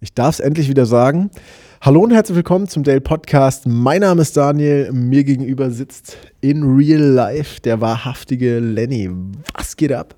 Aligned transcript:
Ich 0.00 0.14
darf 0.14 0.34
es 0.34 0.40
endlich 0.40 0.68
wieder 0.68 0.86
sagen. 0.86 1.28
Hallo 1.80 2.02
und 2.04 2.12
herzlich 2.12 2.36
willkommen 2.36 2.68
zum 2.68 2.84
Dale 2.84 3.00
Podcast. 3.00 3.66
Mein 3.66 4.02
Name 4.02 4.22
ist 4.22 4.36
Daniel. 4.36 4.92
Mir 4.92 5.24
gegenüber 5.24 5.72
sitzt 5.72 6.16
in 6.40 6.62
real 6.62 7.00
life 7.00 7.60
der 7.60 7.80
wahrhaftige 7.80 8.60
Lenny. 8.60 9.10
Was 9.54 9.76
geht 9.76 9.90
ab? 9.92 10.14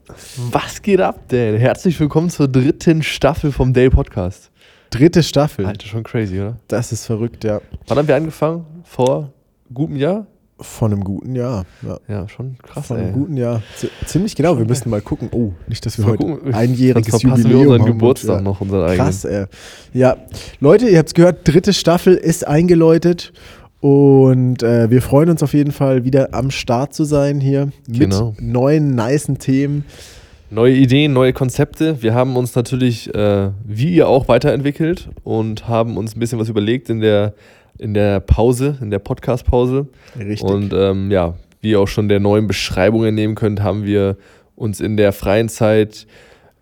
Was 0.51 0.83
geht 0.83 1.01
ab, 1.01 1.27
Dale? 1.29 1.59
Herzlich 1.59 1.99
willkommen 1.99 2.29
zur 2.29 2.47
dritten 2.47 3.03
Staffel 3.03 3.53
vom 3.53 3.73
Dale 3.73 3.89
Podcast. 3.89 4.51
Dritte 4.91 5.23
Staffel. 5.23 5.65
Alter, 5.65 5.87
schon 5.87 6.03
crazy, 6.03 6.39
oder? 6.39 6.59
Das 6.69 6.93
ist 6.93 7.07
verrückt, 7.07 7.43
ja. 7.45 7.63
Wann 7.87 7.97
haben 7.97 8.09
wir 8.09 8.17
angefangen? 8.17 8.67
Vor 8.85 9.33
gutem 9.73 9.97
Jahr? 9.97 10.27
Von 10.61 10.93
einem 10.93 11.05
guten 11.05 11.35
Jahr. 11.35 11.65
Ja, 11.83 11.99
Ja, 12.09 12.29
schon 12.29 12.57
krass, 12.63 12.87
Von 12.87 12.97
ey. 12.99 13.05
einem 13.05 13.13
guten 13.15 13.37
Jahr. 13.37 13.63
Ziemlich 14.07 14.37
genau. 14.37 14.59
Wir 14.59 14.67
müssen 14.67 14.91
mal 14.91 15.01
gucken. 15.01 15.29
Oh, 15.33 15.53
nicht, 15.69 15.85
dass 15.87 15.97
wir 15.99 16.05
Mal 16.05 16.13
heute 16.13 16.25
gucken. 16.27 16.55
einjähriges 16.55 17.23
Jubiläum 17.23 17.51
wir 17.51 17.59
unseren 17.61 17.81
haben. 17.81 17.93
Geburtstag 17.93 18.39
und, 18.39 18.45
noch, 18.45 18.61
unseren 18.61 18.97
Krass, 18.97 19.25
ey. 19.25 19.47
Ja, 19.95 20.17
Leute, 20.61 20.89
ihr 20.89 20.99
habt 20.99 21.09
es 21.09 21.15
gehört, 21.15 21.41
dritte 21.49 21.73
Staffel 21.73 22.15
ist 22.15 22.47
eingeläutet 22.47 23.33
und 23.81 24.63
äh, 24.63 24.91
wir 24.91 25.01
freuen 25.01 25.31
uns 25.31 25.43
auf 25.43 25.55
jeden 25.55 25.73
Fall 25.73 26.05
wieder 26.05 26.29
am 26.35 26.51
Start 26.51 26.93
zu 26.95 27.05
sein 27.05 27.41
hier 27.41 27.71
mit 27.89 27.99
Genau. 28.01 28.35
neuen, 28.39 28.95
nicen 28.95 29.39
Themen. 29.39 29.85
Neue 30.53 30.75
Ideen, 30.75 31.13
neue 31.13 31.33
Konzepte. 31.33 32.03
Wir 32.03 32.13
haben 32.13 32.37
uns 32.37 32.55
natürlich, 32.57 33.15
äh, 33.15 33.51
wie 33.65 33.95
ihr 33.95 34.09
auch, 34.09 34.27
weiterentwickelt 34.29 35.09
und 35.23 35.69
haben 35.69 35.97
uns 35.97 36.15
ein 36.17 36.19
bisschen 36.21 36.39
was 36.41 36.49
überlegt 36.49 36.91
in 36.91 37.01
der, 37.01 37.35
in 37.81 37.95
der 37.95 38.21
Pause, 38.21 38.79
in 38.81 38.91
der 38.91 38.99
Podcast-Pause. 38.99 39.89
Richtig. 40.19 40.43
Und 40.43 40.73
ähm, 40.73 41.11
ja, 41.11 41.35
wie 41.61 41.71
ihr 41.71 41.81
auch 41.81 41.89
schon 41.89 42.09
der 42.09 42.21
neuen 42.21 42.47
Beschreibung 42.47 43.05
entnehmen 43.05 43.35
könnt, 43.35 43.63
haben 43.63 43.85
wir 43.85 44.17
uns 44.55 44.81
in 44.81 44.97
der 44.97 45.13
freien 45.13 45.49
Zeit 45.49 46.07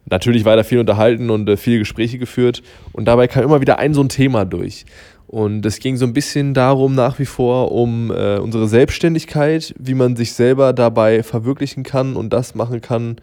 natürlich 0.07 0.45
weiter 0.45 0.65
viel 0.65 0.79
unterhalten 0.79 1.31
und 1.31 1.49
äh, 1.49 1.57
viele 1.57 1.81
Gespräche 1.81 2.19
geführt. 2.19 2.63
Und 2.93 3.07
dabei 3.07 3.27
kam 3.27 3.45
immer 3.45 3.61
wieder 3.61 3.79
ein 3.79 3.95
so 3.95 4.03
ein 4.03 4.09
Thema 4.09 4.45
durch. 4.45 4.87
Und 5.27 5.67
es 5.67 5.79
ging 5.81 5.97
so 5.97 6.07
ein 6.07 6.15
bisschen 6.15 6.55
darum, 6.55 6.95
nach 6.95 7.19
wie 7.19 7.27
vor, 7.27 7.73
um 7.73 8.11
äh, 8.11 8.39
unsere 8.39 8.67
Selbstständigkeit, 8.67 9.75
wie 9.79 9.95
man 9.95 10.17
sich 10.17 10.33
selber 10.33 10.73
dabei 10.73 11.23
verwirklichen 11.23 11.83
kann 11.83 12.17
und 12.17 12.33
das 12.33 12.55
machen 12.55 12.81
kann, 12.81 13.17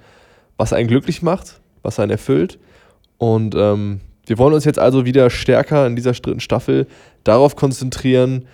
was 0.58 0.72
einen 0.72 0.88
glücklich 0.88 1.24
macht, 1.24 1.60
was 1.82 2.00
einen 2.00 2.12
erfüllt. 2.12 2.60
Und 3.18 3.56
ähm, 3.56 4.02
wir 4.26 4.38
wollen 4.38 4.54
uns 4.54 4.66
jetzt 4.66 4.80
also 4.80 5.06
wieder 5.06 5.30
stärker 5.30 5.86
in 5.88 5.96
dieser 5.96 6.14
dritten 6.14 6.40
Staffel 6.40 6.88
darauf 7.24 7.56
konzentrieren, 7.56 8.46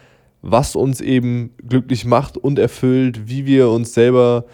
was 0.41 0.75
uns 0.75 1.01
eben 1.01 1.51
glücklich 1.67 2.05
macht 2.05 2.37
und 2.37 2.57
erfüllt, 2.59 3.27
wie 3.29 3.45
wir 3.45 3.69
uns 3.69 3.93
selber 3.93 4.45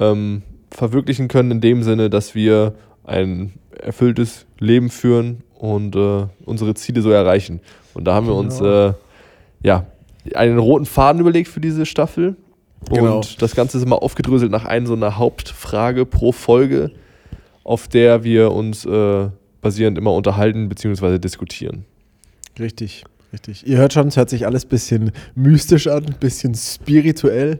ähm, 0.00 0.42
verwirklichen 0.70 1.28
können, 1.28 1.50
in 1.50 1.60
dem 1.60 1.82
Sinne, 1.82 2.10
dass 2.10 2.34
wir 2.34 2.74
ein 3.04 3.52
erfülltes 3.80 4.46
Leben 4.58 4.90
führen 4.90 5.42
und 5.54 5.94
äh, 5.96 6.26
unsere 6.44 6.74
Ziele 6.74 7.02
so 7.02 7.10
erreichen. 7.10 7.60
Und 7.92 8.04
da 8.04 8.14
haben 8.14 8.26
wir 8.26 8.34
uns 8.34 8.58
Genau. 8.58 8.88
äh, 8.88 8.92
ja, 9.62 9.86
einen 10.34 10.58
roten 10.58 10.86
Faden 10.86 11.20
überlegt 11.20 11.48
für 11.48 11.60
diese 11.60 11.86
Staffel. 11.86 12.36
Und 12.90 12.96
Genau. 12.98 13.20
das 13.38 13.54
Ganze 13.54 13.78
ist 13.78 13.84
immer 13.84 14.02
aufgedröselt 14.02 14.50
nach 14.50 14.64
einer 14.64 14.86
so 14.86 14.94
einer 14.94 15.16
Hauptfrage 15.16 16.06
pro 16.06 16.32
Folge, 16.32 16.90
auf 17.62 17.88
der 17.88 18.24
wir 18.24 18.52
uns 18.52 18.84
äh, 18.84 19.28
basierend 19.64 19.98
immer 19.98 20.12
unterhalten 20.12 20.68
bzw. 20.68 21.18
diskutieren. 21.18 21.84
Richtig, 22.60 23.04
richtig. 23.32 23.66
Ihr 23.66 23.78
hört 23.78 23.92
schon, 23.92 24.06
es 24.06 24.16
hört 24.16 24.30
sich 24.30 24.46
alles 24.46 24.64
ein 24.64 24.68
bisschen 24.68 25.10
mystisch 25.34 25.88
an, 25.88 26.04
ein 26.04 26.16
bisschen 26.20 26.54
spirituell. 26.54 27.58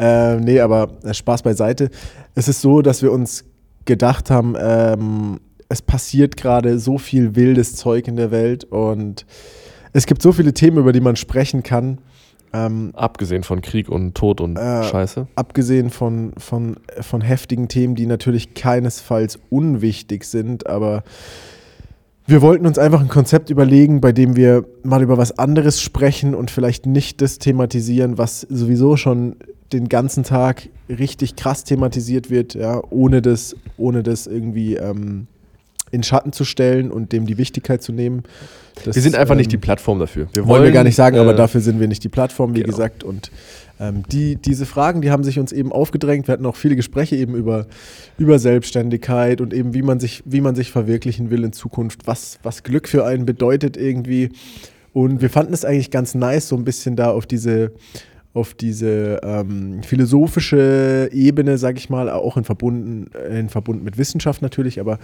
Äh, 0.00 0.36
nee, 0.36 0.58
aber 0.58 0.98
äh, 1.04 1.14
Spaß 1.14 1.42
beiseite. 1.42 1.90
Es 2.34 2.48
ist 2.48 2.60
so, 2.60 2.82
dass 2.82 3.02
wir 3.02 3.12
uns 3.12 3.44
gedacht 3.84 4.30
haben, 4.30 4.56
ähm, 4.58 5.38
es 5.68 5.82
passiert 5.82 6.36
gerade 6.36 6.78
so 6.78 6.98
viel 6.98 7.36
wildes 7.36 7.76
Zeug 7.76 8.08
in 8.08 8.16
der 8.16 8.30
Welt 8.30 8.64
und 8.64 9.24
es 9.92 10.06
gibt 10.06 10.22
so 10.22 10.32
viele 10.32 10.52
Themen, 10.52 10.78
über 10.78 10.92
die 10.92 11.00
man 11.00 11.16
sprechen 11.16 11.62
kann. 11.62 11.98
Ähm, 12.52 12.90
Abgesehen 12.94 13.42
von 13.44 13.62
Krieg 13.62 13.88
und 13.88 14.14
Tod 14.14 14.40
und 14.40 14.56
Äh, 14.56 14.84
Scheiße. 14.84 15.26
abgesehen 15.36 15.90
von, 15.90 16.32
von, 16.36 16.76
von 17.00 17.20
heftigen 17.22 17.68
Themen, 17.68 17.94
die 17.94 18.06
natürlich 18.06 18.54
keinesfalls 18.54 19.38
unwichtig 19.50 20.24
sind, 20.24 20.66
aber 20.66 21.02
wir 22.26 22.40
wollten 22.40 22.66
uns 22.66 22.78
einfach 22.78 23.00
ein 23.00 23.08
Konzept 23.08 23.50
überlegen, 23.50 24.00
bei 24.00 24.12
dem 24.12 24.36
wir 24.36 24.64
mal 24.84 25.02
über 25.02 25.18
was 25.18 25.38
anderes 25.38 25.80
sprechen 25.82 26.34
und 26.34 26.50
vielleicht 26.50 26.86
nicht 26.86 27.20
das 27.20 27.38
thematisieren, 27.38 28.16
was 28.16 28.42
sowieso 28.42 28.96
schon 28.96 29.36
den 29.72 29.88
ganzen 29.88 30.22
Tag 30.22 30.68
richtig 30.88 31.34
krass 31.34 31.64
thematisiert 31.64 32.30
wird, 32.30 32.54
ja, 32.54 32.80
ohne 32.90 33.22
das, 33.22 33.56
ohne 33.76 34.02
das 34.02 34.26
irgendwie 34.26 34.76
ähm, 34.76 35.26
in 35.92 36.02
Schatten 36.02 36.32
zu 36.32 36.44
stellen 36.44 36.90
und 36.90 37.12
dem 37.12 37.26
die 37.26 37.38
Wichtigkeit 37.38 37.82
zu 37.82 37.92
nehmen. 37.92 38.24
Das, 38.84 38.96
wir 38.96 39.02
sind 39.02 39.14
einfach 39.14 39.34
nicht 39.36 39.46
ähm, 39.46 39.50
die 39.50 39.58
Plattform 39.58 39.98
dafür. 39.98 40.26
Wir 40.32 40.46
wollen 40.46 40.64
wir 40.64 40.72
gar 40.72 40.82
nicht 40.82 40.96
sagen, 40.96 41.18
aber 41.18 41.34
äh, 41.34 41.36
dafür 41.36 41.60
sind 41.60 41.78
wir 41.78 41.86
nicht 41.86 42.02
die 42.02 42.08
Plattform, 42.08 42.54
wie 42.54 42.60
genau. 42.60 42.70
gesagt. 42.70 43.04
Und 43.04 43.30
ähm, 43.78 44.02
die, 44.10 44.36
diese 44.36 44.64
Fragen, 44.64 45.02
die 45.02 45.10
haben 45.10 45.22
sich 45.22 45.38
uns 45.38 45.52
eben 45.52 45.70
aufgedrängt. 45.70 46.26
Wir 46.26 46.32
hatten 46.32 46.46
auch 46.46 46.56
viele 46.56 46.74
Gespräche 46.74 47.16
eben 47.16 47.34
über, 47.34 47.66
über 48.16 48.38
Selbstständigkeit 48.38 49.40
und 49.42 49.52
eben, 49.52 49.74
wie 49.74 49.82
man, 49.82 50.00
sich, 50.00 50.22
wie 50.24 50.40
man 50.40 50.54
sich 50.54 50.72
verwirklichen 50.72 51.30
will 51.30 51.44
in 51.44 51.52
Zukunft, 51.52 52.06
was, 52.06 52.38
was 52.42 52.62
Glück 52.62 52.88
für 52.88 53.04
einen 53.04 53.26
bedeutet 53.26 53.76
irgendwie. 53.76 54.30
Und 54.94 55.20
wir 55.20 55.30
fanden 55.30 55.52
es 55.52 55.64
eigentlich 55.64 55.90
ganz 55.90 56.14
nice, 56.14 56.48
so 56.48 56.56
ein 56.56 56.64
bisschen 56.64 56.96
da 56.96 57.10
auf 57.10 57.26
diese, 57.26 57.72
auf 58.34 58.54
diese 58.54 59.20
ähm, 59.22 59.82
philosophische 59.82 61.10
Ebene, 61.12 61.58
sag 61.58 61.76
ich 61.76 61.90
mal, 61.90 62.08
auch 62.08 62.36
in 62.36 62.44
Verbunden, 62.44 63.10
in 63.30 63.48
Verbund 63.50 63.84
mit 63.84 63.98
Wissenschaft 63.98 64.40
natürlich, 64.40 64.80
aber 64.80 64.98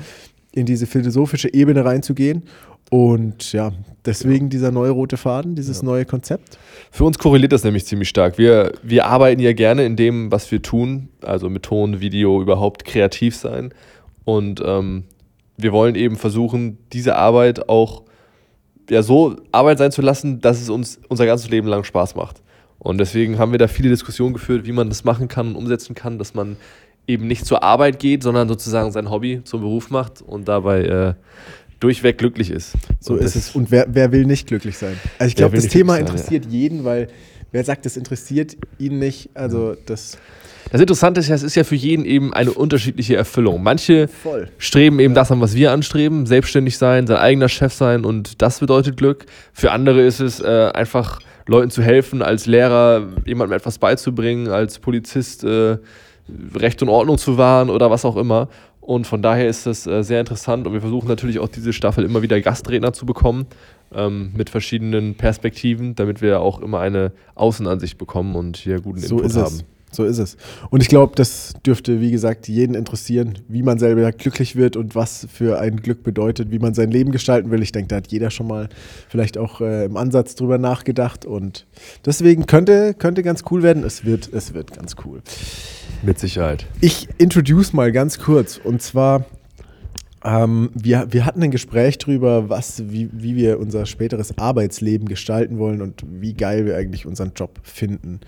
in 0.53 0.67
diese 0.67 0.87
philosophische 0.87 1.53
Ebene 1.53 1.85
reinzugehen. 1.85 2.45
Und 2.91 3.53
ja, 3.53 3.73
deswegen 4.07 4.49
dieser 4.49 4.71
neue 4.71 4.91
rote 4.91 5.19
Faden, 5.19 5.55
dieses 5.55 5.83
neue 5.83 6.07
Konzept. 6.07 6.59
Für 6.91 7.05
uns 7.05 7.19
korreliert 7.19 7.53
das 7.53 7.63
nämlich 7.63 7.85
ziemlich 7.85 8.09
stark. 8.09 8.39
Wir, 8.39 8.73
wir 8.83 9.07
arbeiten 9.07 9.43
ja 9.43 9.53
gerne 9.53 9.85
in 9.85 9.95
dem, 9.97 10.33
was 10.33 10.51
wir 10.51 10.63
tun, 10.63 11.11
also 11.23 11.51
mit 11.51 11.65
Ton, 11.65 12.01
Video, 12.01 12.41
überhaupt 12.41 12.87
kreativ 12.87 13.37
sein. 13.37 13.75
Und 14.25 14.63
ähm, 14.65 15.05
wir 15.59 15.73
wollen 15.73 15.97
eben 15.97 16.17
versuchen, 16.17 16.79
diese 16.93 17.17
Arbeit 17.17 17.69
auch 17.69 18.05
ja, 18.89 19.03
so 19.03 19.37
Arbeit 19.53 19.79
sein 19.79 19.93
zu 19.93 20.01
lassen, 20.01 20.41
dass 20.41 20.61
es 20.61 20.71
uns 20.71 20.99
unser 21.09 21.27
ganzes 21.27 21.51
Leben 21.51 21.69
lang 21.69 21.85
Spaß 21.85 22.15
macht. 22.15 22.43
Und 22.79 22.99
deswegen 22.99 23.39
haben 23.39 23.53
wir 23.53 23.59
da 23.59 23.69
viele 23.69 23.91
Diskussionen 23.91 24.33
geführt, 24.33 24.67
wie 24.67 24.73
man 24.73 24.89
das 24.89 25.05
machen 25.05 25.29
kann 25.29 25.49
und 25.49 25.57
umsetzen 25.57 25.95
kann, 25.95 26.19
dass 26.19 26.33
man 26.35 26.57
eben 27.09 27.27
nicht 27.27 27.47
zur 27.47 27.63
Arbeit 27.63 27.99
geht, 27.99 28.23
sondern 28.23 28.47
sozusagen 28.49 28.93
sein 28.93 29.11
Hobby 29.11 29.41
zum 29.45 29.63
Beruf 29.63 29.91
macht 29.91 30.23
und 30.23 30.47
dabei 30.47 30.85
äh, 30.85 31.15
durchweg 31.81 32.19
glücklich 32.19 32.51
ist. 32.51 32.75
So 33.01 33.15
Und 33.15 33.21
ist 33.21 33.35
es. 33.35 33.55
Und 33.55 33.71
wer, 33.71 33.87
wer 33.89 34.13
will 34.13 34.27
nicht 34.27 34.47
glücklich 34.47 34.77
sein? 34.77 34.97
Also 35.19 35.29
ich 35.29 35.37
glaube, 35.37 35.57
das 35.57 35.69
Thema 35.69 35.95
sein, 35.95 36.03
interessiert 36.03 36.47
jeden, 36.47 36.85
weil 36.85 37.09
wer 37.51 37.65
sagt, 37.65 37.87
das 37.87 37.97
interessiert 37.97 38.57
ihn 38.79 38.99
nicht, 38.99 39.31
also 39.35 39.75
das 39.87 40.19
Das 40.71 40.81
Interessante 40.81 41.21
ist 41.21 41.29
ja, 41.29 41.35
es 41.35 41.43
ist 41.43 41.55
ja 41.55 41.65
für 41.65 41.77
jeden 41.77 42.05
eben 42.05 42.35
eine 42.35 42.53
unterschiedliche 42.53 43.17
Erfüllung. 43.17 43.63
Manche 43.63 44.09
voll. 44.09 44.51
streben 44.59 45.01
eben 45.01 45.15
das 45.15 45.31
an, 45.33 45.41
was 45.41 45.55
wir 45.55 45.73
anstreben, 45.73 46.27
selbstständig 46.27 46.77
sein, 46.77 47.07
sein 47.07 47.17
eigener 47.17 47.49
Chef 47.49 47.73
sein 47.73 48.05
und 48.05 48.43
das 48.43 48.61
bedeutet 48.61 48.99
Glück. 48.99 49.25
Für 49.55 49.73
andere 49.73 50.03
ist 50.03 50.21
es 50.21 50.41
äh, 50.41 50.71
einfach 50.75 51.21
Leuten 51.47 51.71
zu 51.71 51.83
helfen, 51.83 52.21
als 52.21 52.45
Lehrer 52.45 53.09
jemandem 53.25 53.57
etwas 53.57 53.79
beizubringen, 53.79 54.49
als 54.49 54.79
Polizist 54.79 55.45
äh, 55.45 55.79
Recht 56.55 56.83
und 56.83 56.89
Ordnung 56.89 57.19
zu 57.19 57.39
wahren 57.39 57.71
oder 57.71 57.91
was 57.91 58.05
auch 58.05 58.17
immer. 58.17 58.49
Und 58.81 59.07
von 59.07 59.21
daher 59.21 59.49
ist 59.49 59.67
das 59.67 59.87
äh, 59.87 60.03
sehr 60.03 60.21
interessant 60.21 60.67
und 60.67 60.73
wir 60.73 60.81
versuchen 60.81 61.09
natürlich 61.09 61.41
auch 61.41 61.49
diese 61.49 61.75
Staffel 61.75 62.05
immer 62.05 62.23
wieder 62.23 62.41
Gastredner 62.41 62.95
zu 62.95 63.05
bekommen 63.05 63.47
ähm, 63.93 64.33
mit 64.35 64.49
verschiedenen 64.49 65.15
Perspektiven, 65.15 65.95
damit 65.95 66.23
wir 66.23 66.41
auch 66.41 66.61
immer 66.61 66.81
eine 66.81 67.13
Außenansicht 67.35 67.99
bekommen 67.99 68.35
und 68.35 68.57
hier 68.57 68.81
guten 68.81 69.01
So 69.01 69.19
Input 69.21 69.37
haben. 69.37 69.55
es. 69.57 69.65
So 69.91 70.05
ist 70.05 70.19
es. 70.19 70.37
Und 70.71 70.83
ich 70.83 70.89
glaube, 70.89 71.15
das 71.17 71.55
dürfte, 71.65 72.01
wie 72.01 72.11
gesagt, 72.11 72.47
jeden 72.47 72.75
interessieren, 72.75 73.39
wie 73.49 73.63
man 73.63 73.79
selber 73.79 74.13
glücklich 74.13 74.55
wird 74.55 74.77
und 74.77 74.95
was 74.95 75.27
für 75.33 75.59
ein 75.59 75.79
Glück 75.79 76.03
bedeutet, 76.03 76.51
wie 76.51 76.59
man 76.59 76.75
sein 76.75 76.91
Leben 76.91 77.11
gestalten 77.11 77.51
will. 77.51 77.63
Ich 77.63 77.73
denke, 77.73 77.89
da 77.89 77.97
hat 77.97 78.09
jeder 78.09 78.31
schon 78.31 78.49
mal 78.49 78.69
vielleicht 79.09 79.39
auch 79.39 79.61
äh, 79.61 79.87
im 79.87 79.97
Ansatz 79.97 80.35
drüber 80.35 80.59
nachgedacht. 80.59 81.25
Und 81.25 81.67
deswegen 82.05 82.47
könnte, 82.47 82.95
könnte 82.95 83.23
ganz 83.23 83.45
cool 83.51 83.63
werden. 83.63 83.83
Es 83.83 84.05
wird, 84.05 84.31
es 84.33 84.53
wird 84.53 84.77
ganz 84.77 84.97
cool. 85.05 85.23
Mit 86.03 86.19
Sicherheit. 86.19 86.67
Ich 86.81 87.09
introduce 87.19 87.73
mal 87.73 87.91
ganz 87.91 88.19
kurz. 88.19 88.61
Und 88.63 88.83
zwar, 88.83 89.25
ähm, 90.23 90.71
wir, 90.75 91.07
wir 91.11 91.25
hatten 91.25 91.43
ein 91.43 91.51
Gespräch 91.51 91.97
drüber, 91.99 92.51
was, 92.51 92.91
wie, 92.91 93.09
wie 93.13 93.37
wir 93.37 93.59
unser 93.59 93.87
späteres 93.87 94.37
Arbeitsleben 94.37 95.09
gestalten 95.09 95.59
wollen 95.59 95.81
und 95.81 96.05
wie 96.07 96.35
geil 96.35 96.67
wir 96.67 96.77
eigentlich 96.77 97.07
unseren 97.07 97.33
Job 97.35 97.59
finden. 97.63 98.21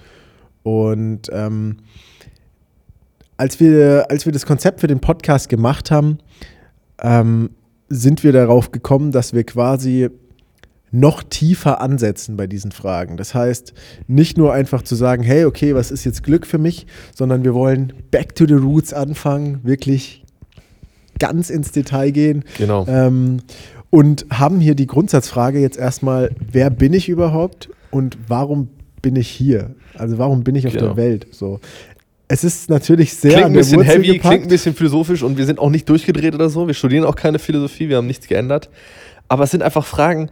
Und 0.62 1.28
ähm, 1.32 1.78
als, 3.36 3.60
wir, 3.60 4.06
als 4.10 4.26
wir 4.26 4.32
das 4.32 4.46
Konzept 4.46 4.80
für 4.80 4.86
den 4.86 5.00
Podcast 5.00 5.48
gemacht 5.48 5.90
haben, 5.90 6.18
ähm, 7.00 7.50
sind 7.88 8.22
wir 8.22 8.32
darauf 8.32 8.70
gekommen, 8.70 9.12
dass 9.12 9.32
wir 9.32 9.44
quasi 9.44 10.10
noch 10.92 11.22
tiefer 11.22 11.80
ansetzen 11.80 12.36
bei 12.36 12.46
diesen 12.46 12.72
Fragen. 12.72 13.16
Das 13.16 13.34
heißt, 13.34 13.74
nicht 14.08 14.36
nur 14.36 14.52
einfach 14.52 14.82
zu 14.82 14.94
sagen, 14.94 15.22
hey, 15.22 15.44
okay, 15.44 15.74
was 15.74 15.90
ist 15.90 16.04
jetzt 16.04 16.22
Glück 16.22 16.46
für 16.46 16.58
mich, 16.58 16.86
sondern 17.14 17.44
wir 17.44 17.54
wollen 17.54 17.92
back 18.10 18.34
to 18.34 18.46
the 18.46 18.54
roots 18.54 18.92
anfangen, 18.92 19.60
wirklich 19.62 20.24
ganz 21.18 21.50
ins 21.50 21.70
Detail 21.70 22.10
gehen. 22.10 22.44
Genau. 22.58 22.86
Ähm, 22.88 23.38
und 23.90 24.26
haben 24.30 24.60
hier 24.60 24.74
die 24.74 24.86
Grundsatzfrage 24.86 25.60
jetzt 25.60 25.78
erstmal, 25.78 26.30
wer 26.50 26.70
bin 26.70 26.92
ich 26.92 27.08
überhaupt 27.08 27.70
und 27.90 28.18
warum 28.28 28.68
bin 29.02 29.16
ich 29.16 29.28
hier? 29.28 29.70
Also 29.96 30.18
warum 30.18 30.44
bin 30.44 30.54
ich 30.54 30.66
auf 30.66 30.72
Genau. 30.72 30.86
der 30.88 30.96
Welt? 30.96 31.26
So. 31.30 31.60
Es 32.28 32.44
ist 32.44 32.70
natürlich 32.70 33.14
sehr 33.14 33.32
Klingt 33.32 33.46
ein 33.46 33.52
bisschen 33.54 33.78
Wurzel 33.78 33.92
heavy, 33.94 34.06
gepackt. 34.14 34.28
klingt 34.28 34.44
ein 34.44 34.48
bisschen 34.48 34.74
philosophisch 34.74 35.22
und 35.22 35.36
wir 35.36 35.46
sind 35.46 35.58
auch 35.58 35.70
nicht 35.70 35.88
durchgedreht 35.88 36.34
oder 36.34 36.48
so. 36.48 36.66
Wir 36.66 36.74
studieren 36.74 37.04
auch 37.04 37.16
keine 37.16 37.38
Philosophie, 37.38 37.88
wir 37.88 37.96
haben 37.96 38.06
nichts 38.06 38.28
geändert. 38.28 38.70
Aber 39.28 39.44
es 39.44 39.50
sind 39.50 39.62
einfach 39.62 39.84
Fragen, 39.84 40.30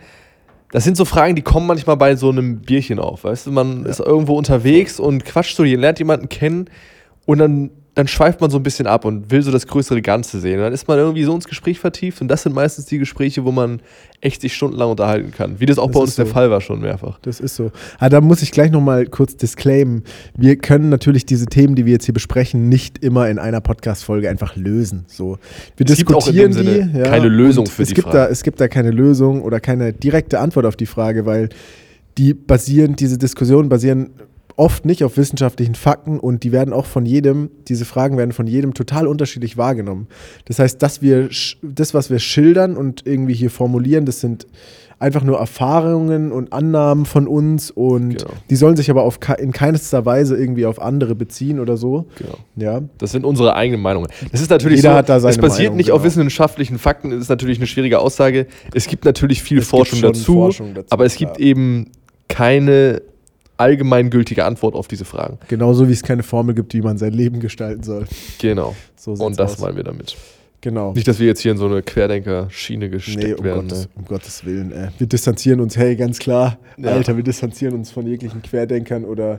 das 0.70 0.84
sind 0.84 0.96
so 0.96 1.04
Fragen, 1.04 1.34
die 1.34 1.42
kommen 1.42 1.66
manchmal 1.66 1.96
bei 1.96 2.14
so 2.14 2.30
einem 2.30 2.60
Bierchen 2.60 2.98
auf. 2.98 3.24
Weißt 3.24 3.46
du, 3.46 3.52
man 3.52 3.84
ist 3.86 4.00
irgendwo 4.00 4.36
unterwegs 4.36 5.00
und 5.00 5.24
quatscht 5.24 5.56
so, 5.56 5.64
ihr 5.64 5.78
lernt 5.78 5.98
jemanden 5.98 6.28
kennen 6.28 6.66
und 7.26 7.38
dann, 7.38 7.70
dann 7.98 8.06
schweift 8.06 8.40
man 8.40 8.48
so 8.48 8.58
ein 8.58 8.62
bisschen 8.62 8.86
ab 8.86 9.04
und 9.04 9.32
will 9.32 9.42
so 9.42 9.50
das 9.50 9.66
größere 9.66 10.00
Ganze 10.02 10.38
sehen. 10.38 10.58
Und 10.58 10.66
dann 10.66 10.72
ist 10.72 10.86
man 10.86 10.98
irgendwie 10.98 11.24
so 11.24 11.34
ins 11.34 11.48
Gespräch 11.48 11.80
vertieft 11.80 12.20
und 12.20 12.28
das 12.28 12.44
sind 12.44 12.54
meistens 12.54 12.84
die 12.84 12.98
Gespräche, 12.98 13.44
wo 13.44 13.50
man 13.50 13.80
echt 14.20 14.40
sich 14.40 14.54
stundenlang 14.54 14.90
unterhalten 14.90 15.32
kann. 15.32 15.58
Wie 15.58 15.66
das 15.66 15.78
auch 15.80 15.88
Das 15.88 15.94
bei 15.94 16.00
uns 16.02 16.10
ist 16.10 16.18
der 16.18 16.26
so. 16.26 16.32
Fall 16.32 16.48
war 16.48 16.60
schon 16.60 16.78
mehrfach. 16.80 17.18
Das 17.22 17.40
ist 17.40 17.56
so. 17.56 17.72
Ah, 17.98 18.08
da 18.08 18.20
muss 18.20 18.40
ich 18.40 18.52
gleich 18.52 18.70
nochmal 18.70 19.06
kurz 19.06 19.36
disclaimen. 19.36 20.04
Wir 20.36 20.54
können 20.54 20.90
natürlich 20.90 21.26
diese 21.26 21.46
Themen, 21.46 21.74
die 21.74 21.86
wir 21.86 21.92
jetzt 21.94 22.04
hier 22.04 22.14
besprechen, 22.14 22.68
nicht 22.68 23.02
immer 23.02 23.28
in 23.28 23.40
einer 23.40 23.60
Podcast-Folge 23.60 24.30
einfach 24.30 24.54
lösen. 24.54 25.04
So. 25.08 25.38
Wir 25.76 25.90
Es 25.90 25.96
gibt 25.96 26.14
auch 26.14 26.28
in 26.28 26.36
dem 26.36 26.52
diskutieren 26.52 26.92
die. 26.94 27.02
keine 27.02 27.26
Lösung 27.26 27.66
für 27.66 27.82
es 27.82 27.88
die 27.88 27.94
gibt 27.94 28.10
Frage. 28.10 28.18
Da, 28.18 28.28
es 28.28 28.44
gibt 28.44 28.60
da 28.60 28.68
keine 28.68 28.92
Lösung 28.92 29.42
oder 29.42 29.58
keine 29.58 29.92
direkte 29.92 30.38
Antwort 30.38 30.66
auf 30.66 30.76
die 30.76 30.86
Frage, 30.86 31.26
weil 31.26 31.48
die 32.16 32.32
basieren, 32.32 32.94
diese 32.94 33.18
Diskussionen 33.18 33.68
basieren 33.68 34.10
oft 34.58 34.84
nicht 34.84 35.04
auf 35.04 35.16
wissenschaftlichen 35.16 35.74
Fakten 35.76 36.18
und 36.18 36.42
die 36.42 36.52
werden 36.52 36.74
auch 36.74 36.86
von 36.86 37.06
jedem, 37.06 37.50
diese 37.68 37.84
Fragen 37.84 38.16
werden 38.18 38.32
von 38.32 38.46
jedem 38.46 38.74
total 38.74 39.06
unterschiedlich 39.06 39.56
wahrgenommen. 39.56 40.08
Das 40.46 40.58
heißt, 40.58 40.82
dass 40.82 41.00
wir, 41.00 41.28
das, 41.62 41.94
was 41.94 42.10
wir 42.10 42.18
schildern 42.18 42.76
und 42.76 43.06
irgendwie 43.06 43.34
hier 43.34 43.50
formulieren, 43.50 44.04
das 44.04 44.20
sind 44.20 44.46
einfach 44.98 45.22
nur 45.22 45.38
Erfahrungen 45.38 46.32
und 46.32 46.52
Annahmen 46.52 47.06
von 47.06 47.28
uns 47.28 47.70
und 47.70 48.18
Genau. 48.18 48.30
die 48.50 48.56
sollen 48.56 48.76
sich 48.76 48.90
aber 48.90 49.02
auf, 49.04 49.20
in 49.38 49.52
keinster 49.52 50.04
Weise 50.04 50.36
irgendwie 50.36 50.66
auf 50.66 50.82
andere 50.82 51.14
beziehen 51.14 51.60
oder 51.60 51.76
so. 51.76 52.06
Genau. 52.16 52.38
Ja, 52.56 52.80
Das 52.98 53.12
sind 53.12 53.24
unsere 53.24 53.54
eigenen 53.54 53.80
Meinungen. 53.80 54.08
Das 54.32 54.40
ist 54.40 54.50
natürlich 54.50 54.78
Jeder 54.78 54.90
so, 54.90 54.96
hat 54.96 55.08
da 55.08 55.20
seine 55.20 55.30
es 55.30 55.38
basiert 55.38 55.66
Meinung, 55.68 55.76
nicht 55.76 55.92
auf 55.92 56.02
genau. 56.02 56.06
wissenschaftlichen 56.06 56.78
Fakten, 56.80 57.10
das 57.10 57.20
ist 57.20 57.28
natürlich 57.28 57.58
eine 57.58 57.68
schwierige 57.68 58.00
Aussage. 58.00 58.48
Es 58.74 58.88
gibt 58.88 59.04
natürlich 59.04 59.40
viel 59.40 59.62
Forschung 59.62 60.02
dazu, 60.02 60.32
Forschung 60.34 60.74
dazu, 60.74 60.88
aber 60.90 61.04
es 61.04 61.14
gibt 61.14 61.34
klar. 61.36 61.46
eben 61.46 61.92
keine 62.26 63.02
allgemeingültige 63.58 64.44
Antwort 64.44 64.74
auf 64.74 64.88
diese 64.88 65.04
Fragen. 65.04 65.38
genauso 65.48 65.88
wie 65.88 65.92
es 65.92 66.02
keine 66.02 66.22
Formel 66.22 66.54
gibt, 66.54 66.72
wie 66.74 66.80
man 66.80 66.96
sein 66.98 67.12
Leben 67.12 67.40
gestalten 67.40 67.82
soll. 67.82 68.06
Genau. 68.40 68.74
So 68.96 69.12
Und 69.12 69.38
das 69.38 69.54
aus. 69.54 69.58
meinen 69.60 69.76
wir 69.76 69.84
damit. 69.84 70.16
Genau. 70.60 70.92
Nicht, 70.92 71.06
dass 71.06 71.18
wir 71.20 71.26
jetzt 71.28 71.40
hier 71.40 71.52
in 71.52 71.58
so 71.58 71.66
eine 71.66 71.82
Querdenker-Schiene 71.82 72.90
gesteckt 72.90 73.22
Nee, 73.22 73.32
um, 73.34 73.44
werden. 73.44 73.68
Gottes, 73.68 73.82
Ne? 73.84 73.88
um 73.96 74.04
Gottes 74.06 74.44
Willen. 74.44 74.72
Äh, 74.72 74.88
wir 74.98 75.06
distanzieren 75.06 75.60
uns, 75.60 75.76
hey, 75.76 75.94
ganz 75.94 76.18
klar, 76.18 76.58
Ja. 76.76 76.90
Alter, 76.90 77.16
wir 77.16 77.22
distanzieren 77.22 77.74
uns 77.74 77.90
von 77.92 78.06
jeglichen 78.06 78.42
Querdenkern 78.42 79.04
oder 79.04 79.38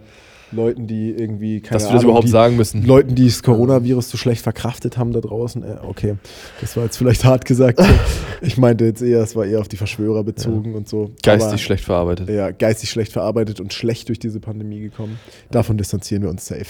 Leuten, 0.51 0.87
die 0.87 1.11
irgendwie, 1.11 1.61
keine 1.61 1.73
Dass 1.73 1.83
wir 1.83 1.89
Ahnung, 1.89 1.97
das 1.97 2.03
überhaupt 2.03 2.27
die, 2.27 2.31
sagen 2.31 2.55
müssen. 2.55 2.85
Leuten, 2.85 3.15
die 3.15 3.25
das 3.25 3.43
Coronavirus 3.43 4.09
so 4.09 4.17
schlecht 4.17 4.41
verkraftet 4.41 4.97
haben 4.97 5.13
da 5.13 5.21
draußen. 5.21 5.63
Äh, 5.63 5.77
okay, 5.83 6.15
das 6.61 6.75
war 6.75 6.85
jetzt 6.85 6.97
vielleicht 6.97 7.25
hart 7.25 7.45
gesagt. 7.45 7.79
ich 8.41 8.57
meinte 8.57 8.85
jetzt 8.85 9.01
eher, 9.01 9.21
es 9.21 9.35
war 9.35 9.45
eher 9.45 9.59
auf 9.59 9.67
die 9.67 9.77
Verschwörer 9.77 10.23
bezogen 10.23 10.75
und 10.75 10.87
so. 10.89 11.11
Geistig 11.23 11.49
Aber, 11.49 11.57
schlecht 11.57 11.85
verarbeitet. 11.85 12.29
Ja, 12.29 12.51
geistig 12.51 12.89
schlecht 12.89 13.11
verarbeitet 13.11 13.59
und 13.59 13.73
schlecht 13.73 14.09
durch 14.09 14.19
diese 14.19 14.39
Pandemie 14.39 14.79
gekommen. 14.79 15.19
Davon 15.51 15.77
distanzieren 15.77 16.23
wir 16.23 16.29
uns 16.29 16.45
safe. 16.45 16.65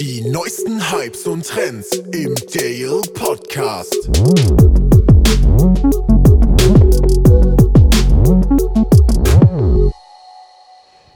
Die 0.00 0.22
neuesten 0.30 0.80
Hypes 0.92 1.26
und 1.26 1.46
Trends 1.46 1.90
im 2.12 2.34
Dale 2.52 3.00
Podcast. 3.14 4.10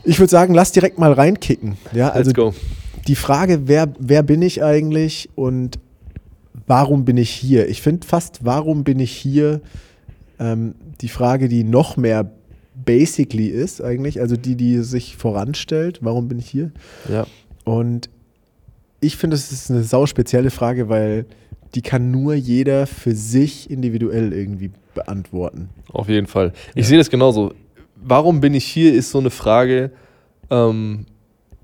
Ich 0.05 0.19
würde 0.19 0.31
sagen, 0.31 0.55
lass 0.55 0.73
direkt 0.73 0.99
mal 0.99 1.13
reinkicken. 1.13 1.77
Ja, 1.93 2.11
also 2.11 2.31
Let's 2.31 2.37
go. 2.37 2.55
die 3.07 3.15
Frage, 3.15 3.63
wer, 3.67 3.93
wer 3.99 4.23
bin 4.23 4.43
ich 4.43 4.63
eigentlich 4.63 5.29
und 5.35 5.79
warum 6.67 7.05
bin 7.05 7.17
ich 7.17 7.31
hier? 7.31 7.69
Ich 7.69 7.83
finde 7.83 8.07
fast, 8.07 8.45
warum 8.45 8.85
bin 8.85 8.99
ich 9.01 9.13
hier, 9.13 9.61
ähm, 10.39 10.75
die 11.01 11.09
Frage, 11.09 11.49
die 11.49 11.65
noch 11.65 11.97
mehr 11.97 12.31
basically 12.75 13.49
ist 13.49 13.83
eigentlich, 13.83 14.21
also 14.21 14.37
die, 14.37 14.55
die 14.57 14.79
sich 14.79 15.17
voranstellt, 15.17 15.99
warum 16.03 16.29
bin 16.29 16.39
ich 16.39 16.49
hier? 16.49 16.71
Ja. 17.11 17.27
Und 17.65 18.09
ich 19.01 19.17
finde, 19.17 19.37
es 19.37 19.53
ist 19.53 19.71
eine 19.71 19.83
sau 19.83 20.07
spezielle 20.07 20.51
Frage, 20.51 20.89
weil 20.89 21.27
die 21.75 21.83
kann 21.83 22.11
nur 22.11 22.35
jeder 22.35 22.87
für 22.87 23.15
sich 23.15 23.71
individuell 23.71 24.33
irgendwie 24.33 24.71
beantworten. 24.95 25.69
Auf 25.93 26.09
jeden 26.09 26.27
Fall. 26.27 26.53
Ich 26.75 26.87
sehe 26.89 26.99
das 26.99 27.11
genauso. 27.11 27.53
Warum 28.03 28.41
bin 28.41 28.55
ich 28.55 28.65
hier, 28.65 28.95
ist 28.95 29.11
so 29.11 29.19
eine 29.19 29.31
Frage, 29.31 29.91
ähm, 30.51 31.07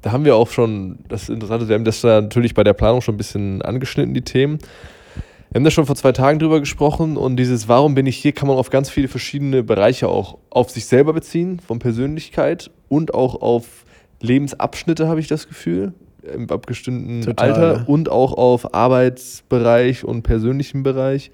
da 0.03 0.13
haben 0.13 0.25
wir 0.25 0.37
auch 0.37 0.51
schon, 0.51 0.99
das 1.09 1.25
ist 1.25 1.31
interessant, 1.31 1.69
wir 1.69 1.75
haben 1.75 1.85
das 1.85 2.01
da 2.01 2.21
natürlich 2.21 2.55
bei 2.55 2.63
der 2.63 2.75
Planung 2.75 3.01
schon 3.01 3.15
ein 3.15 3.19
bisschen 3.19 3.63
angeschnitten, 3.63 4.15
die 4.15 4.23
Themen. 4.23 4.59
Wir 5.51 5.59
haben 5.59 5.65
da 5.65 5.71
schon 5.71 5.87
vor 5.87 5.97
zwei 5.97 6.13
Tagen 6.13 6.39
drüber 6.39 6.61
gesprochen 6.61 7.17
und 7.17 7.37
dieses 7.37 7.69
Warum 7.69 7.95
bin 7.95 8.07
ich 8.07 8.17
hier 8.17 8.33
kann 8.33 8.49
man 8.49 8.57
auf 8.57 8.71
ganz 8.71 8.91
viele 8.91 9.09
verschiedene 9.09 9.63
Bereiche 9.63 10.09
auch 10.09 10.39
auf 10.51 10.71
sich 10.71 10.87
selber 10.87 11.13
beziehen, 11.13 11.61
von 11.61 11.79
Persönlichkeit 11.79 12.71
und 12.89 13.15
auch 13.15 13.41
auf 13.41 13.85
Lebensabschnitte, 14.21 15.09
habe 15.09 15.21
ich 15.21 15.29
das 15.29 15.49
Gefühl, 15.49 15.93
im 16.33 16.51
abgestimmten 16.51 17.23
Total, 17.23 17.53
Alter 17.53 17.77
ja. 17.79 17.85
und 17.87 18.09
auch 18.09 18.33
auf 18.33 18.75
Arbeitsbereich 18.75 20.05
und 20.05 20.23
persönlichen 20.23 20.83
Bereich. 20.83 21.31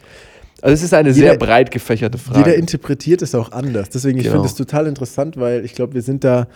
Also 0.63 0.75
es 0.75 0.83
ist 0.83 0.95
eine 0.95 1.11
Jeder- 1.11 1.31
sehr 1.31 1.37
breit 1.39 1.71
gefächerte 1.71 2.17
Frage. 2.19 2.39
Jeder 2.39 2.55
interpretiert 2.55 3.21
es 3.21 3.35
auch 3.35 3.53
anders. 3.53 3.91
Deswegen, 3.91 4.17
ich 4.19 4.25
Genau. 4.25 4.37
finde 4.37 4.49
es 4.49 4.55
total 4.55 4.87
interessant, 4.87 5.37
weil 5.37 5.65
ich 5.65 5.75
glaube, 5.75 5.95
wir 5.95 6.03
sind 6.03 6.25
da, 6.25 6.47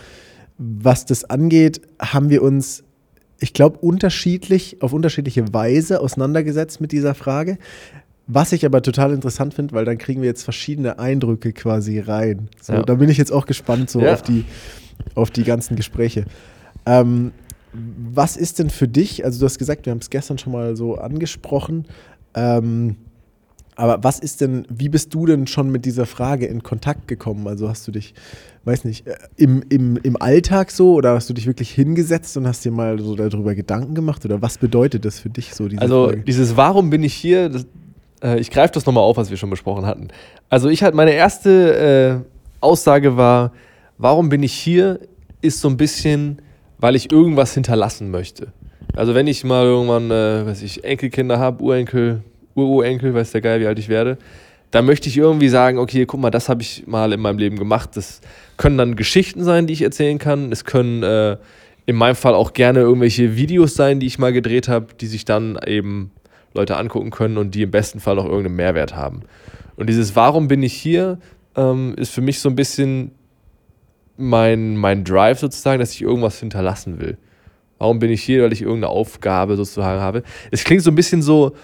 was 0.59 1.05
das 1.05 1.25
angeht, 1.25 1.81
haben 2.01 2.31
wir 2.31 2.43
uns, 2.43 2.83
ich 3.41 3.53
glaube, 3.53 3.79
unterschiedlich, 3.79 4.79
auf 4.81 4.93
unterschiedliche 4.93 5.53
Weise 5.53 6.01
auseinandergesetzt 6.01 6.81
mit 6.81 6.93
dieser 6.93 7.15
Frage. 7.15 7.59
Was 8.29 8.53
ich 8.53 8.65
aber 8.65 8.81
total 8.83 9.13
interessant 9.13 9.55
finde, 9.55 9.75
weil 9.75 9.85
dann 9.85 9.99
kriegen 9.99 10.21
wir 10.23 10.29
jetzt 10.29 10.43
verschiedene 10.45 10.99
Eindrücke 10.99 11.53
quasi 11.53 11.99
rein. 12.01 12.49
So, 12.61 12.73
Ja. 12.73 12.83
Da 12.83 12.95
bin 12.95 13.09
ich 13.09 13.19
jetzt 13.19 13.33
auch 13.33 13.47
gespannt 13.47 13.91
so 13.91 14.01
Ja. 14.01 14.15
auf, 14.15 14.23
die, 14.23 14.45
auf 15.15 15.31
die 15.31 15.45
ganzen 15.45 15.77
Gespräche. 15.77 16.25
Ähm, 16.87 17.33
was 17.73 18.37
ist 18.37 18.59
denn 18.61 18.71
für 18.71 18.89
dich, 18.89 19.25
also 19.25 19.39
du 19.41 19.45
hast 19.45 19.59
gesagt, 19.59 19.85
wir 19.87 19.91
haben 19.91 19.99
es 20.01 20.11
gestern 20.11 20.39
schon 20.39 20.53
mal 20.53 20.77
so 20.77 20.95
angesprochen, 20.97 21.87
ähm, 22.35 22.97
aber 23.77 24.03
was 24.03 24.19
ist 24.19 24.41
denn, 24.41 24.67
wie 24.71 24.89
bist 24.89 25.13
du 25.15 25.27
denn 25.27 25.47
schon 25.47 25.71
mit 25.71 25.85
dieser 25.85 26.07
Frage 26.07 26.47
in 26.47 26.63
Kontakt 26.63 27.07
gekommen? 27.09 27.47
Also 27.47 27.69
hast 27.69 27.87
du 27.87 27.93
dich, 27.93 28.15
weiß 28.65 28.85
nicht, 28.85 29.07
äh, 29.07 29.15
im, 29.37 29.63
im, 29.69 29.99
im 30.03 30.21
Alltag 30.21 30.71
so 30.71 30.95
oder 30.95 31.13
hast 31.15 31.29
du 31.29 31.35
dich 31.35 31.47
wirklich 31.47 31.71
hingesetzt 31.71 32.37
und 32.39 32.47
hast 32.47 32.65
dir 32.65 32.73
mal 32.73 32.99
so 32.99 33.15
darüber 33.15 33.55
Gedanken 33.55 33.95
gemacht? 33.95 34.25
Oder 34.25 34.41
was 34.43 34.57
bedeutet 34.59 35.05
das 35.05 35.21
für 35.21 35.29
dich 35.29 35.55
so, 35.55 35.69
diese 35.69 35.83
Also 35.83 36.07
Frage? 36.07 36.23
dieses 36.23 36.57
Warum 36.57 36.89
bin 36.91 37.03
ich 37.03 37.15
hier, 37.15 37.51
das, 37.51 37.67
äh, 38.23 38.41
ich 38.41 38.51
greife 38.51 38.73
das 38.73 38.87
nochmal 38.87 39.05
auf, 39.05 39.19
was 39.19 39.29
wir 39.31 39.37
schon 39.37 39.51
besprochen 39.51 39.85
hatten. 39.85 40.09
Also 40.49 40.69
ich 40.71 40.83
hatte 40.83 40.97
meine 40.97 41.13
erste 41.13 42.25
äh, 42.25 42.65
Aussage 42.65 43.17
war, 43.19 43.53
warum 43.99 44.31
bin 44.31 44.43
ich 44.43 44.55
hier, 44.55 45.01
ist 45.43 45.61
so 45.61 45.69
ein 45.69 45.77
bisschen, 45.77 46.41
weil 46.79 46.97
ich 46.97 47.13
irgendwas 47.13 47.53
hinterlassen 47.53 48.11
möchte. 48.11 48.53
Also 48.95 49.15
wenn 49.15 49.27
ich 49.27 49.45
mal 49.45 49.65
irgendwann, 49.65 50.11
äh, 50.11 50.47
weiß 50.47 50.63
ich, 50.63 50.83
Enkelkinder 50.85 51.39
habe, 51.39 51.63
Urenkel, 51.63 52.23
Ururenkel, 52.57 53.15
weiß 53.15 53.33
der 53.33 53.41
Geil, 53.41 53.61
wie 53.61 53.67
alt 53.67 53.79
ich 53.79 53.89
werde, 53.89 54.19
dann 54.73 54.85
möchte 54.85 55.09
ich 55.09 55.17
irgendwie 55.17 55.49
sagen, 55.49 55.79
okay, 55.79 56.07
guck 56.07 56.21
mal, 56.21 56.31
das 56.31 56.49
habe 56.49 56.63
ich 56.63 56.87
mal 56.87 57.13
in 57.13 57.21
meinem 57.21 57.39
Leben 57.39 57.57
gemacht. 57.57 57.91
Das 57.95 58.21
können 58.57 58.77
dann 58.77 58.97
Geschichten 58.97 59.45
sein, 59.45 59.67
die 59.67 59.73
ich 59.73 59.83
erzählen 59.83 60.19
kann. 60.19 60.51
Es 60.51 60.65
können 60.65 61.03
äh, 61.03 61.37
in 61.87 61.95
meinem 61.95 62.17
Fall 62.17 62.35
auch 62.35 62.53
gerne 62.53 62.81
irgendwelche 62.81 63.37
Videos 63.37 63.75
sein, 63.75 64.01
die 64.01 64.07
ich 64.07 64.19
mal 64.19 64.33
gedreht 64.33 64.69
habe, 64.69 64.89
die 65.01 65.07
sich 65.07 65.25
dann 65.25 65.59
eben 65.65 66.11
Leute 66.53 66.77
angucken 66.77 67.11
können 67.11 67.39
und 67.39 67.55
die 67.55 67.63
im 67.63 67.71
besten 67.71 68.01
Fall 68.01 68.19
auch 68.19 68.25
irgendeinen 68.25 68.57
Mehrwert 68.57 68.97
haben. 68.97 69.21
Und 69.77 69.89
dieses 69.89 70.17
Warum 70.17 70.49
bin 70.49 70.63
ich 70.63 70.73
hier 70.73 71.19
ähm, 71.57 71.95
ist 71.97 72.13
für 72.13 72.21
mich 72.21 72.39
so 72.39 72.49
ein 72.49 72.57
bisschen 72.57 73.13
mein, 74.17 74.77
mein 74.77 75.05
Drive 75.05 75.41
sozusagen, 75.41 75.81
dass 75.81 75.93
ich 75.93 76.03
irgendwas 76.03 76.39
hinterlassen 76.39 77.01
will. 77.01 77.19
Warum 77.79 77.99
bin 77.99 78.11
ich 78.11 78.23
hier? 78.23 78.43
Weil 78.43 78.53
ich 78.53 78.63
irgendeine 78.63 78.89
Aufgabe 78.89 79.57
sozusagen 79.57 80.01
habe. 80.01 80.23
Es 80.51 80.65
klingt 80.65 80.83
so 80.83 80.91
ein 80.91 80.95
bisschen 80.95 81.23
so 81.23 81.55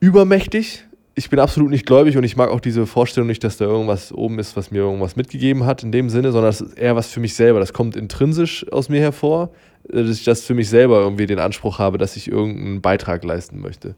übermächtig. 0.00 0.84
Ich 1.16 1.30
bin 1.30 1.38
absolut 1.38 1.70
nicht 1.70 1.86
gläubig 1.86 2.16
und 2.16 2.24
ich 2.24 2.36
mag 2.36 2.50
auch 2.50 2.60
diese 2.60 2.86
Vorstellung 2.86 3.28
nicht, 3.28 3.44
dass 3.44 3.56
da 3.56 3.66
irgendwas 3.66 4.12
oben 4.12 4.40
ist, 4.40 4.56
was 4.56 4.72
mir 4.72 4.78
irgendwas 4.78 5.14
mitgegeben 5.14 5.64
hat 5.64 5.84
in 5.84 5.92
dem 5.92 6.10
Sinne, 6.10 6.32
sondern 6.32 6.50
es 6.50 6.60
ist 6.60 6.76
eher 6.76 6.96
was 6.96 7.08
für 7.08 7.20
mich 7.20 7.34
selber. 7.34 7.60
Das 7.60 7.72
kommt 7.72 7.94
intrinsisch 7.94 8.66
aus 8.72 8.88
mir 8.88 9.00
hervor, 9.00 9.50
äh, 9.88 10.02
dass 10.02 10.18
ich 10.18 10.24
das 10.24 10.42
für 10.42 10.54
mich 10.54 10.68
selber 10.68 11.00
irgendwie 11.00 11.26
den 11.26 11.38
Anspruch 11.38 11.78
habe, 11.78 11.98
dass 11.98 12.16
ich 12.16 12.30
irgendeinen 12.30 12.80
Beitrag 12.80 13.22
leisten 13.22 13.60
möchte. 13.60 13.94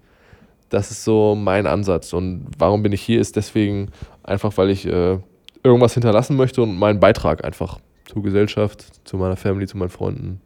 Das 0.68 0.90
ist 0.90 1.04
so 1.04 1.34
mein 1.34 1.66
Ansatz. 1.66 2.12
Und 2.12 2.48
warum 2.58 2.82
bin 2.82 2.92
ich 2.92 3.00
hier, 3.00 3.20
ist 3.20 3.36
deswegen 3.36 3.90
einfach, 4.22 4.56
weil 4.58 4.68
ich 4.68 4.84
äh, 4.86 5.18
irgendwas 5.62 5.94
hinterlassen 5.94 6.36
möchte 6.36 6.62
und 6.62 6.76
meinen 6.78 7.00
Beitrag 7.00 7.44
einfach 7.44 7.78
zur 8.04 8.22
Gesellschaft, 8.22 8.84
zu 9.04 9.16
meiner 9.16 9.36
Family, 9.36 9.66
zu 9.66 9.76
meinen 9.76 9.90
Freunden 9.90 10.40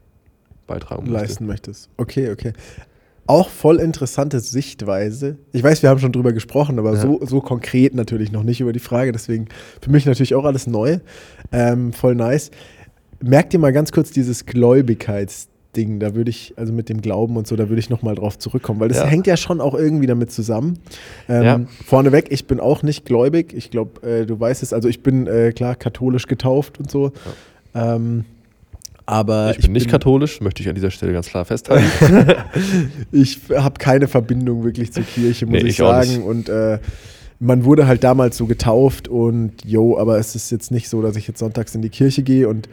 beitragen 0.67 1.03
möchte. 1.03 1.21
leisten 1.21 1.47
möchtest. 1.47 1.91
Okay, 1.97 2.31
okay. 2.31 2.53
Auch 3.31 3.49
voll 3.49 3.79
interessante 3.81 4.41
Sichtweise. 4.41 5.37
Ich 5.53 5.63
weiß, 5.63 5.83
wir 5.83 5.89
haben 5.91 5.99
schon 6.01 6.13
drüber 6.13 6.33
gesprochen, 6.33 6.79
aber 6.79 6.95
Ja. 6.95 7.01
so, 7.01 7.21
so 7.25 7.41
konkret 7.41 7.95
natürlich 7.95 8.33
noch 8.33 8.43
nicht 8.43 8.61
über 8.61 8.73
die 8.73 8.79
Frage. 8.81 9.13
Deswegen 9.13 9.47
für 9.81 9.91
mich 9.91 10.05
natürlich 10.07 10.35
auch 10.35 10.45
alles 10.45 10.67
neu. 10.67 10.99
Ähm, 11.53 11.93
voll 11.93 12.15
nice. 12.15 12.51
Merkt 13.23 13.53
ihr 13.55 13.61
mal 13.61 13.73
ganz 13.73 13.93
kurz 13.93 14.11
dieses 14.11 14.45
Gläubigkeitsding. 14.47 16.01
Da 16.01 16.15
würde 16.15 16.31
ich, 16.31 16.55
also 16.57 16.73
mit 16.73 16.89
dem 16.89 17.01
Glauben 17.01 17.37
und 17.37 17.47
so, 17.47 17.55
da 17.57 17.69
würde 17.69 17.79
ich 17.81 17.91
nochmal 17.91 18.15
drauf 18.15 18.39
zurückkommen, 18.39 18.81
weil 18.81 18.89
das 18.89 18.99
Ja. 18.99 19.07
hängt 19.07 19.27
ja 19.27 19.37
schon 19.37 19.61
auch 19.61 19.75
irgendwie 19.75 20.07
damit 20.07 20.33
zusammen. 20.33 20.79
Ähm, 21.29 21.43
Ja. 21.43 21.61
Vorneweg, 21.87 22.27
ich 22.31 22.47
bin 22.47 22.61
auch 22.61 22.83
nicht 22.83 23.05
gläubig. 23.05 23.53
Ich 23.55 23.71
glaube, 23.71 24.07
äh, 24.07 24.27
du 24.27 24.39
weißt 24.39 24.63
es, 24.63 24.73
also 24.73 24.89
ich 24.89 25.03
bin 25.03 25.27
äh, 25.27 25.53
klar 25.53 25.77
katholisch 25.77 26.27
getauft 26.27 26.79
und 26.81 26.91
so. 26.91 27.13
Ähm, 27.75 28.25
aber 29.11 29.51
Ich 29.59 29.63
bin 29.63 29.73
nicht 29.73 29.89
katholisch, 29.91 30.41
möchte 30.41 30.63
ich 30.63 30.69
an 30.69 30.75
dieser 30.75 30.91
Stelle 30.91 31.13
ganz 31.13 31.27
klar 31.29 31.45
festhalten. 31.45 31.85
ich 33.13 33.41
habe 33.55 33.79
keine 33.79 34.09
Verbindung 34.09 34.65
wirklich 34.65 34.93
zur 34.93 35.03
Kirche, 35.03 35.47
muss 35.47 35.55
Nee, 35.55 35.61
ich 35.61 35.67
ich 35.71 35.77
sagen. 35.77 36.23
Und 36.23 36.49
äh, 36.49 36.79
man 37.41 37.65
wurde 37.65 37.87
halt 37.87 38.05
damals 38.05 38.37
so 38.37 38.47
getauft 38.47 39.09
und 39.09 39.53
jo, 39.65 39.99
aber 39.99 40.19
es 40.19 40.35
ist 40.35 40.51
jetzt 40.51 40.71
nicht 40.71 40.89
so, 40.89 41.03
dass 41.03 41.17
ich 41.17 41.27
jetzt 41.27 41.39
sonntags 41.41 41.75
in 41.75 41.83
die 41.83 41.89
Kirche 41.89 42.23
gehe 42.23 42.49
und 42.49 42.69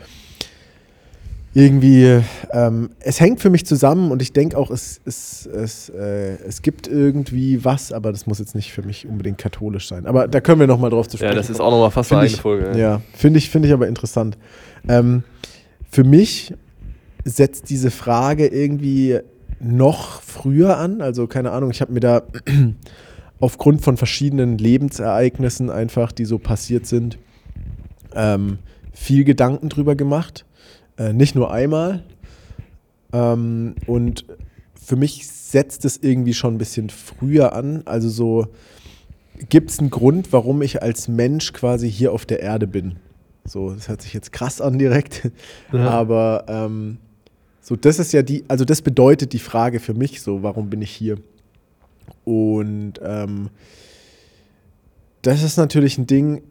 irgendwie, 1.54 2.22
ähm, 2.52 2.90
es 3.00 3.20
hängt 3.20 3.40
für 3.40 3.50
mich 3.50 3.66
zusammen 3.66 4.12
und 4.12 4.22
ich 4.22 4.32
denke 4.32 4.56
auch, 4.58 4.70
es, 4.70 5.02
es, 5.06 5.48
es, 5.48 5.90
äh, 5.90 6.38
es 6.48 6.62
gibt 6.62 6.88
irgendwie 6.88 7.66
was, 7.66 7.92
aber 7.92 8.12
das 8.12 8.28
muss 8.28 8.38
jetzt 8.38 8.54
nicht 8.54 8.72
für 8.74 8.84
mich 8.84 9.08
unbedingt 9.08 9.40
katholisch 9.40 9.88
sein. 9.88 10.06
Aber 10.06 10.28
da 10.28 10.40
können 10.40 10.60
wir 10.60 10.68
nochmal 10.68 10.92
drauf 10.92 11.08
zu 11.08 11.18
sprechen. 11.18 11.32
ja, 11.32 11.38
das 11.38 11.50
ist 11.50 11.60
auch 11.60 11.72
nochmal 11.72 11.90
fast 11.90 12.10
Find 12.10 12.20
eine 12.20 12.28
ich- 12.28 12.34
eigene 12.34 12.42
Folge. 12.64 12.80
Ja, 12.80 13.02
finde 13.16 13.40
ich, 13.40 13.50
finde 13.50 13.70
ich 13.70 13.74
aber 13.74 13.88
interessant. 13.88 14.38
Ähm, 14.88 15.24
für 15.98 16.04
mich 16.04 16.54
setzt 17.26 17.72
diese 17.72 17.90
Frage 17.90 18.46
irgendwie 18.46 19.18
noch 19.60 20.22
früher 20.22 20.78
an. 20.78 21.02
Also 21.02 21.26
keine 21.26 21.50
Ahnung, 21.54 21.72
ich 21.72 21.82
habe 21.82 21.92
mir 21.92 22.02
da 22.02 22.22
aufgrund 23.40 23.82
von 23.82 23.98
verschiedenen 23.98 24.60
Lebensereignissen 24.60 25.72
einfach, 25.72 26.12
die 26.12 26.26
so 26.26 26.38
passiert 26.38 26.86
sind, 26.86 27.18
ähm, 28.14 28.60
viel 28.94 29.24
Gedanken 29.24 29.70
drüber 29.70 29.96
gemacht. 29.96 30.46
Äh, 31.00 31.14
nicht 31.14 31.34
nur 31.34 31.52
einmal. 31.52 32.04
Ähm, 33.12 33.74
und 33.88 34.26
für 34.80 34.98
mich 34.98 35.28
setzt 35.28 35.84
es 35.84 35.98
irgendwie 35.98 36.36
schon 36.36 36.54
ein 36.54 36.60
bisschen 36.60 36.92
früher 36.92 37.54
an. 37.54 37.82
Also 37.86 38.10
so, 38.10 38.48
gibt 39.50 39.72
es 39.72 39.80
einen 39.80 39.90
Grund, 39.90 40.32
warum 40.32 40.62
ich 40.62 40.80
als 40.84 41.08
Mensch 41.08 41.54
quasi 41.54 41.92
hier 41.92 42.12
auf 42.12 42.28
der 42.28 42.42
Erde 42.42 42.68
bin? 42.68 42.98
So, 43.48 43.72
das 43.72 43.88
hört 43.88 44.02
sich 44.02 44.14
jetzt 44.14 44.32
krass 44.32 44.62
an 44.62 44.78
direkt. 44.78 45.32
Ja. 45.72 45.90
Aber 45.90 46.46
ähm, 46.48 46.98
so, 47.62 47.76
das 47.76 48.00
ist 48.00 48.14
ja 48.14 48.22
die, 48.22 48.44
also 48.48 48.66
das 48.66 48.82
bedeutet 48.82 49.34
die 49.34 49.40
Frage 49.40 49.80
für 49.80 49.94
mich 49.94 50.22
so, 50.22 50.44
warum 50.44 50.70
bin 50.70 50.82
ich 50.82 50.92
hier? 50.92 51.18
Und 52.24 52.94
ähm, 53.02 53.50
das 55.22 55.44
ist 55.44 55.58
natürlich 55.58 55.98
ein 55.98 56.08
Ding, 56.08 56.42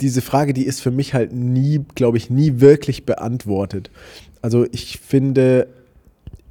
diese 0.00 0.20
Frage, 0.20 0.52
die 0.52 0.64
ist 0.64 0.80
für 0.80 0.90
mich 0.90 1.14
halt 1.14 1.32
nie, 1.32 1.84
glaube 1.94 2.16
ich, 2.16 2.28
nie 2.30 2.60
wirklich 2.60 3.06
beantwortet. 3.06 3.90
Also 4.40 4.66
ich 4.72 4.98
finde, 4.98 5.68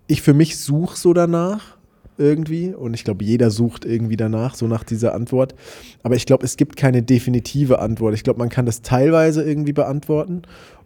ich 0.08 0.22
für 0.22 0.34
mich 0.34 0.58
suche 0.58 0.98
so 0.98 1.14
danach 1.14 1.78
irgendwie 2.22 2.74
und 2.74 2.94
ich 2.94 3.04
glaube, 3.04 3.26
jeder 3.26 3.50
sucht 3.50 3.84
irgendwie 3.84 4.16
danach, 4.16 4.56
so 4.56 4.68
nach 4.68 4.84
dieser 4.84 5.14
Antwort. 5.16 5.56
Aber 6.04 6.16
ich 6.16 6.26
glaube, 6.26 6.46
es 6.46 6.56
gibt 6.56 6.76
keine 6.78 7.02
definitive 7.02 7.80
Antwort. 7.80 8.14
Ich 8.14 8.24
glaube, 8.24 8.40
man 8.40 8.50
kann 8.50 8.66
das 8.66 8.82
teilweise 8.82 9.44
irgendwie 9.44 9.74
beantworten 9.74 10.44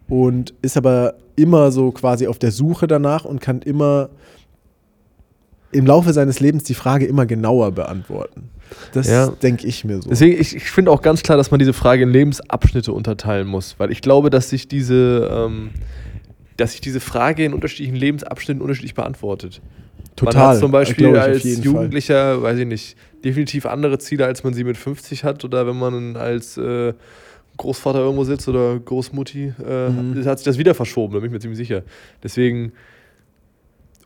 und 0.08 0.54
ist 0.62 0.76
aber 0.76 1.14
immer 1.36 1.70
so 1.70 1.90
quasi 1.92 2.26
auf 2.26 2.38
der 2.38 2.50
Suche 2.50 2.86
danach 2.86 3.24
und 3.24 3.40
kann 3.40 3.60
immer 3.62 4.08
im 5.72 5.84
Laufe 5.86 6.12
seines 6.12 6.40
Lebens 6.40 6.64
die 6.64 6.74
Frage 6.74 7.06
immer 7.06 7.26
genauer 7.26 7.72
beantworten. 7.72 8.48
Das 8.92 9.08
Ja. 9.08 9.28
denke 9.28 9.66
ich 9.66 9.84
mir 9.84 10.00
so. 10.00 10.08
Deswegen, 10.08 10.40
ich, 10.40 10.56
ich 10.56 10.70
finde 10.70 10.90
auch 10.90 11.02
ganz 11.02 11.22
klar, 11.22 11.36
dass 11.36 11.50
man 11.50 11.58
diese 11.58 11.72
Frage 11.72 12.02
in 12.04 12.10
Lebensabschnitte 12.10 12.92
unterteilen 12.92 13.46
muss, 13.46 13.74
weil 13.78 13.92
ich 13.92 14.00
glaube, 14.00 14.30
dass 14.30 14.48
sich 14.50 14.68
diese, 14.68 15.28
ähm, 15.30 15.70
dass 16.56 16.72
sich 16.72 16.80
diese 16.80 17.00
Frage 17.00 17.44
in 17.44 17.52
unterschiedlichen 17.52 17.96
Lebensabschnitten 17.96 18.62
unterschiedlich 18.62 18.94
beantwortet. 18.94 19.60
Man 20.20 20.32
Total. 20.32 20.48
hat 20.54 20.58
zum 20.60 20.70
Beispiel 20.70 21.08
ich, 21.10 21.18
als 21.18 21.42
jeden 21.44 21.56
Fall. 21.62 21.72
Jugendlicher, 21.72 22.42
weiß 22.42 22.58
ich 22.58 22.66
nicht, 22.66 22.96
definitiv 23.24 23.66
andere 23.66 23.98
Ziele, 23.98 24.24
als 24.24 24.44
man 24.44 24.54
sie 24.54 24.64
mit 24.64 24.76
50 24.78 25.24
hat 25.24 25.44
oder 25.44 25.66
wenn 25.66 25.76
man 25.78 26.16
als 26.16 26.56
äh, 26.56 26.94
Großvater 27.58 27.98
irgendwo 28.00 28.24
sitzt 28.24 28.48
oder 28.48 28.78
Großmutti, 28.78 29.52
äh, 29.66 29.88
Mhm. 29.90 30.24
hat 30.24 30.38
sich 30.38 30.44
das 30.46 30.56
wieder 30.58 30.74
verschoben, 30.74 31.12
da 31.14 31.20
bin 31.20 31.28
ich 31.28 31.32
mir 31.32 31.40
ziemlich 31.40 31.58
sicher. 31.58 31.82
Deswegen, 32.22 32.72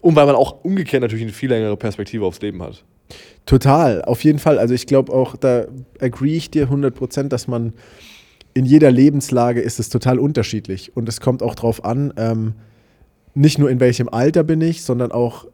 und 0.01 0.17
weil 0.17 0.27
man 0.27 0.35
auch 0.35 0.65
umgekehrt 0.65 1.03
natürlich 1.03 1.25
eine 1.25 1.33
viel 1.33 1.49
längere 1.51 1.77
Perspektive 1.77 2.25
aufs 2.25 2.41
Leben 2.41 2.63
hat. 2.63 2.83
Total, 3.47 4.03
auf 4.03 4.23
jeden 4.25 4.39
Fall. 4.39 4.59
Also 4.59 4.75
ich 4.75 4.87
glaube 4.87 5.13
auch, 5.13 5.37
da 5.37 5.67
agree 6.01 6.37
ich 6.37 6.51
dir 6.51 6.65
100 6.65 6.95
Prozent, 6.95 7.33
dass 7.33 7.49
man 7.49 7.73
in 8.55 8.65
jeder 8.65 8.91
Lebenslage 8.91 9.61
ist 9.61 9.79
es 9.81 9.89
total 9.89 10.19
unterschiedlich. 10.19 10.97
Und 10.97 11.09
es 11.09 11.21
kommt 11.21 11.43
auch 11.43 11.55
drauf 11.55 11.85
an, 11.85 12.13
ähm, 12.17 12.55
nicht 13.35 13.59
nur 13.59 13.71
in 13.71 13.79
welchem 13.81 14.09
Alter 14.09 14.43
bin 14.43 14.61
ich, 14.61 14.83
sondern 14.83 15.13
auch 15.13 15.47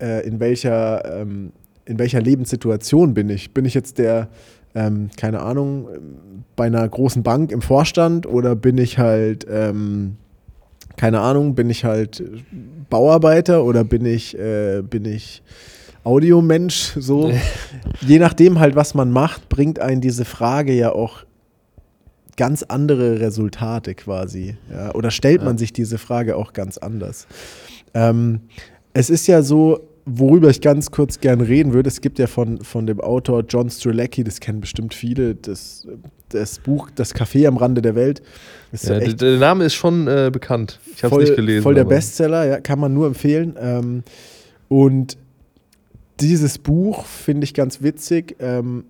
äh, 0.00 0.26
in, 0.26 0.40
welcher, 0.40 1.20
ähm, 1.20 1.52
in 1.84 1.98
welcher 1.98 2.20
Lebenssituation 2.20 3.14
bin 3.14 3.30
ich. 3.30 3.52
Bin 3.52 3.64
ich 3.64 3.74
jetzt 3.74 3.98
der, 3.98 4.28
ähm, 4.74 5.10
keine 5.16 5.40
Ahnung, 5.40 5.88
bei 6.56 6.66
einer 6.66 6.88
großen 6.88 7.22
Bank 7.22 7.52
im 7.52 7.62
Vorstand 7.62 8.26
oder 8.26 8.56
bin 8.56 8.78
ich 8.78 8.98
halt, 8.98 9.46
ähm, 9.50 10.16
keine 10.96 11.20
Ahnung, 11.20 11.54
bin 11.54 11.70
ich 11.70 11.84
halt 11.84 12.22
Bauarbeiter 12.90 13.64
oder 13.64 13.84
bin 13.84 14.04
ich, 14.06 14.38
äh, 14.38 14.82
bin 14.82 15.04
ich 15.04 15.42
Audiomensch, 16.04 16.92
so. 16.96 17.32
Je 18.00 18.18
nachdem 18.18 18.60
halt, 18.60 18.76
was 18.76 18.94
man 18.94 19.10
macht, 19.10 19.48
bringt 19.48 19.78
einen 19.78 20.00
diese 20.00 20.24
Frage 20.24 20.72
ja 20.74 20.92
auch 20.92 21.24
ganz 22.36 22.62
andere 22.62 23.20
Resultate 23.20 23.94
quasi. 23.94 24.56
Ja? 24.70 24.94
Oder 24.94 25.10
stellt 25.10 25.42
man 25.42 25.56
sich 25.56 25.72
diese 25.72 25.98
Frage 25.98 26.36
auch 26.36 26.52
ganz 26.52 26.78
anders. 26.78 27.26
Ähm, 27.94 28.40
es 28.94 29.10
ist 29.10 29.26
ja 29.26 29.42
so, 29.42 29.80
worüber 30.06 30.48
ich 30.48 30.60
ganz 30.60 30.90
kurz 30.90 31.20
gern 31.20 31.40
reden 31.40 31.72
würde, 31.72 31.88
es 31.88 32.00
gibt 32.00 32.18
ja 32.18 32.26
von, 32.26 32.62
von 32.62 32.86
dem 32.86 33.00
Autor 33.00 33.44
John 33.46 33.68
Strzelecki, 33.68 34.24
das 34.24 34.40
kennen 34.40 34.60
bestimmt 34.60 34.94
viele, 34.94 35.34
das, 35.34 35.86
das 36.30 36.58
Buch 36.60 36.90
Das 36.94 37.14
Café 37.14 37.46
am 37.46 37.56
Rande 37.56 37.82
der 37.82 37.94
Welt. 37.94 38.22
Ja, 38.72 38.98
ja 38.98 39.12
der, 39.12 39.38
Name 39.38 39.64
ist 39.64 39.74
schon 39.74 40.06
äh, 40.06 40.30
bekannt. 40.32 40.80
Ich 40.94 41.04
habe 41.04 41.16
es 41.16 41.28
nicht 41.28 41.36
gelesen. 41.36 41.62
Voll 41.62 41.74
der 41.74 41.84
Bestseller, 41.84 42.46
ja, 42.46 42.60
kann 42.60 42.78
man 42.78 42.94
nur 42.94 43.06
empfehlen. 43.06 43.54
Ähm, 43.58 44.02
und 44.68 45.18
dieses 46.20 46.58
Buch 46.58 47.04
finde 47.04 47.44
ich 47.44 47.54
ganz 47.54 47.82
witzig. 47.82 48.36
Ähm, 48.38 48.84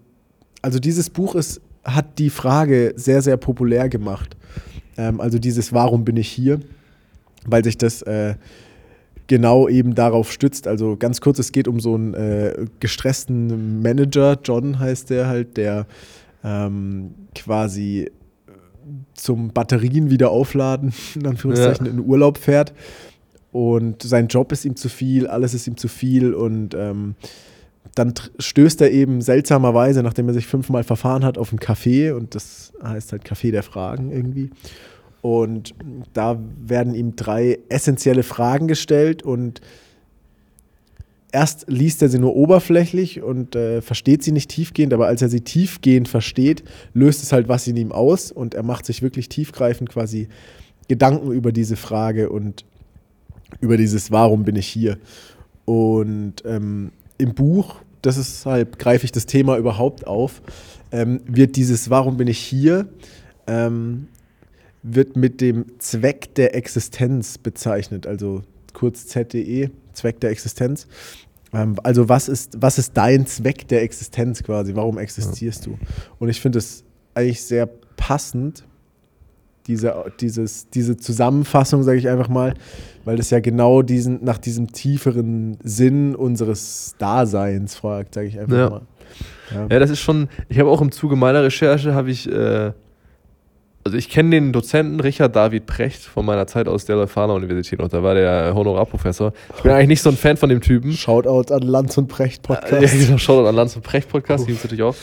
also 0.63 0.79
dieses 0.79 1.11
Buch 1.11 1.35
ist, 1.35 1.61
hat 1.85 2.19
die 2.19 2.31
Frage 2.31 2.93
sehr, 2.97 3.23
sehr 3.23 3.37
populär 3.37 3.89
gemacht. 3.89 4.37
Ähm, 4.97 5.21
also 5.21 5.39
dieses 5.39 5.73
Warum 5.73 6.05
bin 6.05 6.17
ich 6.17 6.29
hier? 6.29 6.61
Weil 7.47 7.65
sich 7.65 7.77
das 7.77 8.03
äh, 8.03 8.35
genau 9.27 9.69
eben 9.69 9.95
darauf 9.95 10.31
stützt. 10.33 10.67
Also 10.67 10.97
ganz 10.97 11.21
kurz, 11.21 11.39
es 11.39 11.53
geht 11.53 11.69
um 11.69 11.81
so 11.81 11.95
einen 11.95 12.15
äh, 12.15 12.67
gestressten 12.81 13.81
Manager, 13.83 14.39
John 14.43 14.79
heißt 14.79 15.11
der 15.11 15.27
halt, 15.29 15.57
der 15.57 15.87
ähm, 16.43 17.15
quasi 17.35 18.11
zum 19.15 19.49
Batterien 19.49 20.11
wieder 20.11 20.31
aufladen, 20.31 20.93
in 21.15 21.27
Anführungszeichen, 21.27 21.87
Ja. 21.87 21.93
in 21.93 22.01
Urlaub 22.01 22.39
fährt. 22.39 22.73
Und 23.53 24.03
sein 24.03 24.27
Job 24.27 24.51
ist 24.53 24.65
ihm 24.65 24.77
zu 24.77 24.89
viel, 24.89 25.27
alles 25.27 25.55
ist 25.55 25.67
ihm 25.67 25.77
zu 25.77 25.89
viel. 25.89 26.35
Und 26.35 26.75
ähm, 26.75 27.15
dann 27.95 28.13
stößt 28.41 28.81
er 28.83 28.91
eben 28.91 29.21
seltsamerweise, 29.21 30.03
nachdem 30.03 30.27
er 30.27 30.35
sich 30.35 30.47
fünfmal 30.47 30.83
verfahren 30.83 31.25
hat, 31.25 31.39
auf 31.39 31.53
ein 31.53 31.61
Café. 31.61 32.13
Und 32.13 32.35
das 32.35 32.73
heißt 32.83 33.13
halt 33.13 33.25
Café 33.25 33.53
der 33.53 33.63
Fragen 33.63 34.11
irgendwie. 34.11 34.51
Und 35.25 35.75
da 36.13 36.39
werden 36.67 36.95
ihm 36.95 37.17
drei 37.17 37.59
essentielle 37.71 38.23
Fragen 38.23 38.69
gestellt. 38.69 39.23
Und 39.23 39.63
erst 41.33 41.65
liest 41.67 42.03
er 42.03 42.11
sie 42.11 42.19
nur 42.19 42.37
oberflächlich 42.37 43.23
und 43.23 43.57
äh, 43.57 43.81
versteht 43.81 44.23
sie 44.23 44.33
nicht 44.33 44.51
tiefgehend, 44.51 44.93
aber 44.93 45.07
als 45.07 45.23
er 45.23 45.31
sie 45.31 45.41
tiefgehend 45.41 46.09
versteht, 46.09 46.63
löst 46.93 47.23
es 47.23 47.33
halt 47.33 47.49
was 47.49 47.67
in 47.67 47.79
ihm 47.79 47.91
aus 47.91 48.33
und 48.33 48.53
er 48.53 48.63
macht 48.65 48.85
sich 48.85 49.01
wirklich 49.01 49.31
tiefgreifend 49.31 49.89
quasi 49.89 50.29
Gedanken 50.89 51.33
über 51.33 51.53
diese 51.53 51.77
Frage 51.77 52.29
und 52.29 52.67
über 53.63 53.79
dieses 53.79 54.11
Warum 54.11 54.45
bin 54.45 54.57
ich 54.57 54.67
hier. 54.67 54.99
Und 55.65 56.35
ähm, 56.45 56.93
im 57.17 57.33
Buch, 57.33 57.77
deshalb 58.05 58.79
greife 58.79 59.07
ich 59.07 59.13
das 59.13 59.25
Thema 59.25 59.57
überhaupt 59.57 60.07
auf, 60.07 60.43
ähm, 60.93 61.23
wird 61.25 61.57
dieses 61.57 61.89
Warum 61.89 62.19
bin 62.19 62.29
ich 62.29 62.41
hier 62.41 62.89
ähm, 63.47 64.09
wird 64.85 65.17
mit 65.17 65.41
dem 65.41 65.65
Zweck 65.79 66.35
der 66.37 66.55
Existenz 66.55 67.39
bezeichnet, 67.39 68.07
also 68.07 68.43
kurz 68.75 69.07
ZDE, 69.07 69.71
Zweck 69.95 70.21
der 70.21 70.31
Existenz. 70.31 70.87
Ähm, 71.53 71.77
also 71.83 72.09
was 72.09 72.29
ist, 72.29 72.53
was 72.61 72.79
ist 72.79 72.97
dein 72.97 73.27
Zweck 73.27 73.67
der 73.69 73.83
Existenz 73.83 74.43
quasi? 74.43 74.75
Warum 74.77 74.99
existierst 74.99 75.67
du? 75.67 75.79
Und 76.19 76.29
ich 76.29 76.41
finde 76.41 76.59
es 76.59 76.85
eigentlich 77.15 77.43
sehr 77.43 77.67
passend, 77.97 78.65
diese, 79.67 80.05
dieses, 80.21 80.69
diese 80.69 80.99
Zusammenfassung, 80.99 81.83
sage 81.83 81.97
ich 81.99 82.09
einfach 82.11 82.29
mal, 82.29 82.53
weil 83.07 83.17
das 83.17 83.31
ja 83.31 83.41
genau 83.41 83.81
diesen, 83.81 84.23
nach 84.23 84.37
diesem 84.37 84.71
tieferen 84.73 85.57
Sinn 85.63 86.15
unseres 86.15 86.95
Daseins 86.99 87.75
fragt, 87.75 88.15
sage 88.15 88.27
ich 88.27 88.39
einfach 88.39 88.57
Ja. 88.57 88.69
mal. 88.71 88.83
Ja, 89.71 89.79
das 89.79 89.89
ist 89.91 90.01
schon, 90.01 90.29
ich 90.51 90.59
habe 90.59 90.69
auch 90.71 90.83
im 90.83 90.91
Zuge 90.93 91.17
meiner 91.17 91.43
Recherche, 91.43 91.95
habe 91.95 92.11
ich, 92.11 92.31
äh, 92.31 92.73
also 93.85 93.99
ich 93.99 94.09
kenne 94.09 94.31
den 94.31 94.53
Dozenten 94.53 94.99
Richard 95.01 95.37
David 95.37 95.67
Precht 95.67 96.03
von 96.03 96.25
meiner 96.25 96.47
Zeit 96.47 96.69
aus 96.69 96.87
der 96.87 96.97
Leuphana 96.97 97.35
Universität 97.35 97.79
noch, 97.79 97.89
da 97.89 98.03
war 98.03 98.15
der 98.15 98.55
Honorarprofessor. 98.55 99.33
Ich 99.57 99.63
bin 99.63 99.73
eigentlich 99.73 99.89
nicht 99.89 100.03
so 100.03 100.09
ein 100.09 100.17
Fan 100.17 100.39
von 100.39 100.49
dem 100.49 100.63
Typen. 100.63 100.93
Shoutout 100.93 101.53
an 101.53 101.63
Lanz 101.63 101.99
und 101.99 102.09
Precht 102.09 102.43
Podcast. 102.43 102.73
Ja, 102.95 103.05
genau, 103.07 103.19
Shoutout 103.19 103.47
an 103.47 103.55
Lanz 103.55 103.77
und 103.77 103.83
Precht 103.83 104.09
Podcast, 104.09 104.45
die 104.45 104.53
gibt 104.53 104.59
es 104.59 104.65
natürlich 104.65 104.83
auch. 104.83 104.97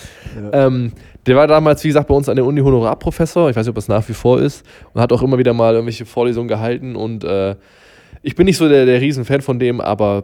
Ja. 0.51 0.67
Ähm, 0.67 0.93
der 1.27 1.35
war 1.35 1.45
damals, 1.45 1.83
wie 1.83 1.89
gesagt, 1.89 2.07
bei 2.07 2.15
uns 2.15 2.27
an 2.27 2.35
der 2.35 2.45
Uni 2.45 2.61
Honorarprofessor. 2.61 3.51
Ich 3.51 3.55
weiß 3.55 3.67
nicht, 3.67 3.71
ob 3.71 3.77
es 3.77 3.87
nach 3.87 4.07
wie 4.09 4.13
vor 4.13 4.41
ist. 4.41 4.65
Und 4.93 5.01
hat 5.01 5.13
auch 5.13 5.21
immer 5.21 5.37
wieder 5.37 5.53
mal 5.53 5.73
irgendwelche 5.75 6.05
Vorlesungen 6.05 6.47
gehalten. 6.47 6.95
Und 6.95 7.23
äh, 7.23 7.55
ich 8.23 8.35
bin 8.35 8.45
nicht 8.45 8.57
so 8.57 8.67
der, 8.67 8.87
der 8.87 8.99
Riesenfan 8.99 9.41
von 9.41 9.59
dem, 9.59 9.79
aber 9.79 10.23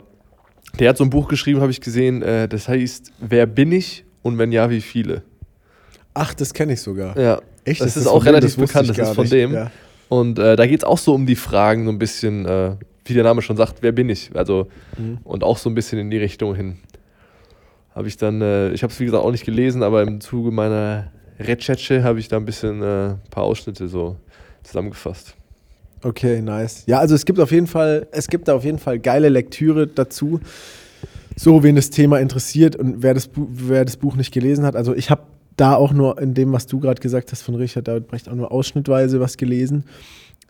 der 0.80 0.90
hat 0.90 0.98
so 0.98 1.04
ein 1.04 1.12
Buch 1.12 1.28
geschrieben, 1.28 1.62
habe 1.62 1.70
ich 1.70 1.82
gesehen. 1.82 2.24
Äh, 2.24 2.48
das 2.48 2.68
heißt, 2.68 3.12
Wer 3.20 3.46
bin 3.46 3.72
ich 3.72 4.06
und 4.24 4.40
wenn 4.40 4.52
ja, 4.52 4.72
wie 4.72 4.82
viele? 4.82 5.22
Ach, 6.16 6.34
das 6.34 6.56
kenne 6.56 6.74
ich 6.74 6.82
sogar. 6.82 7.16
Ja, 7.16 7.40
Echt? 7.68 7.82
das, 7.82 7.98
ist 7.98 8.04
von 8.06 8.14
auch 8.14 8.24
dem? 8.24 8.28
relativ 8.36 8.56
Das 8.56 8.68
bekannt. 8.68 8.90
Das 8.90 8.98
ist 9.10 9.16
von 9.16 9.24
nicht. 9.24 9.34
dem. 9.34 9.54
Ja. 9.54 9.72
Und 10.10 10.40
äh, 10.40 10.56
da 10.56 10.66
geht 10.66 10.80
es 10.80 10.84
auch 10.86 10.98
so 10.98 11.14
um 11.14 11.26
die 11.26 11.36
Fragen, 11.36 11.86
so 11.86 11.92
ein 11.92 12.00
bisschen, 12.00 12.46
äh, 12.46 12.72
wie 13.06 13.14
der 13.14 13.24
Name 13.24 13.42
schon 13.42 13.58
sagt, 13.58 13.76
wer 13.82 13.92
bin 13.92 14.10
ich? 14.10 14.32
Also, 14.34 14.68
Mhm. 14.98 15.20
und 15.24 15.44
auch 15.44 15.58
so 15.58 15.70
ein 15.70 15.76
bisschen 15.76 16.00
in 16.00 16.10
die 16.10 16.18
Richtung 16.18 16.56
hin. 16.56 16.78
Habe 17.94 18.08
ich 18.08 18.18
dann, 18.18 18.42
äh, 18.42 18.70
ich 18.72 18.84
habe 18.84 18.94
es 18.94 19.00
wie 19.00 19.06
gesagt 19.06 19.24
auch 19.24 19.32
nicht 19.32 19.46
gelesen, 19.46 19.84
aber 19.84 20.04
im 20.04 20.22
Zuge 20.22 20.52
meiner 20.52 21.12
Recherche 21.40 22.04
habe 22.04 22.20
ich 22.20 22.28
da 22.28 22.38
ein 22.38 22.46
bisschen 22.46 22.82
äh, 22.82 22.86
ein 23.10 23.20
paar 23.32 23.44
Ausschnitte 23.44 23.88
so 23.88 24.16
zusammengefasst. 24.64 25.36
Okay, 26.04 26.42
nice. 26.42 26.84
Ja, 26.86 27.00
also 27.00 27.16
es 27.16 27.26
gibt 27.26 27.40
auf 27.40 27.52
jeden 27.52 27.68
Fall, 27.68 28.08
es 28.12 28.28
gibt 28.28 28.48
da 28.48 28.56
auf 28.56 28.64
jeden 28.64 28.78
Fall 28.80 29.00
geile 29.00 29.30
Lektüre 29.30 29.88
dazu. 29.88 30.40
So, 31.36 31.64
wen 31.64 31.76
das 31.76 31.90
Thema 31.90 32.20
interessiert 32.20 32.76
und 32.76 33.02
wer 33.04 33.14
das, 33.14 33.28
Bu 33.28 33.48
wer 33.52 33.84
das 33.86 33.98
Buch 33.98 34.16
nicht 34.16 34.32
gelesen 34.34 34.64
hat. 34.66 34.76
Also 34.76 34.96
ich 34.96 35.10
habe 35.10 35.22
da 35.58 35.76
auch 35.76 35.92
nur 35.92 36.22
in 36.22 36.34
dem, 36.34 36.54
was 36.54 36.68
du 36.68 36.80
gerade 36.80 37.02
gesagt 37.02 37.32
hast 37.32 37.42
von 37.42 37.56
Richard 37.56 37.88
David 37.88 38.08
Brecht, 38.08 38.30
auch 38.30 38.36
nur 38.36 38.52
ausschnittweise 38.52 39.20
was 39.20 39.38
gelesen. 39.38 39.84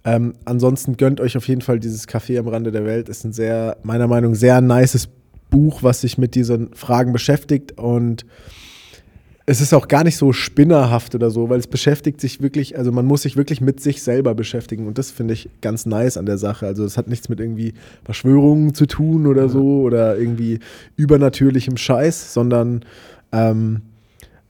Ähm, 0.05 0.33
ansonsten 0.45 0.97
gönnt 0.97 1.19
euch 1.19 1.35
auf 1.35 1.47
jeden 1.47 1.61
Fall 1.61 1.79
dieses 1.79 2.07
Café 2.07 2.39
am 2.39 2.47
Rande 2.47 2.71
der 2.71 2.85
Welt. 2.85 3.09
Ist 3.09 3.25
ein 3.25 3.33
sehr, 3.33 3.77
meiner 3.83 4.07
Meinung 4.07 4.31
nach, 4.31 4.39
sehr 4.39 4.61
nices 4.61 5.09
Buch, 5.49 5.81
was 5.81 6.01
sich 6.01 6.17
mit 6.17 6.35
diesen 6.35 6.73
Fragen 6.75 7.13
beschäftigt 7.13 7.77
und 7.77 8.25
es 9.49 9.61
ist 9.61 9.73
auch 9.73 9.87
gar 9.87 10.03
nicht 10.03 10.17
so 10.17 10.33
spinnerhaft 10.33 11.15
oder 11.15 11.31
so, 11.31 11.49
weil 11.49 11.57
es 11.57 11.67
beschäftigt 11.67 12.19
sich 12.19 12.41
wirklich, 12.41 12.77
also 12.77 12.91
man 12.91 13.05
muss 13.05 13.21
sich 13.21 13.37
wirklich 13.37 13.61
mit 13.61 13.79
sich 13.79 14.03
selber 14.03 14.35
beschäftigen 14.35 14.87
und 14.87 14.97
das 14.97 15.09
finde 15.09 15.33
ich 15.33 15.49
ganz 15.61 15.85
nice 15.85 16.17
an 16.17 16.25
der 16.25 16.37
Sache. 16.37 16.65
Also 16.65 16.83
es 16.83 16.97
hat 16.97 17.07
nichts 17.07 17.29
mit 17.29 17.39
irgendwie 17.39 17.73
Verschwörungen 18.03 18.73
zu 18.73 18.87
tun 18.87 19.25
oder 19.25 19.47
so 19.47 19.83
oder 19.83 20.17
irgendwie 20.17 20.59
übernatürlichem 20.97 21.77
Scheiß, 21.77 22.33
sondern 22.33 22.83
ähm, 23.31 23.83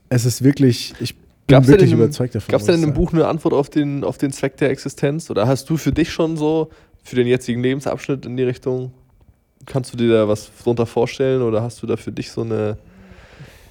es 0.09 0.25
ist 0.25 0.43
wirklich, 0.43 0.93
ich 0.99 1.15
bin 1.15 1.25
Gab's 1.47 1.67
wirklich 1.67 1.91
in 1.91 1.97
dem- 1.97 2.03
überzeugt 2.05 2.35
davon. 2.35 2.51
Gab 2.51 2.61
es 2.61 2.65
denn 2.67 2.75
in 2.75 2.81
dem 2.81 2.93
Buch 2.93 3.13
eine 3.13 3.27
Antwort 3.27 3.53
auf 3.53 3.69
den, 3.69 4.03
auf 4.03 4.17
den 4.17 4.31
Zweck 4.31 4.57
der 4.57 4.69
Existenz? 4.69 5.29
Oder 5.29 5.47
hast 5.47 5.69
du 5.69 5.77
für 5.77 5.91
dich 5.91 6.11
schon 6.11 6.37
so, 6.37 6.69
für 7.03 7.15
den 7.15 7.27
jetzigen 7.27 7.61
Lebensabschnitt 7.61 8.25
in 8.25 8.35
die 8.37 8.43
Richtung, 8.43 8.91
kannst 9.65 9.93
du 9.93 9.97
dir 9.97 10.11
da 10.11 10.27
was 10.27 10.49
drunter 10.63 10.85
vorstellen 10.85 11.41
oder 11.41 11.61
hast 11.61 11.81
du 11.81 11.87
da 11.87 11.97
für 11.97 12.11
dich 12.11 12.31
so 12.31 12.41
eine, 12.41 12.77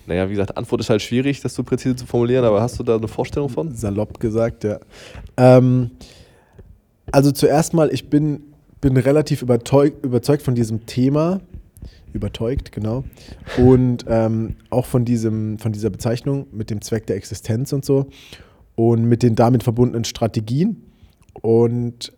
naja, 0.07 0.27
wie 0.29 0.33
gesagt, 0.33 0.57
Antwort 0.57 0.81
ist 0.81 0.91
halt 0.91 1.03
schwierig, 1.03 1.41
das 1.41 1.55
so 1.55 1.63
präzise 1.65 1.97
zu 1.97 2.07
formulieren, 2.07 2.45
aber 2.45 2.61
hast 2.63 2.79
du 2.79 2.83
da 2.83 2.97
eine 2.97 3.09
Vorstellung 3.09 3.49
von? 3.49 3.75
Salopp 3.75 4.21
gesagt, 4.21 4.65
ja. 4.65 4.79
Ähm, 5.37 5.91
also 7.13 7.31
zuerst 7.33 7.73
mal, 7.75 7.93
ich 7.93 8.09
bin, 8.09 8.43
bin 8.81 8.97
relativ 8.97 9.43
überzeugt 9.43 10.43
von 10.43 10.55
diesem 10.55 10.87
Thema. 10.87 11.41
Überzeugt, 12.17 12.73
genau. 12.73 13.05
Und 13.59 14.05
ähm, 14.09 14.57
auch 14.71 14.87
von, 14.87 15.05
diesem, 15.05 15.59
von 15.59 15.73
dieser 15.73 15.91
Bezeichnung 15.91 16.47
mit 16.53 16.71
dem 16.71 16.81
Zweck 16.81 17.07
der 17.07 17.17
Existenz 17.17 17.73
und 17.73 17.85
so. 17.85 18.07
Und 18.75 19.05
mit 19.05 19.23
den 19.23 19.35
damit 19.35 19.63
verbundenen 19.63 20.05
Strategien. 20.05 20.83
Und 21.41 22.13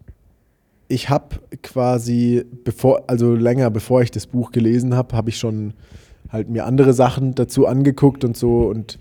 ich 0.88 1.10
habe 1.10 1.36
quasi, 1.62 2.44
bevor, 2.64 3.04
also 3.08 3.34
länger 3.34 3.70
bevor 3.70 4.02
ich 4.02 4.10
das 4.10 4.26
Buch 4.26 4.50
gelesen 4.50 4.94
habe, 4.94 5.14
habe 5.16 5.30
ich 5.30 5.38
schon 5.38 5.74
halt 6.30 6.48
mir 6.48 6.64
andere 6.64 6.92
Sachen 6.92 7.34
dazu 7.34 7.66
angeguckt 7.66 8.24
und 8.24 8.36
so. 8.36 8.68
Und 8.68 8.98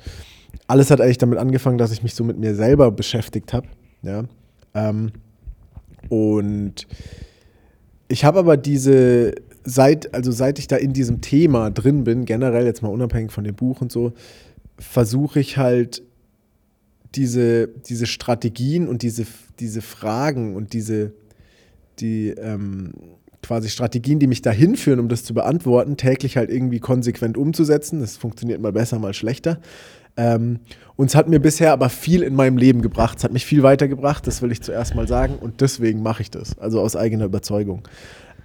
alles 0.67 0.91
hat 0.91 1.01
eigentlich 1.01 1.17
damit 1.17 1.39
angefangen, 1.39 1.77
dass 1.77 1.91
ich 1.91 2.03
mich 2.03 2.13
so 2.13 2.23
mit 2.23 2.37
mir 2.37 2.55
selber 2.55 2.91
beschäftigt 2.91 3.53
habe. 3.53 3.67
Ja. 4.01 4.23
Ähm, 4.73 5.11
und 6.09 6.87
ich 8.07 8.23
habe 8.23 8.39
aber 8.39 8.57
diese, 8.57 9.33
seit, 9.67 10.13
also 10.13 10.31
seit 10.31 10.59
ich 10.59 10.67
da 10.67 10.77
in 10.77 10.93
diesem 10.93 11.19
Thema 11.19 11.69
drin 11.69 12.05
bin, 12.05 12.23
generell 12.23 12.65
jetzt 12.65 12.81
mal 12.81 12.87
unabhängig 12.87 13.33
von 13.33 13.43
dem 13.43 13.53
Buch 13.55 13.81
und 13.81 13.91
so, 13.91 14.13
versuche 14.79 15.41
ich 15.41 15.57
halt 15.57 16.03
diese, 17.15 17.67
diese 17.67 18.05
Strategien 18.05 18.87
und 18.87 19.01
diese, 19.01 19.25
diese 19.59 19.81
Fragen 19.81 20.55
und 20.55 20.71
diese, 20.71 21.11
die 21.99 22.29
ähm, 22.29 22.93
quasi 23.43 23.69
Strategien, 23.69 24.19
die 24.19 24.27
mich 24.27 24.41
dahin 24.41 24.77
führen, 24.77 25.01
um 25.01 25.09
das 25.09 25.25
zu 25.25 25.33
beantworten, 25.33 25.97
täglich 25.97 26.37
halt 26.37 26.49
irgendwie 26.49 26.79
konsequent 26.79 27.37
umzusetzen. 27.37 27.99
Das 27.99 28.15
funktioniert 28.15 28.61
mal 28.61 28.71
besser, 28.71 28.99
mal 28.99 29.13
schlechter. 29.13 29.59
Ähm, 30.15 30.59
und 30.95 31.07
es 31.07 31.15
hat 31.15 31.27
mir 31.27 31.39
bisher 31.39 31.73
aber 31.73 31.89
viel 31.89 32.23
in 32.23 32.35
meinem 32.35 32.57
Leben 32.57 32.81
gebracht. 32.81 33.17
Es 33.17 33.25
hat 33.25 33.33
mich 33.33 33.45
viel 33.45 33.63
weitergebracht, 33.63 34.25
das 34.27 34.41
will 34.41 34.51
ich 34.51 34.61
zuerst 34.61 34.95
mal 34.95 35.09
sagen. 35.09 35.35
Und 35.35 35.59
deswegen 35.59 36.01
mache 36.01 36.21
ich 36.21 36.31
das, 36.31 36.57
also 36.57 36.79
aus 36.79 36.95
eigener 36.95 37.25
Überzeugung. 37.25 37.85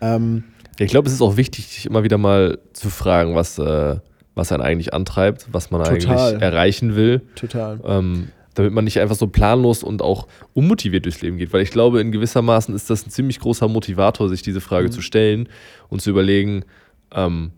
Ähm, 0.00 0.44
Ja, 0.78 0.85
ich 0.87 0.90
glaube, 0.90 1.08
es 1.08 1.14
ist 1.14 1.20
auch 1.22 1.37
wichtig, 1.37 1.66
sich 1.66 1.87
immer 1.87 2.02
wieder 2.04 2.18
mal 2.18 2.58
zu 2.72 2.88
fragen, 2.90 3.35
was, 3.35 3.58
äh, 3.58 3.96
was 4.35 4.52
einen 4.52 4.62
eigentlich 4.62 4.94
antreibt, 4.94 5.46
was 5.52 5.70
man 5.70 5.82
Total. 5.85 6.18
eigentlich 6.18 6.42
erreichen 6.42 6.96
will. 6.96 7.20
total. 7.35 7.80
ähm, 7.85 8.28
damit 8.54 8.72
man 8.74 8.85
nicht 8.85 9.00
einfach 9.00 9.14
so 9.16 9.28
planlos 9.28 9.82
und 9.82 10.02
auch 10.02 10.26
unmotiviert 10.52 11.06
durchs 11.06 11.22
Leben 11.22 11.38
geht. 11.38 11.54
Weil 11.54 11.62
ich 11.62 11.70
glaube, 11.70 12.02
in 12.02 12.12
gewissermaßen 12.12 12.74
ist 12.74 12.90
das 12.90 13.06
ein 13.06 13.11
ziemlich 13.11 13.40
großer 13.40 13.66
Motivator, 13.66 14.28
sich 14.28 14.42
diese 14.42 14.61
Frage 14.61 14.88
Mhm. 14.88 14.92
zu 14.92 15.00
stellen 15.00 15.48
und 15.88 16.02
zu 16.02 16.11
überlegen, 16.11 16.64
ähm, 17.14 17.52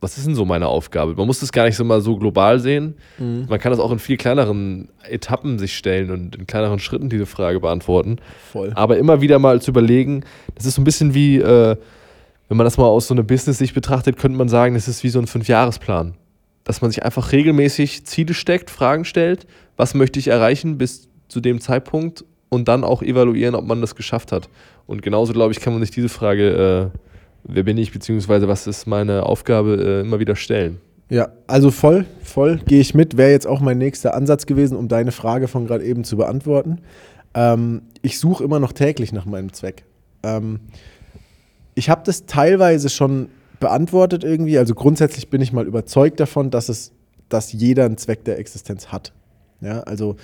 was 0.00 0.16
ist 0.16 0.28
denn 0.28 0.36
so 0.36 0.44
meine 0.44 0.68
Aufgabe? 0.68 1.14
Man 1.16 1.26
muss 1.26 1.40
das 1.40 1.50
gar 1.50 1.64
nicht 1.64 1.74
so 1.74 1.82
mal 1.82 2.00
so 2.00 2.16
global 2.16 2.60
sehen. 2.60 2.94
Mhm. 3.18 3.46
Man 3.48 3.58
kann 3.58 3.72
das 3.72 3.80
auch 3.80 3.90
in 3.90 3.98
viel 3.98 4.16
kleineren 4.16 4.90
Etappen 5.02 5.58
sich 5.58 5.76
stellen 5.76 6.12
und 6.12 6.36
in 6.36 6.46
kleineren 6.46 6.78
Schritten 6.78 7.08
diese 7.08 7.26
Frage 7.26 7.58
beantworten. 7.58 8.18
Voll. 8.52 8.70
Aber 8.76 8.96
immer 8.96 9.20
wieder 9.20 9.40
mal 9.40 9.60
zu 9.60 9.72
überlegen, 9.72 10.22
das 10.54 10.66
ist 10.66 10.76
so 10.76 10.80
ein 10.82 10.84
bisschen 10.84 11.14
wie, 11.14 11.38
äh, 11.38 11.74
wenn 12.48 12.56
man 12.56 12.64
das 12.64 12.78
mal 12.78 12.86
aus 12.86 13.06
so 13.06 13.14
einer 13.14 13.22
Business-Sicht 13.22 13.74
betrachtet, 13.74 14.16
könnte 14.16 14.38
man 14.38 14.48
sagen, 14.48 14.74
das 14.74 14.88
ist 14.88 15.04
wie 15.04 15.10
so 15.10 15.18
ein 15.18 15.26
Fünfjahresplan. 15.26 16.14
Dass 16.64 16.80
man 16.80 16.90
sich 16.90 17.02
einfach 17.02 17.32
regelmäßig 17.32 18.06
Ziele 18.06 18.34
steckt, 18.34 18.70
Fragen 18.70 19.04
stellt, 19.04 19.46
was 19.76 19.94
möchte 19.94 20.18
ich 20.18 20.28
erreichen 20.28 20.78
bis 20.78 21.08
zu 21.28 21.40
dem 21.40 21.60
Zeitpunkt 21.60 22.24
und 22.48 22.68
dann 22.68 22.84
auch 22.84 23.02
evaluieren, 23.02 23.54
ob 23.54 23.66
man 23.66 23.80
das 23.80 23.94
geschafft 23.94 24.32
hat. 24.32 24.48
Und 24.86 25.02
genauso, 25.02 25.32
glaube 25.32 25.52
ich, 25.52 25.60
kann 25.60 25.74
man 25.74 25.82
sich 25.82 25.90
diese 25.90 26.08
Frage, 26.08 26.92
äh, 26.94 26.98
wer 27.44 27.62
bin 27.62 27.76
ich, 27.78 27.92
beziehungsweise 27.92 28.48
was 28.48 28.66
ist 28.66 28.86
meine 28.86 29.24
Aufgabe, 29.24 29.76
äh, 29.76 30.00
immer 30.00 30.18
wieder 30.18 30.36
stellen. 30.36 30.80
Ja, 31.10 31.30
also 31.46 31.70
voll, 31.70 32.04
voll 32.22 32.60
gehe 32.66 32.80
ich 32.80 32.94
mit. 32.94 33.16
Wäre 33.16 33.30
jetzt 33.30 33.46
auch 33.46 33.60
mein 33.60 33.78
nächster 33.78 34.14
Ansatz 34.14 34.44
gewesen, 34.44 34.76
um 34.76 34.88
deine 34.88 35.12
Frage 35.12 35.48
von 35.48 35.66
gerade 35.66 35.84
eben 35.84 36.04
zu 36.04 36.16
beantworten. 36.16 36.80
Ähm, 37.34 37.82
ich 38.02 38.18
suche 38.18 38.44
immer 38.44 38.60
noch 38.60 38.72
täglich 38.72 39.12
nach 39.12 39.24
meinem 39.24 39.52
Zweck. 39.52 39.84
Ähm, 40.22 40.60
ich 41.78 41.88
habe 41.88 42.02
das 42.04 42.26
teilweise 42.26 42.88
schon 42.88 43.28
beantwortet 43.60 44.24
irgendwie. 44.24 44.58
Also 44.58 44.74
grundsätzlich 44.74 45.30
bin 45.30 45.40
ich 45.40 45.52
mal 45.52 45.64
überzeugt 45.64 46.18
davon, 46.18 46.50
dass 46.50 46.68
es, 46.68 46.92
dass 47.28 47.52
jeder 47.52 47.84
einen 47.84 47.96
Zweck 47.96 48.24
der 48.24 48.38
Existenz 48.38 48.88
hat. 48.88 49.12
Ja, 49.60 49.80
also 49.80 50.16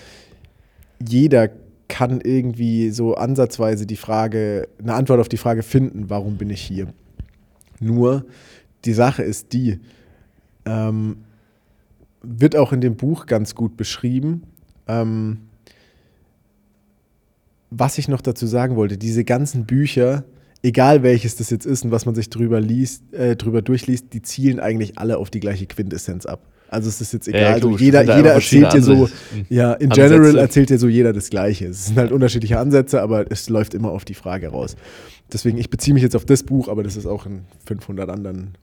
jeder 1.06 1.50
kann 1.86 2.20
irgendwie 2.20 2.90
so 2.90 3.14
ansatzweise 3.14 3.86
die 3.86 3.96
Frage, 3.96 4.68
eine 4.80 4.94
Antwort 4.94 5.20
auf 5.20 5.28
die 5.28 5.36
Frage 5.36 5.62
finden, 5.62 6.10
warum 6.10 6.38
bin 6.38 6.50
ich 6.50 6.60
hier? 6.60 6.88
Nur 7.78 8.24
die 8.84 8.92
Sache 8.92 9.22
ist 9.22 9.52
die, 9.52 9.78
ähm, 10.64 11.18
wird 12.22 12.56
auch 12.56 12.72
in 12.72 12.80
dem 12.80 12.96
Buch 12.96 13.26
ganz 13.26 13.54
gut 13.54 13.76
beschrieben. 13.76 14.42
Ähm, 14.88 15.38
was 17.70 17.98
ich 17.98 18.08
noch 18.08 18.22
dazu 18.22 18.46
sagen 18.46 18.74
wollte, 18.74 18.98
diese 18.98 19.24
ganzen 19.24 19.66
Bücher, 19.66 20.24
egal 20.64 21.02
welches 21.02 21.36
das 21.36 21.50
jetzt 21.50 21.66
ist 21.66 21.84
und 21.84 21.90
was 21.90 22.06
man 22.06 22.14
sich 22.14 22.30
drüber 22.30 22.60
liest, 22.60 23.12
äh, 23.12 23.36
drüber 23.36 23.62
durchliest, 23.62 24.12
die 24.12 24.22
zielen 24.22 24.58
eigentlich 24.58 24.98
alle 24.98 25.18
auf 25.18 25.30
die 25.30 25.40
gleiche 25.40 25.66
Quintessenz 25.66 26.24
ab. 26.26 26.40
Also 26.68 26.88
es 26.88 27.00
ist 27.00 27.12
jetzt 27.12 27.28
egal, 27.28 27.42
Ja, 27.42 27.52
also 27.52 27.68
logisch, 27.68 27.82
jeder, 27.82 28.04
da 28.04 28.16
jeder 28.16 28.32
erzählt 28.32 28.72
dir 28.72 28.82
so, 28.82 29.08
ja, 29.50 29.74
in 29.74 29.90
Ansätze. 29.92 30.14
general 30.14 30.38
erzählt 30.38 30.70
dir 30.70 30.78
so 30.78 30.88
jeder 30.88 31.12
das 31.12 31.28
Gleiche. 31.30 31.66
Es 31.66 31.86
sind 31.86 31.98
halt 31.98 32.10
unterschiedliche 32.10 32.58
Ansätze, 32.58 33.00
aber 33.02 33.30
es 33.30 33.48
läuft 33.48 33.74
immer 33.74 33.90
auf 33.90 34.04
die 34.04 34.14
Frage 34.14 34.48
raus. 34.48 34.74
Deswegen, 35.32 35.58
ich 35.58 35.70
beziehe 35.70 35.94
mich 35.94 36.02
jetzt 36.02 36.16
auf 36.16 36.24
das 36.24 36.42
Buch, 36.42 36.68
aber 36.68 36.82
das 36.82 36.96
ist 36.96 37.06
auch 37.06 37.26
in 37.26 37.42
500 37.66 38.08
anderen 38.08 38.56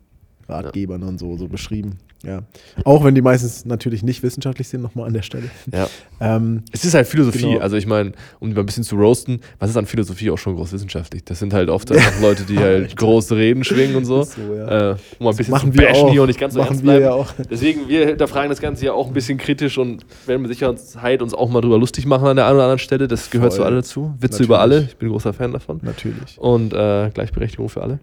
Ratgebern 0.48 1.04
und 1.04 1.18
so, 1.20 1.38
so 1.38 1.48
beschrieben. 1.48 1.98
Ja. 2.24 2.44
Auch 2.86 3.04
wenn 3.04 3.16
die 3.16 3.22
meistens 3.24 3.66
natürlich 3.66 4.04
nicht 4.04 4.22
wissenschaftlich 4.22 4.68
sind, 4.68 4.82
nochmal 4.84 5.08
an 5.08 5.14
der 5.14 5.24
Stelle. 5.24 5.50
Ja. 5.74 5.88
Ähm, 6.20 6.62
Es 6.72 6.86
ist 6.86 6.94
halt 6.94 7.08
Philosophie. 7.08 7.54
Genau. 7.54 7.60
Also 7.60 7.78
ich 7.78 7.88
meine, 7.88 8.12
um 8.40 8.50
die 8.50 8.54
mal 8.54 8.60
ein 8.62 8.68
bisschen 8.68 8.84
zu 8.84 8.96
roasten, 8.96 9.42
was 9.58 9.72
ist 9.72 9.78
an 9.78 9.88
Philosophie 9.88 10.30
auch 10.30 10.38
schon 10.38 10.56
groß 10.56 10.72
wissenschaftlich? 10.72 11.24
Das 11.26 11.40
sind 11.40 11.52
halt 11.52 11.70
oft 11.70 11.92
einfach 11.92 12.22
Leute, 12.22 12.44
die 12.44 12.58
halt 12.60 12.96
große 12.96 13.36
Reden 13.36 13.64
schwingen 13.64 13.96
und 13.96 14.06
so. 14.06 14.22
So, 14.22 14.40
ja. 14.56 14.92
äh, 14.92 14.96
um 15.18 15.24
mal 15.26 15.32
ein 15.32 15.36
bisschen 15.36 15.52
machen 15.52 15.74
zu 15.74 15.80
wir 15.80 15.92
auch. 15.96 16.12
hier 16.12 16.22
und 16.22 16.28
nicht 16.28 16.40
ganz 16.40 16.54
so 16.54 16.60
Machen 16.60 16.74
ernst 16.74 16.84
wir 16.84 16.92
bleiben. 16.92 17.06
ja 17.06 17.12
auch. 17.14 17.34
Deswegen, 17.50 17.90
wir 17.90 18.06
hinterfragen 18.06 18.50
das 18.52 18.62
Ganze 18.62 18.86
ja 18.86 18.94
auch 18.94 19.08
ein 19.08 19.14
bisschen 19.14 19.40
kritisch 19.40 19.80
und 19.80 20.06
werden 20.28 20.44
mit 20.44 20.52
Sicherheit 20.52 21.24
uns 21.24 21.34
auch 21.34 21.50
mal 21.50 21.62
drüber 21.62 21.80
lustig 21.80 22.06
machen 22.06 22.28
an 22.28 22.36
der 22.36 22.46
einen 22.46 22.56
oder 22.56 22.66
anderen 22.66 22.78
Stelle. 22.80 23.08
Das 23.08 23.32
gehört 23.32 23.52
Voll. 23.54 23.62
zu 23.62 23.66
alle 23.66 23.78
dazu. 23.78 24.14
Witze 24.20 24.44
über 24.44 24.60
alle. 24.60 24.76
Natürlich. 24.76 24.92
Ich 24.94 24.98
bin 25.00 25.08
ein 25.08 25.12
großer 25.14 25.34
Fan 25.34 25.54
davon. 25.54 25.80
natürlich. 25.82 26.38
Und 26.38 26.72
äh, 26.74 27.10
Gleichberechtigung 27.12 27.68
für 27.68 27.82
alle. 27.82 27.98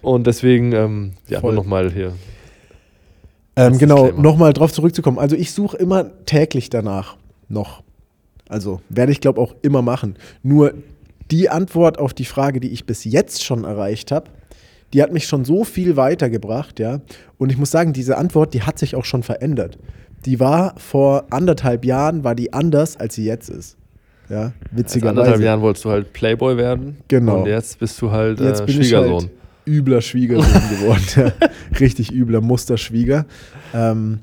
Und 0.00 0.26
deswegen, 0.26 0.72
ähm, 0.72 1.12
ja, 1.28 1.40
Voll. 1.40 1.54
nur 1.54 1.62
nochmal 1.62 1.90
hier. 1.94 2.12
Ähm, 3.56 3.78
genau, 3.78 4.08
nochmal 4.10 4.52
drauf 4.52 4.72
zurückzukommen. 4.72 5.18
Also 5.18 5.36
ich 5.36 5.52
suche 5.52 5.76
immer 5.76 6.24
täglich 6.26 6.70
danach 6.70 7.16
noch. 7.48 7.82
Also 8.48 8.80
werde 8.88 9.12
ich, 9.12 9.20
glaube 9.20 9.40
auch 9.40 9.54
immer 9.62 9.80
machen. 9.80 10.16
Nur 10.42 10.74
die 11.30 11.48
Antwort 11.48 11.98
auf 11.98 12.12
die 12.12 12.24
Frage, 12.24 12.60
die 12.60 12.70
ich 12.70 12.84
bis 12.84 13.04
jetzt 13.04 13.44
schon 13.44 13.64
erreicht 13.64 14.12
habe, 14.12 14.30
die 14.92 15.02
hat 15.02 15.12
mich 15.12 15.26
schon 15.26 15.44
so 15.44 15.64
viel 15.64 15.96
weitergebracht, 15.96 16.78
ja. 16.78 17.00
Und 17.38 17.50
ich 17.50 17.58
muss 17.58 17.70
sagen, 17.70 17.92
diese 17.92 18.16
Antwort, 18.16 18.54
die 18.54 18.62
hat 18.62 18.78
sich 18.78 18.94
auch 18.94 19.04
schon 19.04 19.22
verändert. 19.22 19.78
Die 20.24 20.40
war 20.40 20.74
vor 20.78 21.24
anderthalb 21.30 21.84
Jahren, 21.84 22.22
war 22.22 22.34
die 22.34 22.52
anders, 22.52 22.96
als 22.96 23.14
sie 23.14 23.24
jetzt 23.24 23.48
ist. 23.50 23.76
Ja, 24.28 24.52
witzigerweise. 24.70 25.20
anderthalb 25.20 25.42
Jahren 25.42 25.60
wolltest 25.60 25.84
du 25.84 25.90
halt 25.90 26.12
Playboy 26.12 26.56
werden. 26.56 26.96
Genau. 27.08 27.40
Und 27.40 27.46
jetzt 27.46 27.78
bist 27.78 28.00
du 28.00 28.10
halt 28.10 28.40
Jetzt 28.40 28.60
äh, 28.60 28.66
bin 28.66 28.80
ich 28.80 28.88
Schwiegersohn. 28.88 29.20
halt 29.22 29.30
übler 29.66 30.00
Schwiegersohn 30.00 30.68
geworden. 30.70 31.02
Ja. 31.16 31.48
Richtig 31.80 32.12
übler 32.12 32.40
Musterschwieger. 32.40 33.26
Ähm, 33.72 34.20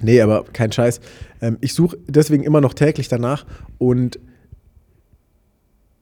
nee, 0.00 0.20
aber 0.20 0.44
kein 0.44 0.72
Scheiß. 0.72 1.00
Ähm, 1.40 1.58
ich 1.60 1.74
suche 1.74 1.98
deswegen 2.06 2.42
immer 2.44 2.60
noch 2.60 2.74
täglich 2.74 3.08
danach 3.08 3.46
und 3.78 4.18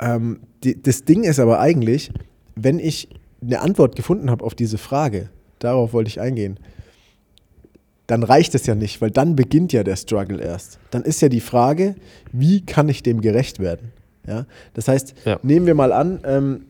ähm, 0.00 0.40
die, 0.64 0.80
das 0.80 1.04
Ding 1.04 1.24
ist 1.24 1.38
aber 1.40 1.60
eigentlich, 1.60 2.10
wenn 2.54 2.78
ich 2.78 3.08
eine 3.42 3.60
Antwort 3.60 3.96
gefunden 3.96 4.30
habe 4.30 4.44
auf 4.44 4.54
diese 4.54 4.78
Frage, 4.78 5.28
darauf 5.58 5.92
wollte 5.92 6.08
ich 6.08 6.20
eingehen, 6.20 6.58
dann 8.06 8.22
reicht 8.22 8.54
es 8.54 8.66
ja 8.66 8.74
nicht, 8.74 9.00
weil 9.02 9.10
dann 9.10 9.36
beginnt 9.36 9.72
ja 9.72 9.84
der 9.84 9.96
Struggle 9.96 10.40
erst. 10.40 10.78
Dann 10.90 11.02
ist 11.02 11.20
ja 11.20 11.28
die 11.28 11.40
Frage, 11.40 11.94
wie 12.32 12.64
kann 12.64 12.88
ich 12.88 13.02
dem 13.02 13.20
gerecht 13.20 13.58
werden? 13.58 13.92
Ja? 14.26 14.46
Das 14.74 14.88
heißt, 14.88 15.14
Ja. 15.24 15.38
nehmen 15.42 15.66
wir 15.66 15.74
mal 15.74 15.92
an, 15.92 16.20
ähm, 16.24 16.64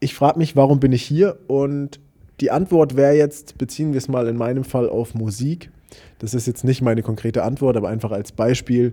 ich 0.00 0.14
frage 0.14 0.38
mich, 0.38 0.56
warum 0.56 0.80
bin 0.80 0.92
ich 0.92 1.02
hier? 1.02 1.38
Und 1.46 2.00
die 2.40 2.50
Antwort 2.50 2.96
wäre 2.96 3.14
jetzt, 3.14 3.58
beziehen 3.58 3.92
wir 3.92 3.98
es 3.98 4.08
mal 4.08 4.28
in 4.28 4.36
meinem 4.36 4.64
Fall 4.64 4.88
auf 4.88 5.14
Musik. 5.14 5.70
Das 6.18 6.34
ist 6.34 6.46
jetzt 6.46 6.64
nicht 6.64 6.82
meine 6.82 7.02
konkrete 7.02 7.42
Antwort, 7.42 7.76
aber 7.76 7.88
einfach 7.88 8.12
als 8.12 8.32
Beispiel. 8.32 8.92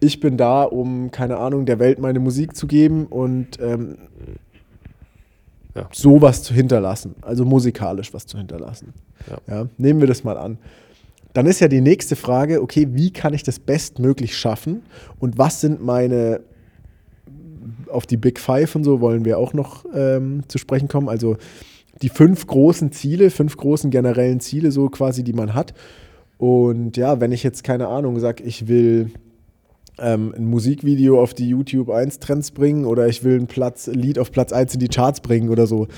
Ich 0.00 0.20
bin 0.20 0.36
da, 0.36 0.62
um, 0.62 1.10
keine 1.10 1.38
Ahnung, 1.38 1.66
der 1.66 1.78
Welt 1.80 1.98
meine 1.98 2.20
Musik 2.20 2.54
zu 2.54 2.66
geben 2.68 3.06
und 3.06 3.58
ähm, 3.60 3.96
Ja. 5.74 5.88
sowas 5.92 6.42
zu 6.42 6.54
hinterlassen, 6.54 7.14
also 7.22 7.44
musikalisch 7.44 8.12
was 8.14 8.26
zu 8.26 8.38
hinterlassen. 8.38 8.92
Ja. 9.28 9.54
Ja, 9.54 9.66
nehmen 9.76 10.00
wir 10.00 10.06
das 10.06 10.22
mal 10.24 10.36
an. 10.38 10.58
Dann 11.34 11.46
ist 11.46 11.60
ja 11.60 11.68
die 11.68 11.80
nächste 11.80 12.16
Frage, 12.16 12.62
okay, 12.62 12.88
wie 12.92 13.12
kann 13.12 13.34
ich 13.34 13.42
das 13.42 13.58
bestmöglich 13.58 14.36
schaffen 14.36 14.82
und 15.20 15.36
was 15.38 15.60
sind 15.60 15.84
meine, 15.84 16.40
auf 17.90 18.06
die 18.06 18.16
Big 18.16 18.38
Five 18.40 18.74
und 18.74 18.84
so 18.84 19.00
wollen 19.00 19.24
wir 19.24 19.38
auch 19.38 19.52
noch 19.52 19.84
ähm, 19.94 20.42
zu 20.48 20.58
sprechen 20.58 20.88
kommen, 20.88 21.08
also 21.08 21.36
die 22.02 22.08
fünf 22.08 22.46
großen 22.46 22.92
Ziele, 22.92 23.30
fünf 23.30 23.56
großen 23.56 23.90
generellen 23.90 24.40
Ziele 24.40 24.70
so 24.70 24.88
quasi, 24.88 25.24
die 25.24 25.32
man 25.32 25.54
hat. 25.54 25.74
Und 26.36 26.96
ja, 26.96 27.20
wenn 27.20 27.32
ich 27.32 27.42
jetzt 27.42 27.64
keine 27.64 27.88
Ahnung 27.88 28.20
sage, 28.20 28.44
ich 28.44 28.68
will 28.68 29.10
ähm, 29.98 30.32
ein 30.36 30.44
Musikvideo 30.46 31.20
auf 31.20 31.34
die 31.34 31.48
YouTube 31.48 31.90
1 31.90 32.20
Trends 32.20 32.52
bringen 32.52 32.84
oder 32.84 33.08
ich 33.08 33.24
will 33.24 33.38
ein 33.38 33.46
Platz, 33.46 33.88
Lied 33.88 34.18
auf 34.18 34.30
Platz 34.30 34.52
1 34.52 34.74
in 34.74 34.80
die 34.80 34.88
Charts 34.88 35.20
bringen 35.20 35.48
oder 35.48 35.66
so. 35.66 35.88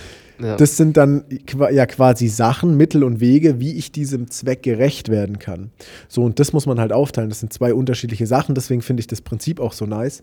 Ja. 0.41 0.57
Das 0.57 0.79
sind 0.79 0.97
dann 0.97 1.25
ja 1.51 1.85
quasi 1.85 2.29
Sachen, 2.29 2.77
Mittel 2.77 3.05
und 3.05 3.21
Wege, 3.21 3.61
wie 3.61 3.75
ich 3.75 3.93
diesem 3.93 4.31
Zweck 4.31 4.63
gerecht 4.63 5.11
werden 5.11 5.39
kann. 5.39 5.71
So, 6.09 6.23
und 6.23 6.39
das 6.41 6.55
muss 6.55 6.65
man 6.65 6.81
halt 6.81 6.93
aufteilen. 6.93 7.29
Das 7.29 7.41
sind 7.41 7.53
zwei 7.53 7.75
unterschiedliche 7.75 8.27
Sachen, 8.27 8.55
deswegen 8.55 8.81
finde 8.81 9.03
ich 9.03 9.07
das 9.07 9.21
Prinzip 9.21 9.61
auch 9.61 9.75
so 9.75 9.85
nice. 9.85 10.23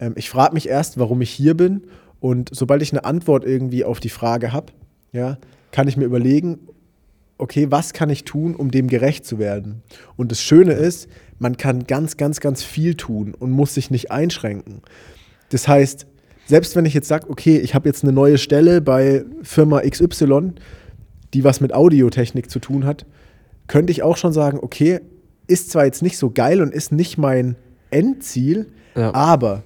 Ähm, 0.00 0.14
ich 0.16 0.30
frage 0.30 0.54
mich 0.54 0.68
erst, 0.68 0.98
warum 0.98 1.20
ich 1.20 1.30
hier 1.30 1.54
bin, 1.54 1.82
und 2.20 2.48
sobald 2.52 2.80
ich 2.80 2.90
eine 2.92 3.04
Antwort 3.04 3.44
irgendwie 3.44 3.84
auf 3.84 4.00
die 4.00 4.08
Frage 4.08 4.52
habe, 4.52 4.72
ja, 5.12 5.36
kann 5.72 5.88
ich 5.88 5.96
mir 5.96 6.04
überlegen, 6.06 6.58
okay, 7.36 7.66
was 7.70 7.92
kann 7.92 8.08
ich 8.08 8.24
tun, 8.24 8.54
um 8.54 8.70
dem 8.70 8.88
gerecht 8.88 9.26
zu 9.26 9.38
werden? 9.38 9.82
Und 10.16 10.30
das 10.30 10.40
Schöne 10.40 10.72
ist, 10.72 11.08
man 11.38 11.56
kann 11.56 11.86
ganz, 11.86 12.16
ganz, 12.16 12.40
ganz 12.40 12.62
viel 12.62 12.94
tun 12.94 13.34
und 13.38 13.50
muss 13.50 13.74
sich 13.74 13.90
nicht 13.90 14.10
einschränken. 14.10 14.80
Das 15.50 15.68
heißt, 15.68 16.06
selbst 16.46 16.76
wenn 16.76 16.86
ich 16.86 16.94
jetzt 16.94 17.08
sage, 17.08 17.28
okay, 17.28 17.58
ich 17.58 17.74
habe 17.74 17.88
jetzt 17.88 18.04
eine 18.04 18.12
neue 18.12 18.38
Stelle 18.38 18.80
bei 18.80 19.24
Firma 19.42 19.80
XY, 19.80 20.52
die 21.34 21.44
was 21.44 21.60
mit 21.60 21.74
Audiotechnik 21.74 22.50
zu 22.50 22.58
tun 22.58 22.86
hat, 22.86 23.04
könnte 23.66 23.90
ich 23.90 24.02
auch 24.02 24.16
schon 24.16 24.32
sagen, 24.32 24.58
okay, 24.62 25.00
ist 25.46 25.70
zwar 25.70 25.84
jetzt 25.84 26.02
nicht 26.02 26.16
so 26.16 26.30
geil 26.30 26.62
und 26.62 26.72
ist 26.72 26.92
nicht 26.92 27.18
mein 27.18 27.56
Endziel, 27.90 28.68
Ja. 28.94 29.12
aber 29.14 29.62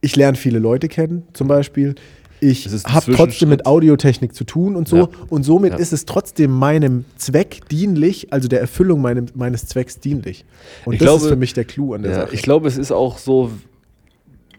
ich 0.00 0.16
lerne 0.16 0.36
viele 0.36 0.58
Leute 0.58 0.88
kennen, 0.88 1.24
zum 1.32 1.48
Beispiel. 1.48 1.94
Ich 2.42 2.66
habe 2.86 3.12
trotzdem 3.12 3.50
mit 3.50 3.66
Audiotechnik 3.66 4.34
zu 4.34 4.44
tun 4.44 4.74
und 4.74 4.88
so. 4.88 4.96
Ja. 4.96 5.08
Und 5.28 5.42
somit 5.42 5.72
Ja. 5.72 5.78
ist 5.78 5.92
es 5.92 6.06
trotzdem 6.06 6.50
meinem 6.50 7.04
Zweck 7.16 7.68
dienlich, 7.70 8.32
also 8.32 8.48
der 8.48 8.60
Erfüllung 8.62 9.02
meinem, 9.02 9.26
meines 9.34 9.66
Zwecks 9.66 10.00
dienlich. 10.00 10.46
Und 10.86 10.94
Ich 10.94 11.00
das 11.00 11.06
glaube- 11.06 11.24
ist 11.24 11.28
für 11.28 11.36
mich 11.36 11.52
der 11.52 11.64
Clou 11.66 11.92
an 11.92 12.02
der 12.02 12.12
Ja, 12.12 12.20
Sache. 12.22 12.34
ich 12.34 12.40
glaube, 12.40 12.66
es 12.66 12.78
ist 12.78 12.92
auch 12.92 13.18
so, 13.18 13.50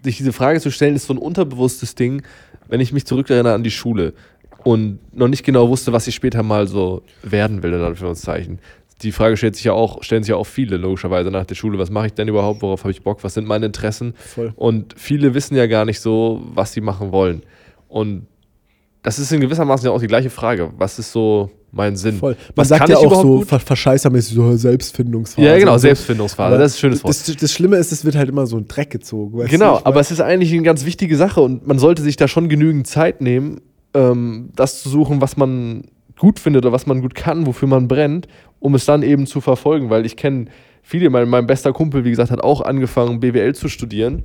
sich 0.04 0.18
diese 0.18 0.32
Frage 0.32 0.60
zu 0.60 0.70
stellen, 0.70 0.96
ist 0.96 1.08
so 1.08 1.14
ein 1.14 1.18
unterbewusstes 1.18 1.96
Ding, 1.96 2.22
wenn 2.68 2.82
ich 2.82 2.94
mich 2.94 3.06
zurückerinnere 3.06 3.54
an 3.56 3.64
die 3.64 3.72
Schule 3.72 4.14
und 4.64 5.00
noch 5.18 5.28
nicht 5.28 5.44
genau 5.44 5.68
wusste, 5.70 5.92
was 5.92 6.06
ich 6.06 6.14
später 6.14 6.44
mal 6.44 6.68
so 6.68 7.02
werden 7.24 7.64
will, 7.64 7.74
in 7.74 7.82
Anführungszeichen. 7.82 8.60
Die 9.02 9.12
Frage 9.12 9.38
stellt 9.38 9.56
sich 9.56 9.66
ja 9.66 9.74
auch, 9.74 10.04
stellen 10.04 10.24
sich 10.24 10.30
ja 10.30 10.36
auch 10.36 10.46
viele 10.46 10.78
logischerweise 10.78 11.32
nach 11.32 11.46
der 11.46 11.56
Schule, 11.56 11.78
was 11.80 11.90
mache 11.90 12.08
ich 12.08 12.14
denn 12.14 12.28
überhaupt, 12.28 12.62
worauf 12.62 12.82
habe 12.84 12.92
ich 12.92 13.02
Bock, 13.04 13.24
was 13.24 13.34
sind 13.34 13.48
meine 13.48 13.66
Interessen? 13.66 14.14
Voll. 14.16 14.54
Und 14.56 14.94
viele 14.98 15.34
wissen 15.34 15.56
ja 15.56 15.68
gar 15.68 15.86
nicht 15.86 16.00
so, 16.00 16.42
was 16.54 16.74
sie 16.74 16.82
machen 16.82 17.12
wollen. 17.12 17.44
Und 17.88 18.28
das 19.04 19.18
ist 19.18 19.32
in 19.32 19.42
gewissermaßen 19.42 19.86
ja 19.86 19.92
auch 19.92 20.00
die 20.00 20.08
gleiche 20.08 20.30
Frage. 20.30 20.72
Was 20.78 21.00
ist 21.00 21.12
so 21.12 21.50
mein 21.72 21.96
Sinn? 21.96 22.18
Voll. 22.18 22.34
Man 22.34 22.54
Was 22.56 22.68
sagt 22.68 22.90
ja 22.90 22.98
auch 22.98 23.22
so 23.22 23.42
ver 23.42 23.60
verscheißermäßig 23.60 24.36
so 24.36 24.56
Selbstfindungsphase. 24.56 25.48
Ja, 25.48 25.58
genau. 25.58 25.78
Selbstfindungsphase, 25.78 26.48
Aber 26.48 26.58
das 26.58 26.74
ist 26.74 26.78
ein 26.78 26.82
schönes 26.82 27.04
Wort. 27.04 27.10
Das, 27.10 27.36
das 27.36 27.52
Schlimme 27.52 27.78
ist, 27.78 27.92
es 27.92 28.06
wird 28.06 28.16
halt 28.16 28.30
immer 28.30 28.46
so 28.46 28.58
ein 28.58 28.68
Dreck 28.68 28.92
gezogen. 28.92 29.46
Genau, 29.48 29.82
aber 29.84 30.00
es 30.00 30.12
ist 30.12 30.22
eigentlich 30.22 30.52
eine 30.54 30.62
ganz 30.64 30.86
wichtige 30.86 31.18
Sache 31.18 31.42
und 31.42 31.66
man 31.66 31.80
sollte 31.80 32.02
sich 32.02 32.18
da 32.18 32.28
schon 32.28 32.50
genügend 32.50 32.88
Zeit 32.88 33.22
nehmen, 33.22 33.62
ähm, 33.94 34.50
das 34.56 34.84
zu 34.84 34.90
suchen, 34.90 35.22
was 35.22 35.38
man 35.38 35.86
gut 36.20 36.40
findet 36.40 36.66
oder 36.66 36.72
was 36.72 36.86
man 36.86 37.02
gut 37.02 37.16
kann, 37.16 37.48
wofür 37.48 37.68
man 37.68 37.88
brennt, 37.88 38.28
um 38.62 38.76
es 38.76 38.86
dann 38.86 39.04
eben 39.04 39.28
zu 39.28 39.42
verfolgen, 39.42 39.90
weil 39.90 40.06
ich 40.06 40.16
kenne 40.16 40.46
viele, 40.82 41.10
mein, 41.10 41.28
mein 41.28 41.46
bester 41.46 41.74
Kumpel, 41.74 42.06
wie 42.06 42.12
gesagt, 42.12 42.32
hat 42.32 42.42
auch 42.42 42.62
angefangen, 42.62 43.20
BWL 43.20 43.54
zu 43.54 43.68
studieren 43.68 44.24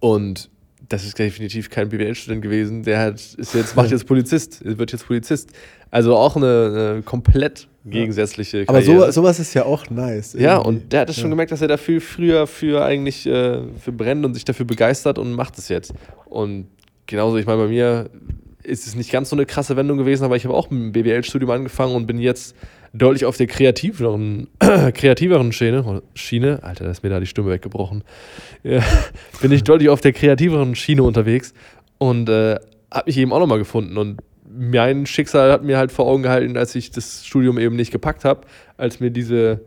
und 0.00 0.50
das 0.88 1.04
ist 1.04 1.18
definitiv 1.18 1.70
kein 1.70 1.88
BWL-Student 1.88 2.42
gewesen, 2.42 2.82
der 2.82 3.00
hat, 3.00 3.14
ist 3.14 3.54
jetzt, 3.54 3.76
macht 3.76 3.90
jetzt 3.90 4.06
Polizist, 4.06 4.62
wird 4.64 4.92
jetzt 4.92 5.06
Polizist. 5.06 5.50
Also 5.90 6.16
auch 6.16 6.36
eine, 6.36 6.92
eine 6.94 7.02
komplett 7.02 7.68
gegensätzliche 7.84 8.64
aber 8.66 8.80
Karriere. 8.80 9.06
so, 9.06 9.22
sowas 9.22 9.38
ist 9.38 9.54
ja 9.54 9.64
auch 9.64 9.88
nice. 9.90 10.34
Ja, 10.34 10.56
irgendwie. 10.56 10.68
und 10.68 10.92
der 10.92 11.00
hat 11.00 11.10
es 11.10 11.18
schon 11.18 11.30
gemerkt, 11.30 11.52
dass 11.52 11.62
er 11.62 11.68
dafür 11.68 12.00
früher 12.00 12.46
für 12.46 12.84
eigentlich 12.84 13.26
äh, 13.26 13.60
für 13.80 13.92
brennt 13.92 14.24
und 14.24 14.34
sich 14.34 14.44
dafür 14.44 14.66
begeistert 14.66 15.18
und 15.18 15.32
macht 15.32 15.56
es 15.58 15.68
jetzt. 15.68 15.94
Und 16.26 16.66
genauso, 17.06 17.36
ich 17.36 17.46
meine, 17.46 17.62
bei 17.62 17.68
mir 17.68 18.10
ist 18.62 18.86
es 18.86 18.94
nicht 18.94 19.10
ganz 19.10 19.30
so 19.30 19.36
eine 19.36 19.46
krasse 19.46 19.76
Wendung 19.76 19.98
gewesen, 19.98 20.24
aber 20.24 20.36
ich 20.36 20.44
habe 20.44 20.54
auch 20.54 20.70
mit 20.70 20.82
dem 20.82 20.92
BWL-Studium 20.92 21.50
angefangen 21.50 21.94
und 21.94 22.06
bin 22.06 22.18
jetzt 22.18 22.54
deutlich 22.94 23.24
auf 23.26 23.36
der 23.36 23.46
kreativeren, 23.46 24.48
kreativeren 24.94 25.52
Schiene, 25.52 26.02
Schiene, 26.14 26.62
Alter, 26.62 26.88
ist 26.90 27.02
mir 27.02 27.10
da 27.10 27.20
die 27.20 27.26
Stimme 27.26 27.50
weggebrochen, 27.50 28.04
ja, 28.62 28.82
bin 29.42 29.52
ich 29.52 29.64
deutlich 29.64 29.88
auf 29.88 30.00
der 30.00 30.12
kreativeren 30.12 30.74
Schiene 30.74 31.02
unterwegs 31.02 31.52
und 31.98 32.28
äh, 32.28 32.56
habe 32.90 33.06
mich 33.06 33.18
eben 33.18 33.32
auch 33.32 33.40
nochmal 33.40 33.58
gefunden 33.58 33.98
und 33.98 34.20
mein 34.56 35.06
Schicksal 35.06 35.50
hat 35.50 35.64
mir 35.64 35.78
halt 35.78 35.90
vor 35.90 36.06
Augen 36.06 36.22
gehalten, 36.22 36.56
als 36.56 36.74
ich 36.76 36.92
das 36.92 37.26
Studium 37.26 37.58
eben 37.58 37.74
nicht 37.74 37.90
gepackt 37.90 38.24
habe, 38.24 38.42
als 38.76 39.00
mir 39.00 39.10
diese 39.10 39.62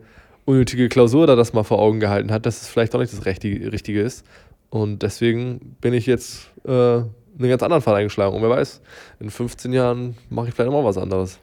unnötige 0.46 0.88
Klausur 0.88 1.26
da 1.26 1.36
das 1.36 1.52
mal 1.52 1.62
vor 1.62 1.78
Augen 1.78 2.00
gehalten 2.00 2.32
hat, 2.32 2.46
dass 2.46 2.62
es 2.62 2.68
vielleicht 2.68 2.94
doch 2.94 3.00
nicht 3.00 3.12
das 3.12 3.26
Richtige, 3.26 3.70
Richtige 3.70 4.00
ist. 4.00 4.24
Und 4.70 5.02
deswegen 5.02 5.76
bin 5.82 5.92
ich 5.92 6.06
jetzt 6.06 6.50
äh, 6.64 6.70
einen 6.70 7.10
ganz 7.38 7.62
anderen 7.62 7.82
Fall 7.82 7.96
eingeschlagen. 7.96 8.34
Und 8.34 8.40
wer 8.40 8.48
weiß, 8.48 8.80
in 9.20 9.28
15 9.28 9.74
Jahren 9.74 10.16
mache 10.30 10.48
ich 10.48 10.54
vielleicht 10.54 10.70
mal 10.70 10.84
was 10.84 10.96
anderes. 10.96 11.38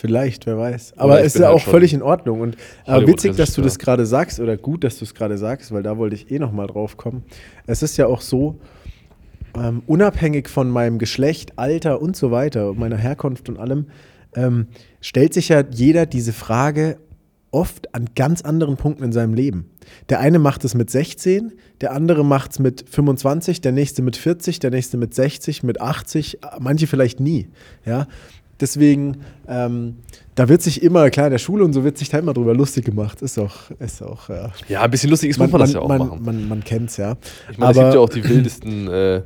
Vielleicht, 0.00 0.46
wer 0.46 0.56
weiß. 0.56 0.94
Aber 0.96 1.20
es 1.20 1.34
ist 1.34 1.42
ja 1.42 1.48
halt 1.48 1.56
auch 1.56 1.62
völlig 1.62 1.92
in 1.92 2.00
Ordnung. 2.00 2.40
Und 2.40 2.56
aber 2.86 3.06
witzig, 3.06 3.36
dass 3.36 3.52
du 3.52 3.60
das 3.60 3.78
gerade 3.78 4.06
sagst, 4.06 4.40
oder 4.40 4.56
gut, 4.56 4.82
dass 4.82 4.98
du 4.98 5.04
es 5.04 5.14
gerade 5.14 5.36
sagst, 5.36 5.72
weil 5.72 5.82
da 5.82 5.98
wollte 5.98 6.16
ich 6.16 6.30
eh 6.30 6.38
nochmal 6.38 6.68
drauf 6.68 6.96
kommen. 6.96 7.22
Es 7.66 7.82
ist 7.82 7.98
ja 7.98 8.06
auch 8.06 8.22
so, 8.22 8.58
ähm, 9.54 9.82
unabhängig 9.86 10.48
von 10.48 10.70
meinem 10.70 10.98
Geschlecht, 10.98 11.58
Alter 11.58 12.00
und 12.00 12.16
so 12.16 12.30
weiter, 12.30 12.72
meiner 12.72 12.96
Herkunft 12.96 13.50
und 13.50 13.58
allem, 13.58 13.88
ähm, 14.34 14.68
stellt 15.02 15.34
sich 15.34 15.50
ja 15.50 15.62
jeder 15.70 16.06
diese 16.06 16.32
Frage 16.32 16.96
oft 17.50 17.94
an 17.94 18.06
ganz 18.14 18.40
anderen 18.40 18.78
Punkten 18.78 19.04
in 19.04 19.12
seinem 19.12 19.34
Leben. 19.34 19.70
Der 20.08 20.20
eine 20.20 20.38
macht 20.38 20.64
es 20.64 20.74
mit 20.74 20.88
16, 20.88 21.52
der 21.82 21.92
andere 21.92 22.24
macht 22.24 22.52
es 22.52 22.58
mit 22.58 22.88
25, 22.88 23.60
der 23.60 23.72
nächste 23.72 24.00
mit 24.00 24.16
40, 24.16 24.60
der 24.60 24.70
nächste 24.70 24.96
mit 24.96 25.14
60, 25.14 25.62
mit 25.62 25.80
80, 25.80 26.38
manche 26.58 26.86
vielleicht 26.86 27.20
nie. 27.20 27.48
Ja? 27.84 28.06
Deswegen, 28.60 29.18
ähm, 29.48 29.96
da 30.34 30.48
wird 30.48 30.62
sich 30.62 30.82
immer, 30.82 31.10
klar, 31.10 31.26
in 31.26 31.32
der 31.32 31.38
Schule 31.38 31.64
und 31.64 31.72
so 31.72 31.84
wird 31.84 31.98
sich 31.98 32.08
da 32.08 32.18
immer 32.18 32.34
drüber 32.34 32.54
lustig 32.54 32.84
gemacht. 32.84 33.22
Ist 33.22 33.38
auch, 33.38 33.70
ist 33.78 34.02
auch, 34.02 34.28
ja. 34.28 34.50
Ja, 34.68 34.82
ein 34.82 34.90
bisschen 34.90 35.10
lustig 35.10 35.30
ist, 35.30 35.38
muss 35.38 35.50
man, 35.50 35.60
das 35.60 35.72
ja 35.72 35.80
auch 35.80 35.88
man, 35.88 35.98
machen. 35.98 36.24
Man, 36.24 36.48
man 36.48 36.64
kennt 36.64 36.90
es 36.90 36.96
ja. 36.96 37.16
Ich 37.50 37.58
meine, 37.58 37.72
es 37.72 37.78
gibt 37.78 37.94
ja 37.94 38.00
auch 38.00 38.08
die 38.08 38.28
wildesten 38.28 38.88
äh, 38.88 39.22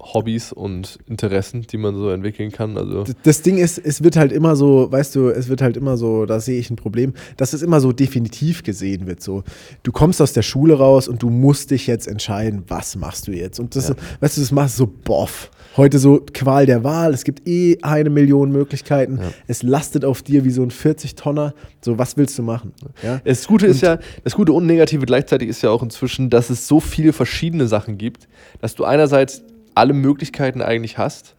Hobbys 0.00 0.52
und 0.52 0.98
Interessen, 1.06 1.62
die 1.62 1.76
man 1.76 1.94
so 1.96 2.10
entwickeln 2.10 2.52
kann. 2.52 2.76
Also 2.76 3.04
Das 3.22 3.42
Ding 3.42 3.58
ist, 3.58 3.78
es 3.78 4.02
wird 4.02 4.16
halt 4.16 4.32
immer 4.32 4.56
so, 4.56 4.90
weißt 4.90 5.14
du, 5.16 5.28
es 5.28 5.48
wird 5.48 5.60
halt 5.60 5.76
immer 5.76 5.96
so, 5.96 6.26
da 6.26 6.40
sehe 6.40 6.58
ich 6.58 6.70
ein 6.70 6.76
Problem, 6.76 7.14
dass 7.36 7.52
es 7.52 7.62
immer 7.62 7.80
so 7.80 7.92
definitiv 7.92 8.62
gesehen 8.62 9.06
wird. 9.06 9.22
So, 9.22 9.42
du 9.82 9.92
kommst 9.92 10.22
aus 10.22 10.32
der 10.32 10.42
Schule 10.42 10.74
raus 10.74 11.08
und 11.08 11.22
du 11.22 11.30
musst 11.30 11.70
dich 11.70 11.86
jetzt 11.86 12.06
entscheiden, 12.06 12.62
was 12.68 12.96
machst 12.96 13.26
du 13.26 13.32
jetzt. 13.32 13.58
Und 13.58 13.74
das, 13.76 13.90
weißt 14.20 14.36
du, 14.36 14.40
das 14.40 14.52
machst 14.52 14.78
du 14.78 14.84
so 14.84 14.92
boff. 15.04 15.50
Heute 15.78 16.00
so 16.00 16.20
Qual 16.34 16.66
der 16.66 16.82
Wahl, 16.82 17.14
es 17.14 17.22
gibt 17.22 17.46
eh 17.46 17.78
eine 17.82 18.10
Million 18.10 18.50
Möglichkeiten. 18.50 19.20
Es 19.46 19.62
lastet 19.62 20.04
auf 20.04 20.22
dir 20.22 20.44
wie 20.44 20.50
so 20.50 20.62
ein 20.62 20.72
40-Tonner. 20.72 21.54
So, 21.80 21.98
was 21.98 22.16
willst 22.16 22.36
du 22.36 22.42
machen? 22.42 22.74
Ja? 23.00 23.20
Das 23.24 23.46
Gute 23.46 23.68
ist 23.68 23.80
ja, 23.80 24.00
das 24.24 24.34
Gute 24.34 24.52
und 24.52 24.66
Negative 24.66 25.06
gleichzeitig 25.06 25.48
ist 25.48 25.62
ja 25.62 25.70
auch 25.70 25.84
inzwischen, 25.84 26.30
dass 26.30 26.50
es 26.50 26.66
so 26.66 26.80
viele 26.80 27.12
verschiedene 27.12 27.68
Sachen 27.68 27.96
gibt, 27.96 28.26
dass 28.60 28.74
du 28.74 28.84
einerseits 28.84 29.42
alle 29.76 29.92
Möglichkeiten 29.92 30.62
eigentlich 30.62 30.98
hast, 30.98 31.36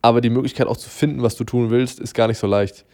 aber 0.00 0.20
die 0.20 0.30
Möglichkeit 0.30 0.68
auch 0.68 0.76
zu 0.76 0.88
finden, 0.88 1.24
was 1.24 1.34
du 1.34 1.42
tun 1.42 1.70
willst, 1.70 1.98
ist 1.98 2.14
gar 2.14 2.28
nicht 2.28 2.38
so 2.38 2.46
leicht. 2.46 2.84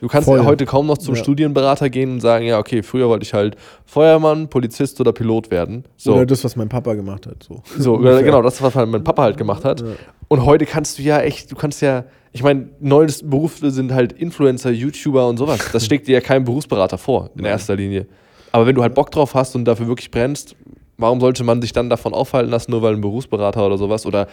Du 0.00 0.08
kannst 0.08 0.26
Voll. 0.28 0.38
ja 0.38 0.44
heute 0.44 0.64
kaum 0.66 0.86
noch 0.86 0.98
zum 0.98 1.14
Ja. 1.14 1.22
Studienberater 1.22 1.90
gehen 1.90 2.12
und 2.12 2.20
sagen, 2.20 2.46
ja, 2.46 2.58
okay, 2.58 2.82
früher 2.82 3.08
wollte 3.08 3.24
ich 3.24 3.34
halt 3.34 3.56
Feuermann, 3.84 4.48
Polizist 4.48 5.00
oder 5.00 5.12
Pilot 5.12 5.50
werden. 5.50 5.84
So, 5.96 6.14
Oder 6.14 6.26
das, 6.26 6.44
was 6.44 6.56
mein 6.56 6.68
Papa 6.68 6.94
gemacht 6.94 7.26
hat. 7.26 7.42
So, 7.42 7.62
so 7.78 7.94
Ungefähr. 7.96 8.22
genau, 8.22 8.42
das, 8.42 8.60
was 8.62 8.74
mein 8.74 9.04
Papa 9.04 9.22
halt 9.22 9.36
gemacht 9.36 9.64
hat. 9.64 9.84
Und 10.28 10.44
heute 10.44 10.66
kannst 10.66 10.98
du 10.98 11.02
ja 11.02 11.20
echt, 11.20 11.50
du 11.50 11.56
kannst 11.56 11.80
ja, 11.82 12.04
ich 12.32 12.42
meine, 12.42 12.68
neues 12.80 13.28
Berufe 13.28 13.70
sind 13.70 13.92
halt 13.92 14.12
Influencer, 14.12 14.70
YouTuber 14.70 15.26
und 15.28 15.38
sowas. 15.38 15.60
Das 15.72 15.86
schlägt 15.86 16.06
dir 16.08 16.12
ja 16.12 16.20
kein 16.20 16.44
Berufsberater 16.44 16.98
vor, 16.98 17.30
in 17.36 17.44
erster 17.44 17.76
Linie. 17.76 18.06
Aber 18.52 18.66
wenn 18.66 18.74
du 18.74 18.82
halt 18.82 18.94
Bock 18.94 19.10
drauf 19.10 19.34
hast 19.34 19.56
und 19.56 19.64
dafür 19.64 19.88
wirklich 19.88 20.10
brennst, 20.10 20.54
warum 20.98 21.20
sollte 21.20 21.44
man 21.44 21.62
sich 21.62 21.72
dann 21.72 21.88
davon 21.90 22.12
aufhalten 22.12 22.50
lassen, 22.50 22.70
nur 22.72 22.82
weil 22.82 22.94
ein 22.94 23.00
Berufsberater 23.00 23.64
oder 23.64 23.78
sowas 23.78 24.04
oder 24.04 24.26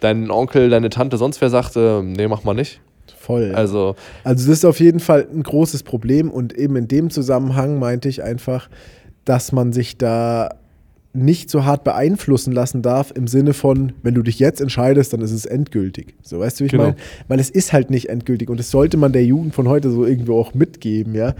dein 0.00 0.30
Onkel, 0.30 0.70
deine 0.70 0.88
Tante, 0.88 1.16
sonst 1.16 1.40
wer 1.40 1.50
sagt, 1.50 1.76
äh, 1.76 2.02
nee, 2.02 2.28
mach 2.28 2.44
mal 2.44 2.54
nicht. 2.54 2.80
Voll. 3.22 3.52
Also, 3.54 3.94
Also 4.24 4.48
das 4.48 4.58
ist 4.58 4.64
auf 4.64 4.80
jeden 4.80 4.98
Fall 4.98 5.28
ein 5.32 5.42
großes 5.44 5.84
Problem 5.84 6.28
und 6.30 6.52
eben 6.54 6.74
in 6.76 6.88
dem 6.88 7.08
Zusammenhang 7.10 7.78
meinte 7.78 8.08
ich 8.08 8.22
einfach, 8.24 8.68
dass 9.24 9.52
man 9.52 9.72
sich 9.72 9.96
da 9.96 10.48
nicht 11.12 11.50
so 11.50 11.64
hart 11.64 11.84
beeinflussen 11.84 12.52
lassen 12.52 12.82
darf 12.82 13.12
im 13.14 13.26
Sinne 13.28 13.52
von, 13.52 13.92
wenn 14.02 14.14
du 14.14 14.22
dich 14.22 14.38
jetzt 14.40 14.60
entscheidest, 14.60 15.12
dann 15.12 15.20
ist 15.20 15.30
es 15.30 15.44
endgültig. 15.46 16.14
So, 16.22 16.40
weißt 16.40 16.58
du, 16.58 16.64
wie 16.64 16.66
ich 16.66 16.72
Genau. 16.72 16.84
meine? 16.84 16.96
Weil 17.28 17.38
es 17.38 17.50
ist 17.50 17.72
halt 17.72 17.90
nicht 17.90 18.08
endgültig 18.08 18.48
und 18.50 18.58
das 18.58 18.70
sollte 18.70 18.96
man 18.96 19.12
der 19.12 19.24
Jugend 19.24 19.54
von 19.54 19.68
heute 19.68 19.90
so 19.90 20.04
irgendwo 20.04 20.38
auch 20.40 20.54
mitgeben, 20.54 21.14
ja. 21.14 21.34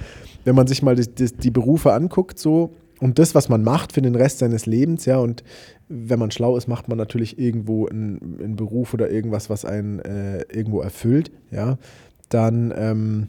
Wenn 0.45 0.55
man 0.55 0.67
sich 0.67 0.83
mal 0.83 0.95
die, 0.95 1.09
die, 1.09 1.33
die 1.33 1.51
Berufe 1.51 1.93
anguckt, 1.95 2.39
so 2.39 2.71
und 3.01 3.19
das, 3.19 3.35
was 3.35 3.49
man 3.49 3.65
macht 3.65 3.93
für 3.93 4.03
den 4.03 4.15
Rest 4.15 4.39
seines 4.39 4.67
Lebens, 4.67 5.07
ja, 5.07 5.19
und 5.19 5.43
wenn 5.93 6.19
man 6.19 6.31
schlau 6.31 6.57
ist, 6.57 6.69
macht 6.69 6.89
man 6.89 6.97
natürlich 6.97 7.39
irgendwo 7.39 7.87
einen, 7.87 8.39
einen 8.43 8.57
Beruf 8.57 8.95
oder 8.95 9.11
irgendwas, 9.11 9.51
was 9.51 9.65
einen 9.65 9.99
äh, 10.01 10.43
irgendwo 10.53 10.81
erfüllt, 10.81 11.31
ja, 11.51 11.77
dann, 12.31 12.73
ähm, 12.77 13.29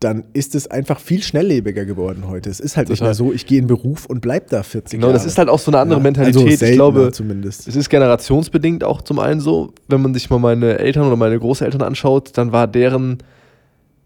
dann 0.00 0.24
ist 0.32 0.54
es 0.54 0.68
einfach 0.68 0.98
viel 0.98 1.22
schnelllebiger 1.22 1.84
geworden 1.84 2.24
heute. 2.28 2.50
Es 2.50 2.60
ist 2.60 2.76
halt 2.76 2.88
nicht 2.88 2.98
Total. 2.98 3.10
mehr 3.10 3.14
so, 3.14 3.32
ich 3.32 3.46
gehe 3.46 3.58
in 3.58 3.66
Beruf 3.66 4.06
und 4.06 4.20
bleib 4.20 4.48
da 4.48 4.62
40 4.62 4.98
genau, 4.98 5.06
Jahre. 5.08 5.18
das 5.18 5.24
ist 5.24 5.38
halt 5.38 5.48
auch 5.48 5.58
so 5.58 5.70
eine 5.70 5.78
andere 5.78 6.00
Ja, 6.00 6.02
Mentalität. 6.02 6.42
Also 6.42 6.64
ich 6.66 6.72
glaube, 6.72 7.12
zumindest. 7.12 7.68
Es 7.68 7.76
ist 7.76 7.88
generationsbedingt 7.88 8.84
auch 8.84 9.02
zum 9.02 9.20
einen 9.20 9.40
so, 9.40 9.72
wenn 9.88 10.02
man 10.02 10.12
sich 10.14 10.28
mal 10.28 10.38
meine 10.38 10.78
Eltern 10.78 11.06
oder 11.06 11.16
meine 11.16 11.38
Großeltern 11.38 11.82
anschaut, 11.82 12.36
dann 12.36 12.52
war 12.52 12.66
deren 12.66 13.18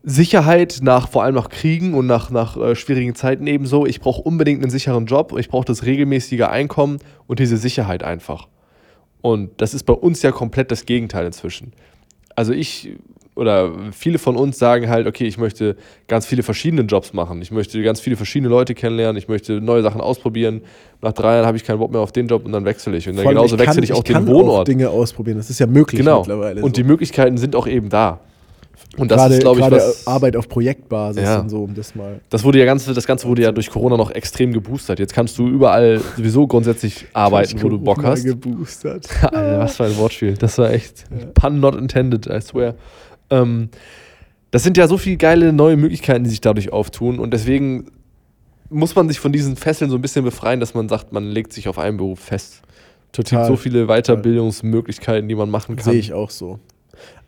Sicherheit 0.02 0.78
nach 0.82 1.08
vor 1.08 1.24
allem 1.24 1.34
nach 1.34 1.50
Kriegen 1.50 1.94
und 1.94 2.06
nach, 2.06 2.30
nach 2.30 2.56
äh, 2.56 2.74
schwierigen 2.74 3.14
Zeiten 3.14 3.46
eben 3.46 3.66
so, 3.66 3.84
ich 3.86 4.00
brauche 4.00 4.22
unbedingt 4.22 4.62
einen 4.62 4.70
sicheren 4.70 5.06
Job, 5.06 5.34
ich 5.38 5.48
brauche 5.48 5.66
das 5.66 5.84
regelmäßige 5.84 6.42
Einkommen 6.42 6.98
und 7.26 7.38
diese 7.38 7.56
Sicherheit 7.56 8.02
einfach. 8.02 8.48
Und 9.20 9.50
das 9.60 9.74
ist 9.74 9.84
bei 9.84 9.92
uns 9.92 10.22
ja 10.22 10.32
komplett 10.32 10.70
das 10.70 10.86
Gegenteil 10.86 11.26
inzwischen. 11.26 11.72
Also 12.34 12.52
ich 12.52 12.96
oder 13.36 13.72
viele 13.92 14.18
von 14.18 14.36
uns 14.36 14.58
sagen 14.58 14.88
halt, 14.88 15.06
okay, 15.06 15.24
ich 15.24 15.38
möchte 15.38 15.76
ganz 16.08 16.26
viele 16.26 16.42
verschiedene 16.42 16.82
Jobs 16.82 17.12
machen. 17.12 17.40
Ich 17.40 17.50
möchte 17.50 17.80
ganz 17.82 18.00
viele 18.00 18.16
verschiedene 18.16 18.50
Leute 18.50 18.74
kennenlernen. 18.74 19.16
Ich 19.16 19.28
möchte 19.28 19.60
neue 19.60 19.82
Sachen 19.82 20.00
ausprobieren. 20.00 20.62
Nach 21.00 21.12
drei 21.12 21.36
Jahren 21.36 21.46
habe 21.46 21.56
ich 21.56 21.64
keinen 21.64 21.78
Bock 21.78 21.90
mehr 21.92 22.00
auf 22.00 22.12
den 22.12 22.26
Job 22.26 22.44
und 22.44 22.52
dann 22.52 22.64
wechsle 22.64 22.96
ich. 22.96 23.08
Und 23.08 23.16
dann 23.16 23.26
genauso 23.26 23.54
ich 23.54 23.62
kann- 23.62 23.68
wechsle 23.68 23.84
ich 23.84 23.92
auch 23.92 24.02
den 24.02 24.14
kann 24.14 24.26
Wohnort. 24.26 24.68
Dinge 24.68 24.90
ausprobieren. 24.90 25.38
Das 25.38 25.48
ist 25.48 25.58
ja 25.58 25.66
möglich 25.66 26.00
genau. 26.00 26.18
mittlerweile. 26.18 26.60
Und 26.62 26.76
so. 26.76 26.82
die 26.82 26.84
Möglichkeiten 26.84 27.38
sind 27.38 27.54
auch 27.54 27.66
eben 27.66 27.88
da. 27.88 28.20
Und 28.96 29.10
das 29.10 29.18
gerade, 29.18 29.34
ist, 29.34 29.40
glaube 29.40 29.60
ich, 29.60 29.70
was. 29.70 30.06
Arbeit 30.06 30.36
auf 30.36 30.48
Projektbasis 30.48 31.22
Ja. 31.22 31.40
und 31.40 31.48
so, 31.48 31.62
um 31.62 31.74
das 31.74 31.94
mal. 31.94 32.20
Das 32.28 32.42
wurde 32.44 32.58
ja 32.58 32.64
ganz, 32.64 32.84
das 32.86 33.06
Ganze 33.06 33.28
wurde 33.28 33.42
ja 33.42 33.52
durch 33.52 33.70
Corona 33.70 33.96
noch 33.96 34.10
extrem 34.10 34.52
geboostert. 34.52 34.98
Jetzt 34.98 35.14
kannst 35.14 35.38
du 35.38 35.46
überall 35.48 36.00
sowieso 36.16 36.46
grundsätzlich 36.46 37.06
arbeiten, 37.12 37.62
wo 37.62 37.68
du 37.68 37.78
Bock 37.78 38.02
hast. 38.02 38.24
Geboostert. 38.24 39.08
Alter, 39.22 39.58
was 39.60 39.76
für 39.76 39.84
ein 39.84 39.96
Wortspiel. 39.96 40.34
Das 40.34 40.58
war 40.58 40.70
echt 40.72 41.04
pun 41.34 41.60
not 41.60 41.76
intended, 41.76 42.26
I 42.26 42.40
swear. 42.40 42.74
Ähm, 43.30 43.68
das 44.50 44.64
sind 44.64 44.76
ja 44.76 44.88
so 44.88 44.98
viele 44.98 45.16
geile 45.16 45.52
neue 45.52 45.76
Möglichkeiten, 45.76 46.24
die 46.24 46.30
sich 46.30 46.40
dadurch 46.40 46.72
auftun. 46.72 47.20
Und 47.20 47.32
deswegen 47.32 47.86
muss 48.70 48.96
man 48.96 49.08
sich 49.08 49.20
von 49.20 49.32
diesen 49.32 49.56
Fesseln 49.56 49.90
so 49.90 49.96
ein 49.96 50.02
bisschen 50.02 50.24
befreien, 50.24 50.58
dass 50.58 50.74
man 50.74 50.88
sagt, 50.88 51.12
man 51.12 51.24
legt 51.24 51.52
sich 51.52 51.68
auf 51.68 51.78
einen 51.78 51.96
Beruf 51.96 52.18
fest. 52.18 52.62
Es 53.12 53.16
gibt 53.16 53.28
Total. 53.30 53.46
so 53.46 53.56
viele 53.56 53.86
Weiterbildungsmöglichkeiten, 53.86 55.28
die 55.28 55.34
man 55.34 55.50
machen 55.50 55.76
kann. 55.76 55.84
Sehe 55.84 55.94
ich 56.00 56.12
auch 56.12 56.30
so. 56.30 56.58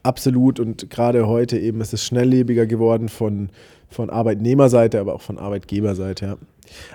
Absolut. 0.02 0.58
Und 0.60 0.90
gerade 0.90 1.26
heute 1.26 1.58
eben 1.58 1.80
ist 1.80 1.92
es 1.92 2.04
schnelllebiger 2.04 2.66
geworden 2.66 3.08
von, 3.08 3.50
von 3.88 4.10
Arbeitnehmerseite, 4.10 5.00
aber 5.00 5.14
auch 5.14 5.22
von 5.22 5.38
Arbeitgeberseite. 5.38 6.24
Ja. 6.24 6.36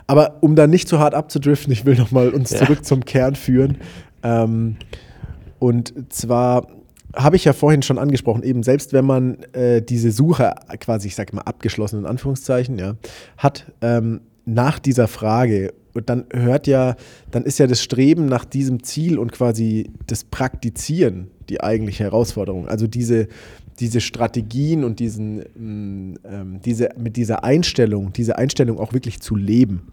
Aber 0.08 0.38
um 0.42 0.56
da 0.56 0.68
nicht 0.68 0.88
zu 0.88 1.00
hart 1.00 1.14
abzudriften, 1.14 1.72
ich 1.72 1.86
will 1.86 1.96
nochmal 1.96 2.30
uns 2.30 2.50
Ja. 2.58 2.60
zurück 2.60 2.86
zum 2.86 3.06
Kern 3.06 3.36
führen. 3.36 3.78
Ähm, 4.24 4.78
und 5.60 5.94
zwar 6.10 6.68
habe 7.16 7.36
ich 7.36 7.46
ja 7.46 7.54
vorhin 7.54 7.82
schon 7.82 7.98
angesprochen, 7.98 8.44
eben 8.44 8.64
selbst 8.64 8.94
wenn 8.94 9.06
man 9.06 9.42
äh, 9.54 9.82
diese 9.82 10.12
Suche 10.12 10.54
quasi, 10.80 11.08
ich 11.08 11.16
sage 11.16 11.36
mal 11.36 11.44
abgeschlossen 11.44 12.00
in 12.00 12.06
Anführungszeichen, 12.06 12.78
ja, 12.78 12.96
hat 13.38 13.72
ähm, 13.82 14.22
nach 14.46 14.80
dieser 14.80 15.08
Frage 15.08 15.74
und 15.94 16.10
dann 16.10 16.26
hört 16.32 16.68
ja, 16.68 16.96
dann 17.32 17.44
ist 17.44 17.58
ja 17.58 17.66
das 17.66 17.82
Streben 17.82 18.28
nach 18.28 18.46
diesem 18.46 18.84
Ziel 18.84 19.18
und 19.18 19.32
quasi 19.32 19.90
das 20.06 20.24
Praktizieren 20.24 21.32
die 21.50 21.62
eigentliche 21.62 22.04
Herausforderung. 22.04 22.68
Also 22.68 22.88
diese, 22.88 23.28
diese 23.80 24.02
Strategien 24.02 24.84
und 24.84 25.00
diesen, 25.00 25.38
mh, 25.38 26.20
ähm, 26.26 26.60
diese, 26.64 26.90
mit 26.98 27.16
dieser 27.18 27.44
Einstellung, 27.44 28.14
diese 28.14 28.38
Einstellung 28.38 28.80
auch 28.80 28.94
wirklich 28.94 29.20
zu 29.20 29.36
leben. 29.36 29.88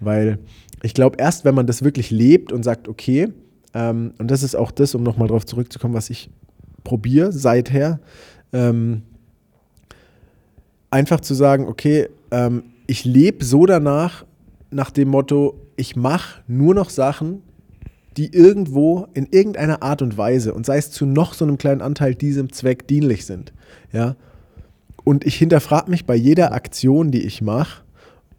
Weil 0.00 0.38
ich 0.82 0.94
glaube, 0.94 1.16
erst 1.18 1.44
wenn 1.44 1.54
man 1.54 1.66
das 1.66 1.82
wirklich 1.82 2.10
lebt 2.10 2.52
und 2.52 2.62
sagt, 2.62 2.88
okay, 2.88 3.28
ähm, 3.74 4.12
und 4.18 4.30
das 4.30 4.42
ist 4.42 4.54
auch 4.54 4.70
das, 4.70 4.94
um 4.94 5.02
nochmal 5.02 5.28
drauf 5.28 5.44
zurückzukommen, 5.44 5.94
was 5.94 6.10
ich 6.10 6.30
probiere 6.84 7.32
seither, 7.32 8.00
ähm, 8.52 9.02
einfach 10.90 11.20
zu 11.20 11.34
sagen, 11.34 11.66
okay, 11.66 12.08
ähm, 12.30 12.62
ich 12.86 13.04
lebe 13.04 13.44
so 13.44 13.66
danach, 13.66 14.24
nach 14.70 14.90
dem 14.90 15.08
Motto, 15.08 15.60
ich 15.76 15.96
mache 15.96 16.42
nur 16.46 16.74
noch 16.74 16.90
Sachen, 16.90 17.42
die 18.18 18.34
irgendwo 18.34 19.06
in 19.14 19.28
irgendeiner 19.30 19.82
Art 19.82 20.02
und 20.02 20.18
Weise 20.18 20.52
und 20.52 20.66
sei 20.66 20.76
es 20.76 20.90
zu 20.90 21.06
noch 21.06 21.34
so 21.34 21.44
einem 21.44 21.56
kleinen 21.56 21.80
Anteil 21.80 22.14
diesem 22.16 22.52
Zweck 22.52 22.88
dienlich 22.88 23.24
sind. 23.24 23.52
Ja? 23.92 24.16
Und 25.04 25.24
ich 25.24 25.36
hinterfrage 25.36 25.90
mich 25.90 26.04
bei 26.04 26.16
jeder 26.16 26.52
Aktion, 26.52 27.12
die 27.12 27.22
ich 27.22 27.40
mache, 27.40 27.82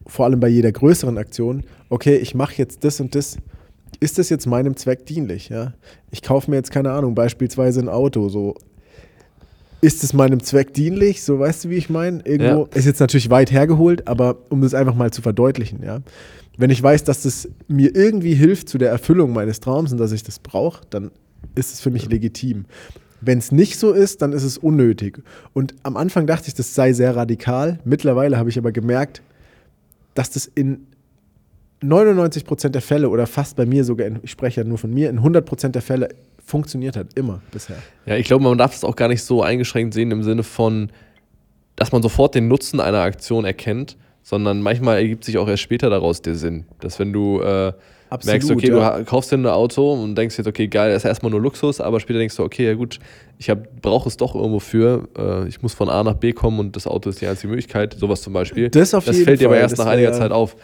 vor 0.06 0.26
allem 0.26 0.40
bei 0.42 0.50
jeder 0.50 0.72
größeren 0.72 1.18
Aktion, 1.18 1.64
okay, 1.90 2.18
ich 2.18 2.36
mache 2.36 2.56
jetzt 2.58 2.84
das 2.84 3.00
und 3.00 3.16
das. 3.16 3.38
Ist 4.02 4.18
das 4.18 4.30
jetzt 4.30 4.46
meinem 4.46 4.76
Zweck 4.76 5.06
dienlich? 5.06 5.50
Ja? 5.50 5.74
Ich 6.12 6.22
kaufe 6.22 6.52
mir 6.52 6.58
jetzt 6.58 6.72
keine 6.72 6.92
Ahnung, 6.92 7.16
beispielsweise 7.16 7.80
ein 7.80 7.90
Auto. 7.90 8.28
So, 8.30 8.56
ist 9.82 10.04
es 10.04 10.14
meinem 10.14 10.44
Zweck 10.44 10.74
dienlich? 10.74 11.24
So, 11.24 11.40
weißt 11.40 11.66
du, 11.66 11.70
wie 11.70 11.76
ich 11.78 11.90
meine? 11.90 12.22
Irgendwo 12.26 12.64
Ja. 12.64 12.78
ist 12.78 12.86
jetzt 12.86 13.00
natürlich 13.00 13.30
weit 13.30 13.52
hergeholt, 13.52 14.08
aber 14.08 14.38
um 14.50 14.62
das 14.62 14.74
einfach 14.74 14.94
mal 14.96 15.12
zu 15.12 15.22
verdeutlichen, 15.22 15.84
ja. 15.84 16.02
Wenn 16.60 16.72
ich 16.72 16.84
weiß, 16.84 17.06
dass 17.06 17.24
das 17.24 17.48
mir 17.70 17.96
irgendwie 17.96 18.36
hilft 18.36 18.68
zu 18.68 18.78
der 18.78 18.90
Erfüllung 18.90 19.32
meines 19.32 19.62
Traums 19.62 19.94
und 19.94 19.98
dass 19.98 20.12
ich 20.12 20.24
das 20.24 20.40
brauche, 20.40 20.82
dann 20.90 21.10
ist 21.56 21.74
es 21.74 21.80
für 21.80 21.90
mich 21.90 22.10
legitim. 22.10 22.66
Wenn 23.22 23.38
es 23.38 23.54
nicht 23.54 23.80
so 23.80 23.94
ist, 23.94 24.22
dann 24.22 24.34
ist 24.34 24.44
es 24.44 24.58
unnötig. 24.58 25.24
Und 25.54 25.74
am 25.84 25.96
Anfang 25.96 26.28
dachte 26.28 26.50
ich, 26.50 26.56
das 26.56 26.76
sei 26.76 26.92
sehr 26.92 27.16
radikal. 27.16 27.80
Mittlerweile 27.86 28.38
habe 28.38 28.50
ich 28.50 28.58
aber 28.58 28.74
gemerkt, 28.74 29.22
dass 30.16 30.32
das 30.32 30.48
in 30.48 30.86
99% 31.82 32.68
der 32.68 32.82
Fälle 32.82 33.08
oder 33.08 33.26
fast 33.26 33.56
bei 33.56 33.66
mir 33.66 33.86
sogar, 33.86 34.06
in, 34.08 34.20
ich 34.22 34.32
spreche 34.32 34.60
ja 34.60 34.68
nur 34.68 34.78
von 34.78 34.94
mir, 34.94 35.10
in 35.10 35.22
100% 35.22 35.70
der 35.70 35.82
Fälle 35.82 36.10
funktioniert 36.46 36.98
hat, 36.98 37.18
immer 37.18 37.42
bisher. 37.52 37.78
Ja, 38.06 38.18
ich 38.18 38.28
glaube, 38.28 38.44
man 38.44 38.58
darf 38.58 38.76
es 38.76 38.84
auch 38.84 38.98
gar 38.98 39.08
nicht 39.08 39.24
so 39.24 39.42
eingeschränkt 39.42 39.94
sehen 39.94 40.12
im 40.12 40.24
Sinne 40.24 40.44
von, 40.44 40.92
dass 41.78 41.94
man 41.94 42.02
sofort 42.02 42.36
den 42.36 42.50
Nutzen 42.50 42.82
einer 42.82 43.00
Aktion 43.00 43.46
erkennt, 43.46 43.96
sondern 44.24 44.62
manchmal 44.62 44.98
ergibt 44.98 45.24
sich 45.24 45.38
auch 45.38 45.48
erst 45.48 45.64
später 45.64 45.90
daraus 45.90 46.22
der 46.22 46.36
Sinn. 46.36 46.66
Dass 46.80 47.00
wenn 47.00 47.14
du 47.14 47.42
äh, 47.42 47.74
Absolut, 48.10 48.34
merkst, 48.34 48.52
okay, 48.52 48.70
ja. 48.70 48.98
du 48.98 49.06
kaufst 49.06 49.32
dir 49.32 49.38
ein 49.38 49.46
Auto 49.46 49.94
und 49.94 50.16
denkst 50.16 50.38
jetzt, 50.38 50.48
okay, 50.48 50.68
geil, 50.68 50.92
das 50.92 51.04
ist 51.04 51.08
erstmal 51.08 51.32
nur 51.32 51.42
Luxus, 51.42 51.80
aber 51.80 52.00
später 52.00 52.20
denkst 52.20 52.36
du, 52.36 52.44
okay, 52.44 52.66
ja 52.66 52.74
gut, 52.74 53.00
ich 53.38 53.52
brauche 53.82 54.10
es 54.10 54.18
doch 54.18 54.36
irgendwo 54.36 54.60
für. 54.60 55.08
Äh, 55.18 55.48
ich 55.48 55.62
muss 55.62 55.74
von 55.74 55.90
A 55.90 56.04
nach 56.04 56.16
B 56.16 56.34
kommen 56.34 56.60
und 56.60 56.76
das 56.76 56.88
Auto 56.88 57.10
ist 57.10 57.22
die 57.22 57.28
einzige 57.28 57.50
Möglichkeit, 57.50 57.94
sowas 57.94 58.22
zum 58.22 58.34
Beispiel. 58.34 58.70
Das 58.70 58.94
auf 58.94 59.06
jeden 59.06 59.24
fällt 59.24 59.42
dir 59.42 59.48
aber 59.48 59.58
erst 59.58 59.74
das 59.78 59.86
nach 59.86 59.92
einiger 59.92 60.12
Zeit 60.14 60.32
auf. 60.32 60.56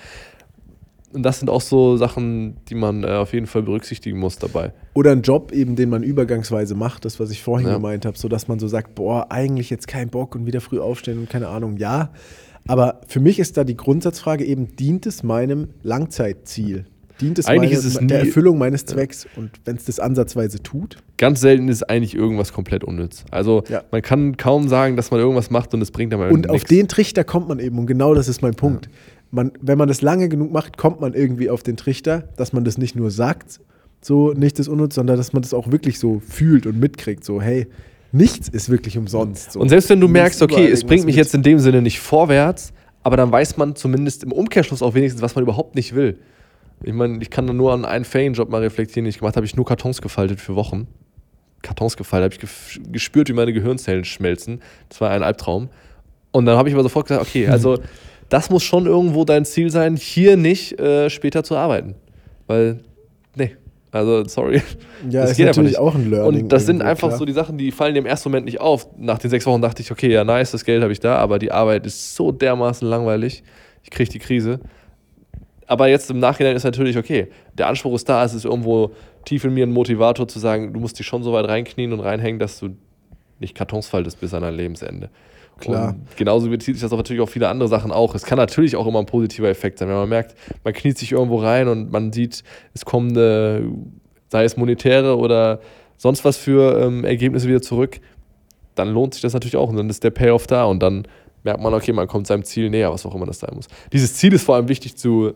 Und 1.14 1.24
das 1.24 1.40
sind 1.40 1.50
auch 1.50 1.62
so 1.62 1.96
Sachen, 1.96 2.58
die 2.68 2.76
man 2.76 3.04
äh, 3.06 3.08
auf 3.08 3.32
jeden 3.32 3.48
Fall 3.48 3.62
berücksichtigen 3.62 4.20
muss 4.20 4.38
dabei. 4.38 4.74
Oder 4.96 5.12
ein 5.12 5.22
Job 5.22 5.54
eben, 5.54 5.78
den 5.78 5.90
man 5.90 6.04
übergangsweise 6.04 6.76
macht, 6.76 7.06
das, 7.06 7.22
was 7.22 7.32
ich 7.32 7.42
vorhin 7.42 7.68
Ja. 7.70 7.76
gemeint 7.76 8.06
habe, 8.06 8.18
so 8.18 8.28
dass 8.28 8.50
man 8.50 8.60
so 8.60 8.68
sagt, 8.68 8.96
boah, 8.96 9.28
eigentlich 9.30 9.70
jetzt 9.70 9.88
kein 9.88 10.10
Bock 10.10 10.36
und 10.36 10.46
wieder 10.46 10.60
früh 10.60 10.80
aufstehen 10.80 11.20
und 11.20 11.30
keine 11.30 11.48
Ahnung, 11.48 11.78
ja. 11.78 12.10
Aber 12.68 13.02
für 13.08 13.20
mich 13.20 13.40
ist 13.40 13.58
da 13.58 13.64
die 13.64 13.78
Grundsatzfrage 13.78 14.44
eben, 14.46 14.76
dient 14.76 15.06
es 15.06 15.24
meinem 15.24 15.70
Langzeitziel? 15.84 16.86
Dient 17.22 17.40
es, 17.40 17.46
Eigentlich 17.46 17.70
meine, 17.72 17.80
ist 17.80 17.86
es 17.86 17.94
der 17.94 18.02
nie- 18.04 18.28
Erfüllung 18.28 18.58
meines 18.58 18.86
Zwecks? 18.86 19.26
Und 19.38 19.52
wenn 19.64 19.78
es 19.78 19.86
das 19.86 20.00
ansatzweise 20.00 20.62
tut, 20.62 20.98
Ganz 21.18 21.40
selten 21.40 21.70
ist 21.70 21.84
eigentlich 21.90 22.14
irgendwas 22.14 22.52
komplett 22.52 22.84
unnütz. 22.84 23.24
Also 23.32 23.64
Ja. 23.70 23.84
man 23.92 24.02
kann 24.02 24.36
kaum 24.36 24.68
sagen, 24.68 24.98
dass 24.98 25.12
man 25.12 25.22
irgendwas 25.22 25.50
macht 25.50 25.74
und 25.74 25.82
es 25.82 25.92
bringt 25.92 26.14
aber 26.14 26.30
Und 26.30 26.50
auf 26.50 26.56
nichts. 26.56 26.70
den 26.70 26.90
Trichter 26.90 27.24
kommt 27.24 27.48
man 27.48 27.60
eben, 27.60 27.80
und 27.80 27.86
genau 27.86 28.14
das 28.14 28.28
ist 28.28 28.42
mein 28.42 28.54
Punkt. 28.56 28.90
Man, 29.32 29.54
wenn 29.62 29.78
man 29.78 29.88
das 29.88 30.02
lange 30.02 30.28
genug 30.28 30.52
macht, 30.52 30.78
kommt 30.78 31.00
man 31.00 31.14
irgendwie 31.14 31.50
auf 31.50 31.64
den 31.64 31.78
Trichter, 31.78 32.28
dass 32.36 32.52
man 32.52 32.66
das 32.66 32.78
nicht 32.78 32.98
nur 32.98 33.12
sagt, 33.12 33.62
so 34.02 34.34
nicht 34.34 34.60
das 34.60 34.68
unnütz, 34.68 34.96
sondern 34.96 35.16
dass 35.16 35.32
man 35.32 35.42
das 35.42 35.54
auch 35.54 35.72
wirklich 35.72 36.00
so 36.00 36.20
fühlt 36.20 36.66
und 36.66 36.78
mitkriegt. 36.80 37.24
So, 37.24 37.42
hey, 37.42 37.68
nichts 38.16 38.48
ist 38.48 38.70
wirklich 38.70 38.98
umsonst. 38.98 39.52
So. 39.52 39.60
Und 39.60 39.70
selbst 39.70 39.90
wenn 39.90 40.00
du 40.00 40.08
merkst, 40.08 40.42
okay, 40.42 40.68
es 40.68 40.84
bringt 40.84 41.06
mich 41.06 41.16
mit. 41.16 41.24
jetzt 41.24 41.34
in 41.34 41.44
dem 41.44 41.60
Sinne 41.60 41.82
nicht 41.82 42.00
vorwärts, 42.00 42.74
aber 43.04 43.18
dann 43.18 43.32
weiß 43.32 43.58
man 43.58 43.76
zumindest 43.76 44.24
im 44.24 44.32
Umkehrschluss 44.32 44.82
auch 44.82 44.94
wenigstens, 44.94 45.22
was 45.22 45.36
man 45.36 45.44
überhaupt 45.44 45.76
nicht 45.76 45.94
will. 45.94 46.18
Ich 46.84 46.94
meine, 46.94 47.22
ich 47.22 47.30
kann 47.30 47.46
da 47.48 47.54
nur 47.54 47.74
an 47.74 47.86
einen 47.86 48.06
Ferienjob 48.06 48.50
mal 48.50 48.62
reflektieren, 48.62 49.06
den 49.06 49.10
ich 49.10 49.20
gemacht 49.20 49.36
habe, 49.36 49.46
ich 49.46 49.56
nur 49.56 49.66
Kartons 49.66 50.02
gefaltet 50.02 50.40
für 50.40 50.56
Wochen. 50.56 50.88
Kartons 51.62 51.98
gefaltet, 51.98 52.34
habe 52.34 52.46
ich 52.46 52.92
gespürt, 52.92 53.30
wie 53.30 53.34
meine 53.34 53.54
Gehirnzellen 53.54 54.06
schmelzen. 54.06 54.62
Das 54.90 55.02
war 55.02 55.12
ein 55.12 55.24
Albtraum. 55.24 55.70
Und 56.32 56.46
dann 56.46 56.58
habe 56.58 56.70
ich 56.70 56.76
aber 56.76 56.84
sofort 56.84 57.08
gesagt, 57.08 57.28
okay, 57.28 57.48
also 57.48 57.80
das 58.30 58.50
muss 58.50 58.64
schon 58.64 58.86
irgendwo 58.86 59.26
dein 59.26 59.46
Ziel 59.46 59.70
sein, 59.72 59.96
hier 59.96 60.38
nicht 60.38 60.80
äh, 60.80 61.10
später 61.10 61.44
zu 61.44 61.56
arbeiten. 61.56 61.96
Weil, 62.48 62.82
nee, 63.36 63.56
also 63.96 64.28
sorry. 64.28 64.62
Ja, 65.10 65.22
Das 65.22 65.32
ist 65.32 65.38
geht 65.38 65.46
natürlich 65.46 65.78
auch 65.78 65.96
ein 65.96 66.10
Learning. 66.10 66.44
Und 66.44 66.52
das 66.52 66.66
sind 66.66 66.82
einfach 66.82 67.08
klar. 67.08 67.18
so 67.18 67.24
die 67.24 67.32
Sachen, 67.32 67.58
die 67.58 67.72
fallen 67.72 67.96
im 67.96 68.06
ersten 68.06 68.30
Moment 68.30 68.46
nicht 68.46 68.60
auf. 68.60 68.88
Nach 68.98 69.18
den 69.18 69.30
sechs 69.30 69.46
Wochen 69.46 69.62
dachte 69.62 69.82
ich, 69.82 69.92
okay, 69.92 70.12
ja, 70.12 70.26
nice, 70.26 70.52
das 70.52 70.66
Geld 70.66 70.82
habe 70.82 70.92
ich 70.92 71.00
da, 71.00 71.16
aber 71.16 71.40
die 71.40 71.52
Arbeit 71.52 71.86
ist 71.86 72.14
so 72.16 72.34
dermaßen 72.34 72.86
langweilig. 72.88 73.44
Ich 73.84 73.92
kriege 73.92 74.10
die 74.12 74.20
Krise. 74.20 74.60
Aber 75.66 75.88
jetzt 75.88 76.12
im 76.12 76.20
Nachhinein 76.20 76.58
ist 76.58 76.66
natürlich 76.66 76.98
okay. 76.98 77.30
Der 77.58 77.68
Anspruch 77.68 77.96
ist 77.96 78.10
da, 78.10 78.24
es 78.26 78.34
ist 78.34 78.44
irgendwo 78.44 78.92
tief 79.24 79.46
in 79.46 79.54
mir 79.54 79.66
ein 79.66 79.72
Motivator 79.72 80.28
zu 80.28 80.40
sagen, 80.40 80.74
du 80.74 80.80
musst 80.82 81.00
dich 81.00 81.08
schon 81.08 81.24
so 81.24 81.32
weit 81.32 81.48
reinknien 81.48 81.94
und 81.94 82.02
reinhängen, 82.02 82.38
dass 82.38 82.60
du 82.60 82.76
nicht 83.40 83.56
Kartons 83.56 83.88
faltest 83.88 84.20
bis 84.20 84.34
an 84.34 84.42
dein 84.42 84.56
Lebensende. 84.56 85.10
Klar. 85.58 85.90
Und 85.90 86.18
genauso 86.18 86.50
bezieht 86.50 86.76
sich 86.76 86.82
das 86.82 86.92
auf 86.92 86.98
natürlich 86.98 87.22
auf 87.22 87.30
viele 87.30 87.48
andere 87.48 87.70
Sachen 87.70 87.92
auch. 87.92 88.14
Es 88.16 88.24
kann 88.24 88.38
natürlich 88.38 88.76
auch 88.76 88.88
immer 88.88 89.00
ein 89.00 89.06
positiver 89.06 89.50
Effekt 89.50 89.80
sein, 89.80 89.88
wenn 89.88 89.96
man 89.96 90.10
merkt, 90.10 90.36
man 90.64 90.74
kniet 90.74 90.98
sich 90.98 91.14
irgendwo 91.14 91.38
rein 91.38 91.68
und 91.68 91.92
man 91.92 92.12
sieht, 92.12 92.44
es 92.74 92.84
kommen, 92.84 93.12
eine, 93.12 93.72
sei 94.30 94.44
es 94.44 94.58
monetäre 94.58 95.18
oder 95.18 95.62
sonst 95.98 96.26
was 96.26 96.38
für 96.38 96.80
ähm, 96.82 97.06
Ergebnisse 97.06 97.48
wieder 97.48 97.62
zurück, 97.62 98.00
dann 98.76 98.90
lohnt 98.90 99.14
sich 99.14 99.22
das 99.22 99.34
natürlich 99.34 99.56
auch 99.56 99.70
und 99.70 99.78
dann 99.78 99.90
ist 99.90 100.04
der 100.04 100.12
Payoff 100.12 100.48
da 100.48 100.66
und 100.66 100.84
dann 100.84 101.08
merkt 101.44 101.62
man, 101.62 101.74
okay, 101.74 101.94
man 101.94 102.08
kommt 102.08 102.28
seinem 102.28 102.44
Ziel 102.44 102.70
näher, 102.70 102.92
was 102.92 103.06
auch 103.06 103.16
immer 103.16 103.26
das 103.26 103.40
sein 103.40 103.52
muss. 103.56 103.68
Dieses 103.94 104.16
Ziel 104.16 104.34
ist 104.34 104.44
vor 104.44 104.56
allem 104.56 104.68
wichtig 104.68 104.98
zu 104.98 105.34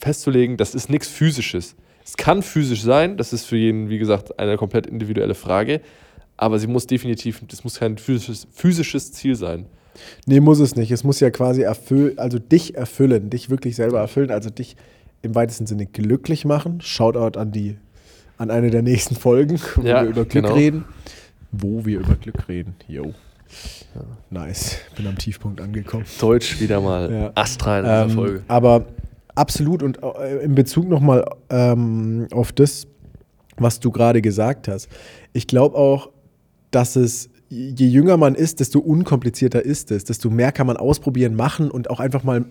festzulegen, 0.00 0.56
das 0.56 0.74
ist 0.74 0.90
nichts 0.90 1.08
Physisches. 1.08 1.76
Es 2.04 2.16
kann 2.16 2.42
physisch 2.42 2.82
sein, 2.82 3.16
das 3.16 3.32
ist 3.32 3.44
für 3.44 3.56
jeden, 3.56 3.88
wie 3.88 3.98
gesagt, 3.98 4.38
eine 4.40 4.56
komplett 4.56 4.86
individuelle 4.86 5.34
Frage, 5.34 5.80
aber 6.36 6.58
sie 6.58 6.66
muss 6.66 6.86
definitiv, 6.86 7.42
das 7.48 7.64
muss 7.64 7.78
kein 7.78 7.98
physisches, 7.98 8.46
physisches 8.52 9.12
Ziel 9.12 9.34
sein. 9.36 9.66
Nee, 10.26 10.40
muss 10.40 10.58
es 10.58 10.74
nicht. 10.74 10.90
Es 10.90 11.04
muss 11.04 11.20
ja 11.20 11.30
quasi 11.30 11.62
erfüllen, 11.62 12.18
also 12.18 12.38
dich 12.38 12.74
erfüllen, 12.76 13.28
dich 13.30 13.50
wirklich 13.50 13.76
selber 13.76 14.00
erfüllen, 14.00 14.30
also 14.30 14.48
dich 14.50 14.76
im 15.20 15.34
weitesten 15.34 15.66
Sinne 15.66 15.86
glücklich 15.86 16.44
machen. 16.44 16.80
Shoutout 16.80 17.38
an 17.38 17.52
die, 17.52 17.76
an 18.38 18.50
eine 18.50 18.70
der 18.70 18.82
nächsten 18.82 19.14
Folgen, 19.14 19.60
wo 19.76 19.82
Ja, 19.82 20.02
wir 20.02 20.08
über 20.10 20.24
Glück 20.24 20.44
genau. 20.44 20.54
reden. 20.54 20.84
Wo 21.52 21.84
wir 21.84 22.00
über 22.00 22.14
Glück 22.16 22.48
reden. 22.48 22.74
Yo. 22.88 23.12
Nice. 24.30 24.78
Bin 24.96 25.06
am 25.06 25.18
Tiefpunkt 25.18 25.60
angekommen. 25.60 26.04
Deutsch 26.18 26.58
wieder 26.60 26.80
mal 26.80 27.12
Ja. 27.12 27.32
astral 27.34 27.80
in 27.80 27.84
dieser 27.84 28.02
Ähm, 28.04 28.10
Folge. 28.10 28.42
aber 28.48 28.86
absolut 29.34 29.82
und 29.82 29.98
äh, 30.02 30.38
in 30.42 30.54
Bezug 30.54 30.88
nochmal 30.88 31.24
ähm, 31.50 32.26
auf 32.32 32.52
das, 32.52 32.86
was 33.58 33.78
du 33.80 33.90
gerade 33.90 34.22
gesagt 34.22 34.68
hast. 34.68 34.88
Ich 35.34 35.46
glaube 35.46 35.76
auch, 35.76 36.08
dass 36.72 36.96
es, 36.96 37.28
je 37.48 37.86
jünger 37.86 38.16
man 38.16 38.34
ist, 38.34 38.58
desto 38.60 38.80
unkomplizierter 38.80 39.64
ist 39.64 39.90
es, 39.92 40.04
desto 40.04 40.28
mehr 40.30 40.50
kann 40.52 40.66
man 40.66 40.76
ausprobieren, 40.76 41.34
machen 41.36 41.70
und 41.70 41.88
auch 41.90 42.00
einfach 42.00 42.24
mal 42.24 42.44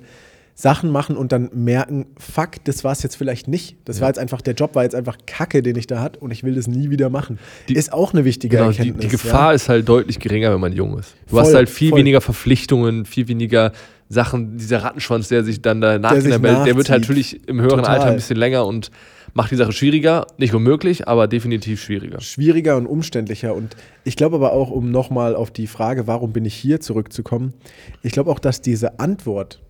Sachen 0.53 0.91
machen 0.91 1.15
und 1.15 1.31
dann 1.31 1.49
merken, 1.53 2.07
fuck, 2.19 2.63
das 2.65 2.83
war 2.83 2.91
es 2.91 3.01
jetzt 3.03 3.15
vielleicht 3.15 3.47
nicht. 3.47 3.77
Das 3.85 4.01
war 4.01 4.09
jetzt 4.09 4.19
einfach, 4.19 4.41
der 4.41 4.53
Job 4.53 4.75
war 4.75 4.83
jetzt 4.83 4.93
einfach 4.95 5.17
Kacke, 5.25 5.63
den 5.63 5.75
ich 5.77 5.87
da 5.87 6.01
hatte 6.01 6.19
und 6.19 6.29
ich 6.31 6.43
will 6.43 6.55
das 6.55 6.67
nie 6.67 6.89
wieder 6.89 7.09
machen. 7.09 7.39
Die- 7.69 7.73
ist 7.75 7.93
auch 7.93 8.13
eine 8.13 8.25
wichtige 8.25 8.57
Genau, 8.57 8.69
die, 8.71 8.77
Erkenntnis. 8.77 9.05
die 9.05 9.11
Gefahr 9.11 9.49
ja. 9.51 9.55
ist 9.55 9.69
halt 9.69 9.87
deutlich 9.89 10.19
geringer, 10.19 10.53
wenn 10.53 10.59
man 10.59 10.73
jung 10.73 10.99
ist. 10.99 11.15
Du 11.27 11.31
Voll, 11.35 11.41
hast 11.43 11.53
halt 11.55 11.69
viel 11.69 11.89
voll. 11.89 11.99
weniger 11.99 12.21
Verpflichtungen, 12.21 13.05
viel 13.05 13.27
weniger 13.27 13.71
Sachen, 14.09 14.57
dieser 14.57 14.83
Rattenschwanz, 14.83 15.29
der 15.29 15.43
sich 15.45 15.61
dann 15.61 15.79
da 15.79 15.93
sich 15.93 16.01
nachhinein 16.01 16.41
meldet, 16.41 16.65
der 16.67 16.75
wird 16.75 16.89
nachzieht. 16.89 17.01
natürlich 17.07 17.47
im 17.47 17.61
höheren 17.61 17.79
Total. 17.79 17.95
Alter 17.95 18.07
ein 18.07 18.15
bisschen 18.15 18.37
länger 18.37 18.65
und 18.65 18.91
macht 19.33 19.51
die 19.51 19.55
Sache 19.55 19.71
schwieriger. 19.71 20.27
Nicht 20.37 20.53
unmöglich, 20.53 21.07
aber 21.07 21.27
definitiv 21.27 21.81
schwieriger. 21.81 22.19
schwieriger 22.21 22.77
und 22.77 22.85
umständlicher. 22.85 23.55
Und 23.55 23.75
ich 24.03 24.15
glaube 24.15 24.35
aber 24.35 24.53
auch, 24.53 24.71
um 24.71 24.91
nochmal 24.91 25.35
auf 25.35 25.51
die 25.51 25.67
Frage, 25.67 26.07
warum 26.07 26.33
bin 26.33 26.45
ich 26.45 26.55
hier 26.55 26.79
zurückzukommen, 26.79 27.53
ich 28.01 28.11
glaube 28.11 28.31
auch, 28.31 28.39
dass 28.39 28.61
diese 28.61 28.99
Antwort, 28.99 29.61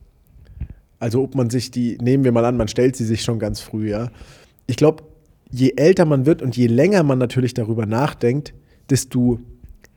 also 1.00 1.22
ob 1.24 1.36
man 1.36 1.50
sich 1.50 1.72
die, 1.72 1.98
nehmen 2.02 2.24
wir 2.24 2.32
mal 2.32 2.46
an, 2.46 2.58
man 2.58 2.68
stellt 2.68 2.96
sie 2.96 3.06
sich 3.06 3.24
schon 3.24 3.40
ganz 3.40 3.60
früh, 3.60 3.90
ja. 3.90 4.12
Ich 4.68 4.76
glaube, 4.76 5.04
je 5.50 5.74
älter 5.76 6.06
man 6.06 6.26
wird 6.26 6.42
und 6.42 6.56
je 6.56 6.68
länger 6.68 7.04
man 7.04 7.18
natürlich 7.18 7.54
darüber 7.54 7.86
nachdenkt, 7.86 8.54
desto 8.90 9.40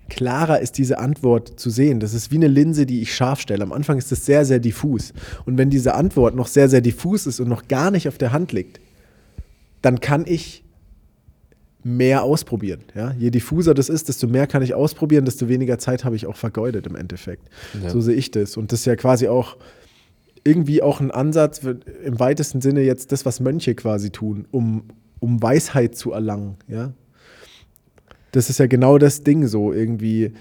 klarer 0.09 0.61
ist 0.61 0.79
diese 0.79 0.99
Antwort 0.99 1.59
zu 1.59 1.71
sehen. 1.71 2.01
Das 2.01 2.15
ist 2.15 2.31
wie 2.31 2.37
eine 2.37 2.49
Linse, 2.49 2.87
die 2.87 3.01
ich 3.01 3.15
scharf 3.15 3.41
stelle. 3.41 3.63
Am 3.63 3.73
Anfang 3.73 3.99
ist 3.99 4.13
das 4.13 4.27
sehr, 4.27 4.45
sehr 4.45 4.59
diffus. 4.59 5.13
Und 5.47 5.57
wenn 5.57 5.71
diese 5.71 5.95
Antwort 5.95 6.35
noch 6.35 6.47
sehr, 6.47 6.69
sehr 6.69 6.81
diffus 6.81 7.27
ist 7.27 7.41
und 7.41 7.49
noch 7.49 7.69
gar 7.69 7.91
nicht 7.91 8.09
auf 8.09 8.19
der 8.19 8.33
Hand 8.33 8.53
liegt, 8.53 8.81
dann 9.85 10.01
kann 10.01 10.25
ich 10.27 10.65
mehr 11.83 12.23
ausprobieren. 12.23 12.81
Ja? 12.95 13.13
Je 13.19 13.31
diffuser 13.31 13.75
das 13.75 13.91
ist, 13.91 14.09
desto 14.09 14.27
mehr 14.27 14.47
kann 14.47 14.63
ich 14.63 14.75
ausprobieren, 14.75 15.27
desto 15.27 15.49
weniger 15.49 15.79
Zeit 15.79 16.05
habe 16.05 16.17
ich 16.17 16.27
auch 16.27 16.37
vergeudet 16.37 16.87
im 16.87 16.97
Endeffekt. 16.97 17.49
Ja. 17.83 17.91
So 17.91 18.01
sehe 18.01 18.15
ich 18.15 18.31
das. 18.31 18.57
Und 18.57 18.73
das 18.73 18.81
ist 18.81 18.87
ja 18.87 18.97
quasi 18.97 19.29
auch 19.29 19.59
irgendwie 20.43 20.83
auch 20.83 21.01
ein 21.01 21.11
Ansatz, 21.11 21.61
im 21.63 22.19
weitesten 22.19 22.61
Sinne 22.61 22.81
jetzt 22.83 23.13
das, 23.13 23.27
was 23.27 23.41
Mönche 23.41 23.75
quasi 23.75 24.11
tun, 24.11 24.47
um, 24.51 24.85
um 25.21 25.43
Weisheit 25.43 25.95
zu 25.95 26.13
erlangen. 26.13 26.57
Ja? 26.67 26.95
Das 28.33 28.49
ist 28.49 28.59
ja 28.59 28.67
genau 28.67 28.99
das 28.99 29.23
Ding 29.23 29.47
so 29.47 29.73
irgendwie. 29.73 30.33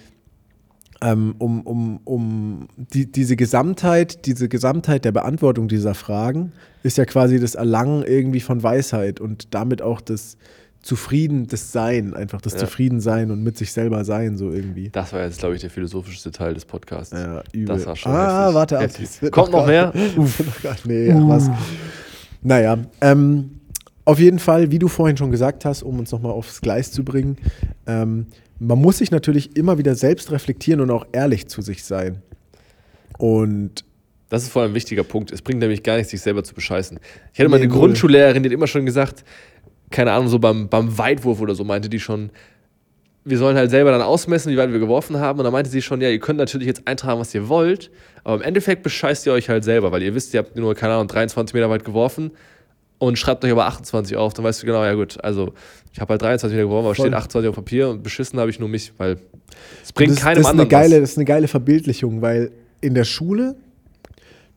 Ähm, 1.03 1.35
um 1.37 1.61
um, 1.61 1.99
um 2.05 2.67
die, 2.77 3.11
diese 3.11 3.35
Gesamtheit, 3.35 4.25
diese 4.25 4.47
Gesamtheit 4.47 5.03
der 5.03 5.11
Beantwortung 5.11 5.67
dieser 5.67 5.95
Fragen 5.95 6.53
ist 6.81 6.97
ja 6.97 7.03
quasi 7.03 7.39
das 7.39 7.55
Erlangen 7.55 8.03
irgendwie 8.03 8.39
von 8.39 8.63
Weisheit 8.63 9.19
und 9.19 9.53
damit 9.53 9.81
auch 9.81 9.99
das 9.99 10.37
Zufrieden, 10.81 11.47
das 11.47 11.71
Sein, 11.71 12.13
einfach 12.13 12.41
das 12.41 12.53
Ja. 12.53 12.59
Zufriedensein 12.59 13.31
und 13.31 13.41
mit 13.41 13.57
sich 13.57 13.71
selber 13.71 14.03
sein, 14.03 14.37
so 14.37 14.51
irgendwie. 14.51 14.89
Das 14.89 15.13
war 15.13 15.23
jetzt, 15.23 15.39
glaube 15.39 15.55
ich, 15.55 15.61
der 15.61 15.69
philosophischste 15.69 16.31
Teil 16.31 16.53
des 16.53 16.65
Podcasts. 16.65 17.13
Ja, 17.13 17.41
übel. 17.53 17.75
Das 17.75 17.85
war 17.85 17.95
schon 17.95 18.11
ah, 18.11 18.41
heftig. 18.41 18.55
warte 18.55 18.77
ab. 18.77 18.83
Heftig. 18.83 19.31
Kommt 19.31 19.51
noch 19.51 19.65
mehr? 19.65 19.93
Uff. 20.17 20.43
nee, 20.85 21.11
ach 21.11 21.27
was. 21.27 21.49
Naja, 22.41 22.77
ähm, 22.99 23.61
auf 24.05 24.19
jeden 24.19 24.39
Fall, 24.39 24.71
wie 24.71 24.79
du 24.79 24.89
vorhin 24.89 25.15
schon 25.15 25.31
gesagt 25.31 25.63
hast, 25.63 25.83
um 25.83 25.99
uns 25.99 26.11
nochmal 26.11 26.33
aufs 26.33 26.59
Gleis 26.59 26.91
zu 26.91 27.05
bringen, 27.05 27.37
ähm, 27.87 28.27
man 28.63 28.79
muss 28.79 28.97
sich 28.97 29.11
natürlich 29.11 29.55
immer 29.57 29.77
wieder 29.77 29.95
selbst 29.95 30.31
reflektieren 30.31 30.81
und 30.81 30.89
auch 30.91 31.05
ehrlich 31.11 31.47
zu 31.47 31.61
sich 31.61 31.83
sein. 31.83 32.21
Und 33.17 33.83
Das 34.29 34.41
ist 34.43 34.49
vor 34.51 34.63
allem 34.63 34.71
ein 34.71 34.75
wichtiger 34.75 35.03
Punkt. 35.03 35.31
Es 35.31 35.43
bringt 35.43 35.59
nämlich 35.59 35.83
gar 35.83 35.97
nichts, 35.97 36.09
sich 36.09 36.21
selber 36.21 36.43
zu 36.43 36.55
bescheißen. 36.55 36.99
Ich 37.33 37.39
hatte 37.39 37.49
mal 37.49 37.57
Nee, 37.57 37.65
eine. 37.65 37.73
Grundschullehrerin, 37.73 38.41
die 38.41 38.49
hat 38.49 38.53
immer 38.53 38.65
schon 38.65 38.85
gesagt, 38.85 39.23
keine 39.91 40.11
Ahnung, 40.11 40.27
so 40.27 40.39
beim, 40.39 40.69
beim 40.69 40.97
Weitwurf 40.97 41.39
oder 41.39 41.53
so, 41.53 41.63
meinte 41.63 41.87
die 41.87 41.99
schon, 41.99 42.31
wir 43.25 43.37
sollen 43.37 43.55
halt 43.55 43.69
selber 43.69 43.91
dann 43.91 44.01
ausmessen, 44.01 44.51
wie 44.51 44.57
weit 44.57 44.71
wir 44.71 44.79
geworfen 44.79 45.17
haben. 45.17 45.37
Und 45.37 45.43
dann 45.43 45.53
meinte 45.53 45.69
sie 45.69 45.83
schon, 45.83 46.01
ja, 46.01 46.09
ihr 46.09 46.17
könnt 46.19 46.39
natürlich 46.39 46.65
jetzt 46.67 46.87
eintragen, 46.87 47.19
was 47.19 47.35
ihr 47.35 47.47
wollt, 47.47 47.91
aber 48.23 48.37
im 48.37 48.41
Endeffekt 48.41 48.81
bescheißt 48.81 49.27
ihr 49.27 49.33
euch 49.33 49.49
halt 49.49 49.63
selber, 49.63 49.91
weil 49.91 50.01
ihr 50.01 50.15
wisst, 50.15 50.33
ihr 50.33 50.39
habt 50.39 50.55
nur, 50.55 50.73
keine 50.73 50.93
Ahnung, 50.95 51.07
23 51.09 51.53
Meter 51.53 51.69
weit 51.69 51.85
geworfen 51.85 52.31
und 53.07 53.17
schreibt 53.17 53.43
euch 53.45 53.51
aber 53.51 53.65
28 53.65 54.17
auf, 54.17 54.33
dann 54.33 54.45
weißt 54.45 54.61
du 54.61 54.65
genau, 54.65 54.83
ja 54.83 54.93
gut, 54.93 55.23
also 55.23 55.53
ich 55.91 55.99
habe 55.99 56.11
halt 56.13 56.21
23 56.21 56.55
wieder 56.55 56.65
geworfen, 56.65 56.85
aber 56.85 56.95
Voll. 56.95 57.07
steht 57.07 57.13
28 57.15 57.49
auf 57.49 57.55
Papier 57.55 57.89
und 57.89 58.03
beschissen 58.03 58.39
habe 58.39 58.49
ich 58.49 58.59
nur 58.59 58.69
mich, 58.69 58.93
weil 58.97 59.17
es 59.83 59.93
bringt 59.93 60.11
das, 60.13 60.19
keinem 60.19 60.35
das 60.37 60.45
ist 60.45 60.51
eine 60.51 60.61
anderen 60.61 60.69
geile, 60.69 60.95
was. 60.95 61.01
Das 61.01 61.09
ist 61.11 61.17
eine 61.17 61.25
geile 61.25 61.47
Verbildlichung, 61.47 62.21
weil 62.21 62.51
in 62.81 62.93
der 62.95 63.03
Schule, 63.03 63.55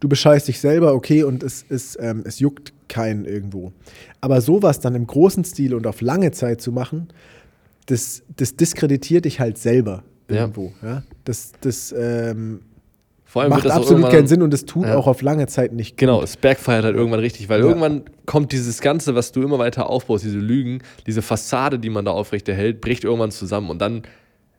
du 0.01 0.09
bescheißt 0.09 0.49
dich 0.49 0.61
selber, 0.61 0.95
okay, 0.95 1.23
und 1.23 1.43
es, 1.43 1.65
es, 1.69 1.97
ähm, 2.01 2.23
es 2.27 2.41
juckt 2.41 2.73
keinen 2.89 3.25
irgendwo. 3.25 3.73
Aber 4.21 4.41
sowas 4.41 4.81
dann 4.81 4.95
im 4.95 5.07
großen 5.07 5.45
Stil 5.45 5.75
und 5.75 5.87
auf 5.87 6.01
lange 6.01 6.31
Zeit 6.33 6.61
zu 6.61 6.73
machen, 6.73 7.09
das, 7.87 8.23
das 8.37 8.57
diskreditiert 8.57 9.25
dich 9.25 9.41
halt 9.41 9.59
selber 9.59 10.03
Ja. 10.31 10.43
irgendwo. 10.43 10.73
Ja? 10.83 11.03
Das, 11.25 11.53
das 11.61 11.95
ähm, 11.97 12.61
Vor 13.37 13.43
allem 13.43 13.51
macht 13.51 13.71
absolut 13.71 14.09
keinen 14.09 14.27
Sinn 14.27 14.41
und 14.41 14.55
es 14.55 14.65
tut 14.65 14.87
Ja. 14.87 14.97
auch 14.97 15.07
auf 15.07 15.21
lange 15.21 15.47
Zeit 15.47 15.75
nicht 15.75 15.99
Genau, 15.99 16.23
es 16.23 16.39
backfeiert 16.39 16.85
halt 16.85 16.97
irgendwann 16.97 17.21
richtig, 17.21 17.51
weil 17.51 17.61
Ja. 17.61 17.67
irgendwann 17.67 18.05
kommt 18.25 18.51
dieses 18.53 18.81
Ganze, 18.81 19.15
was 19.15 19.31
du 19.31 19.43
immer 19.43 19.59
weiter 19.59 19.91
aufbaust, 19.91 20.25
diese 20.25 20.39
Lügen, 20.39 20.81
diese 21.07 21.21
Fassade, 21.21 21.79
die 21.79 21.91
man 21.91 22.07
da 22.07 22.13
aufrechterhält, 22.13 22.81
bricht 22.81 23.05
irgendwann 23.05 23.31
zusammen 23.31 23.69
und 23.69 23.79
dann 23.79 24.05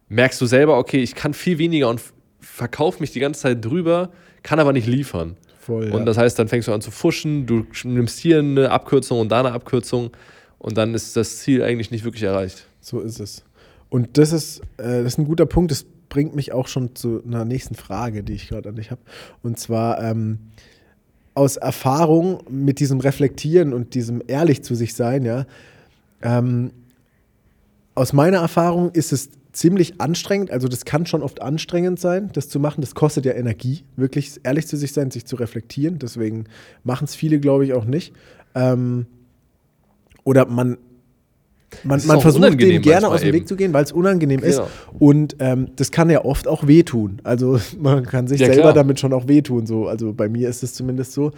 merkst 0.09 0.39
du 0.39 0.45
selber, 0.45 0.78
okay, 0.78 0.99
ich 1.01 1.15
kann 1.15 1.34
viel 1.34 1.57
weniger 1.57 1.89
und 1.89 1.99
verkaufe 2.39 2.99
mich 2.99 3.11
die 3.11 3.19
ganze 3.19 3.41
Zeit 3.41 3.65
drüber, 3.65 4.11
kann 4.43 4.59
aber 4.59 4.73
nicht 4.73 4.86
liefern. 4.86 5.38
voll. 5.59 5.86
Und 5.86 5.99
ja. 6.01 6.05
das 6.05 6.19
heißt, 6.19 6.38
dann 6.38 6.47
fängst 6.47 6.67
du 6.67 6.71
an 6.71 6.82
zu 6.82 6.91
fuschen, 6.91 7.47
du 7.47 7.65
nimmst 7.84 8.19
hier 8.19 8.38
eine 8.38 8.69
Abkürzung 8.69 9.19
und 9.19 9.30
da 9.32 9.39
eine 9.39 9.53
Abkürzung 9.53 10.11
und 10.59 10.78
dann 10.78 10.93
ist 10.93 11.17
das 11.17 11.39
Ziel 11.39 11.63
eigentlich 11.63 11.89
nicht 11.89 12.03
wirklich 12.05 12.21
erreicht. 12.23 12.67
So 12.80 12.99
ist 12.99 13.19
es. 13.19 13.43
Und 13.89 14.19
das 14.19 14.32
ist, 14.34 14.59
äh, 14.78 15.01
das 15.01 15.13
ist 15.13 15.17
ein 15.17 15.25
guter 15.25 15.47
Punkt. 15.47 15.71
Das 15.71 15.88
bringt 16.09 16.35
mich 16.35 16.51
auch 16.53 16.67
schon 16.67 16.95
zu 16.95 17.21
einer 17.23 17.45
nächsten 17.45 17.75
Frage, 17.75 18.23
die 18.23 18.33
ich 18.33 18.47
gerade 18.47 18.69
an 18.69 18.75
dich 18.75 18.91
habe. 18.91 19.01
Und 19.43 19.59
zwar 19.59 20.01
ähm, 20.03 20.39
aus 21.33 21.57
Erfahrung 21.57 22.43
mit 22.49 22.79
diesem 22.79 22.99
Reflektieren 22.99 23.73
und 23.73 23.93
diesem 23.93 24.21
ehrlich 24.27 24.63
zu 24.63 24.75
sich 24.75 24.95
sein, 24.95 25.23
ja. 25.23 25.45
Ähm, 26.21 26.71
aus 27.93 28.13
meiner 28.13 28.37
Erfahrung 28.37 28.91
ist 28.91 29.11
es 29.11 29.31
ziemlich 29.57 29.99
anstrengend. 29.99 30.51
Also 30.51 30.67
das 30.67 30.85
kann 30.85 31.05
schon 31.05 31.23
oft 31.23 31.41
anstrengend 31.41 31.99
sein, 31.99 32.29
das 32.33 32.47
zu 32.47 32.59
machen. 32.59 32.81
Das 32.81 32.93
kostet 32.95 33.25
ja 33.25 33.33
Energie, 33.33 33.83
wirklich 33.95 34.39
ehrlich 34.43 34.67
zu 34.67 34.77
sich 34.77 34.93
sein, 34.93 35.09
sich 35.09 35.25
zu 35.25 35.35
reflektieren. 35.35 35.99
Deswegen 35.99 36.45
machen 36.83 37.05
es 37.05 37.15
viele, 37.15 37.39
glaube 37.39 37.65
ich, 37.65 37.73
auch 37.73 37.85
nicht. 37.85 38.13
Ähm, 38.53 39.07
oder 40.23 40.45
man, 40.45 40.77
man, 41.84 41.97
ist 41.99 42.07
man 42.07 42.22
versucht 42.22 42.59
dem 42.59 42.82
gerne 42.82 43.07
aus 43.07 43.22
dem 43.22 43.30
eben. 43.30 43.38
Weg 43.39 43.47
zu 43.47 43.55
gehen, 43.55 43.74
weil 43.74 43.84
es 43.84 43.91
unangenehm 43.91 44.41
ist. 44.41 44.57
Genau. 44.57 44.70
Und 44.99 45.36
ähm, 45.39 45.70
das 45.76 45.91
kann 45.91 46.09
ja 46.09 46.24
oft 46.26 46.47
auch 46.47 46.68
wehtun. 46.68 47.20
Also 47.24 47.59
man 47.80 48.05
kann 48.05 48.28
sich 48.28 48.39
Ja, 48.39 48.47
selber 48.47 48.61
klar. 48.61 48.74
damit 48.74 48.99
schon 48.99 49.13
auch 49.13 49.28
wehtun. 49.28 49.65
So. 49.68 49.88
Also 49.88 50.13
bei 50.13 50.30
mir 50.30 50.49
ist 50.49 50.63
es 50.63 50.74
zumindest 50.74 51.13
so. 51.13 51.32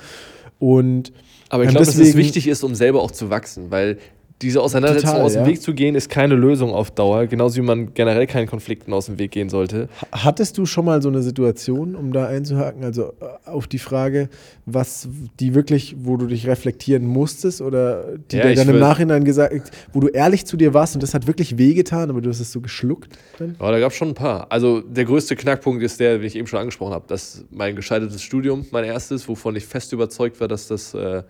Und 0.60 1.12
Aber 1.50 1.64
ich 1.64 1.70
ähm, 1.70 1.76
glaube, 1.76 1.86
dass 1.86 1.98
es 1.98 2.16
wichtig 2.16 2.48
ist, 2.48 2.64
um 2.64 2.76
selber 2.76 3.02
auch 3.02 3.12
zu 3.12 3.30
wachsen, 3.30 3.72
weil 3.72 3.98
diese 4.42 4.62
Auseinandersetzung 4.62 5.12
Total, 5.12 5.26
aus 5.26 5.34
dem 5.34 5.42
ja. 5.44 5.48
Weg 5.48 5.62
zu 5.62 5.74
gehen, 5.74 5.96
ist 5.96 6.10
keine 6.10 6.36
Lösung 6.36 6.72
auf 6.72 6.92
Dauer, 6.92 7.28
genauso 7.28 7.58
wie 7.58 7.62
man 7.62 7.94
generell 7.94 8.26
keinen 8.26 8.48
Konflikten 8.48 8.94
aus 8.94 9.08
dem 9.08 9.20
Weg 9.20 9.32
gehen 9.32 9.50
sollte. 9.50 9.90
Hattest 10.12 10.58
du 10.58 10.66
schon 10.66 10.86
mal 10.86 11.02
so 11.02 11.10
eine 11.10 11.22
Situation, 11.22 11.96
um 11.96 12.14
da 12.14 12.28
einzuhaken, 12.28 12.84
also 12.84 13.14
äh, 13.20 13.50
auf 13.50 13.68
die 13.68 13.80
Frage, 13.80 14.30
was 14.66 15.10
die 15.40 15.56
wirklich, 15.56 15.96
wo 16.00 16.16
du 16.16 16.28
dich 16.28 16.48
reflektieren 16.48 17.06
musstest 17.06 17.62
oder 17.62 18.18
die 18.32 18.38
Ja, 18.38 18.48
dir 18.48 18.56
dann 18.56 18.70
im 18.70 18.80
Nachhinein 18.80 19.26
gesagt, 19.26 19.72
wo 19.92 20.00
du 20.00 20.08
ehrlich 20.08 20.46
zu 20.46 20.56
dir 20.56 20.74
warst 20.74 20.96
und 20.96 21.04
das 21.04 21.14
hat 21.14 21.28
wirklich 21.28 21.58
wehgetan, 21.58 22.10
aber 22.10 22.22
du 22.22 22.30
hast 22.30 22.40
es 22.40 22.52
so 22.52 22.62
geschluckt 22.62 23.18
dann? 23.40 23.56
Aber 23.60 23.72
da 23.72 23.80
gab 23.80 23.92
es 23.92 23.98
schon 23.98 24.10
ein 24.10 24.14
paar. 24.14 24.52
Also 24.52 24.82
der 24.82 25.06
größte 25.06 25.36
Knackpunkt 25.36 25.84
ist 25.84 26.00
der, 26.00 26.18
den 26.18 26.26
ich 26.26 26.36
eben 26.36 26.48
schon 26.48 26.60
angesprochen 26.60 26.94
habe, 26.94 27.06
dass 27.08 27.46
mein 27.52 27.76
gescheitertes 27.76 28.22
Studium, 28.22 28.66
mein 28.72 28.86
erstes, 28.86 29.28
wovon 29.28 29.56
ich 29.56 29.66
fest 29.66 29.92
überzeugt 29.92 30.40
war, 30.40 30.48
dass 30.48 30.68
das 30.68 30.94
äh, 30.94 31.24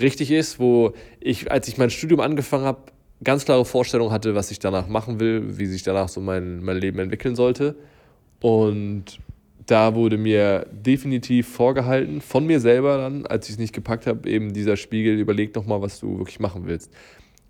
richtig 0.00 0.30
ist, 0.30 0.58
wo 0.58 0.92
ich, 1.20 1.50
als 1.50 1.68
ich 1.68 1.78
mein 1.78 1.90
Studium 1.90 2.20
angefangen 2.20 2.64
habe, 2.64 2.92
ganz 3.22 3.44
klare 3.44 3.64
Vorstellung 3.64 4.10
hatte, 4.10 4.34
was 4.34 4.50
ich 4.50 4.58
danach 4.58 4.88
machen 4.88 5.20
will, 5.20 5.58
wie 5.58 5.66
sich 5.66 5.82
danach 5.82 6.08
so 6.08 6.20
mein, 6.20 6.62
mein 6.62 6.76
Leben 6.76 6.98
entwickeln 6.98 7.36
sollte. 7.36 7.76
Und 8.40 9.18
da 9.66 9.94
wurde 9.94 10.18
mir 10.18 10.66
definitiv 10.72 11.48
vorgehalten, 11.48 12.20
von 12.20 12.46
mir 12.46 12.60
selber 12.60 12.98
dann, 12.98 13.26
als 13.26 13.46
ich 13.46 13.54
es 13.54 13.58
nicht 13.58 13.72
gepackt 13.72 14.06
habe, 14.06 14.28
eben 14.28 14.52
dieser 14.52 14.76
Spiegel, 14.76 15.18
überleg 15.18 15.54
doch 15.54 15.64
mal, 15.64 15.80
was 15.80 16.00
du 16.00 16.18
wirklich 16.18 16.40
machen 16.40 16.66
willst. 16.66 16.92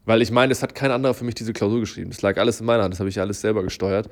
Weil 0.05 0.23
ich 0.23 0.31
meine, 0.31 0.53
es 0.53 0.63
hat 0.63 0.75
kein 0.75 0.91
anderer 0.91 1.15
für 1.15 1.25
mich 1.25 1.35
diese 1.35 1.53
Klausur 1.53 1.81
geschrieben. 1.81 2.11
Es 2.11 2.23
lag 2.23 2.37
alles 2.37 2.61
in 2.61 2.67
meiner 2.67 2.85
Hand, 2.85 2.93
das 2.93 3.01
habe 3.01 3.09
ich 3.09 3.21
alles 3.21 3.41
selber 3.41 3.63
gesteuert. 3.63 4.09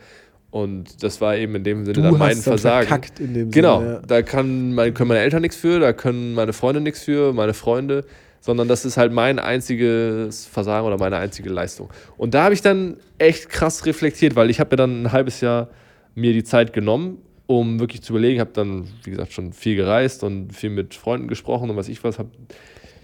Und 0.52 1.02
das 1.02 1.22
war 1.22 1.34
eben 1.34 1.54
in 1.54 1.64
dem 1.64 1.86
Sinne 1.86 1.94
Du 1.94 2.02
dann 2.02 2.18
mein 2.18 2.36
Versagen. 2.36 2.86
verkackt 2.86 3.18
in 3.20 3.32
dem 3.32 3.50
genau, 3.50 3.80
Sinne, 3.80 3.92
ja. 3.94 4.02
da 4.06 4.20
kann, 4.20 4.74
mein, 4.74 4.92
können 4.92 5.08
meine 5.08 5.20
Eltern 5.20 5.40
nichts 5.40 5.56
für, 5.56 5.80
da 5.80 5.94
können 5.94 6.34
meine 6.34 6.52
Freunde 6.52 6.82
nichts 6.82 7.02
für, 7.02 7.32
meine 7.32 7.54
Freunde, 7.54 8.04
sondern 8.38 8.68
das 8.68 8.84
ist 8.84 8.98
halt 8.98 9.12
mein 9.12 9.38
einziges 9.38 10.44
Versagen 10.44 10.86
oder 10.86 10.98
meine 10.98 11.16
einzige 11.16 11.48
Leistung. 11.48 11.88
Und 12.18 12.34
da 12.34 12.44
habe 12.44 12.52
ich 12.52 12.60
dann 12.60 12.98
echt 13.16 13.48
krass 13.48 13.86
reflektiert, 13.86 14.36
weil 14.36 14.50
ich 14.50 14.60
habe 14.60 14.74
mir 14.74 14.76
dann 14.76 15.04
ein 15.04 15.12
halbes 15.12 15.40
Jahr 15.40 15.70
mir 16.14 16.34
die 16.34 16.44
Zeit 16.44 16.74
genommen, 16.74 17.16
um 17.46 17.80
wirklich 17.80 18.02
zu 18.02 18.12
überlegen, 18.12 18.38
habe 18.38 18.50
dann, 18.52 18.84
wie 19.04 19.10
gesagt, 19.10 19.32
schon 19.32 19.54
viel 19.54 19.76
gereist 19.76 20.22
und 20.22 20.54
viel 20.54 20.68
mit 20.68 20.92
Freunden 20.92 21.28
gesprochen 21.28 21.70
und 21.70 21.76
was 21.78 21.88
ich 21.88 22.04
was, 22.04 22.18
habe 22.18 22.28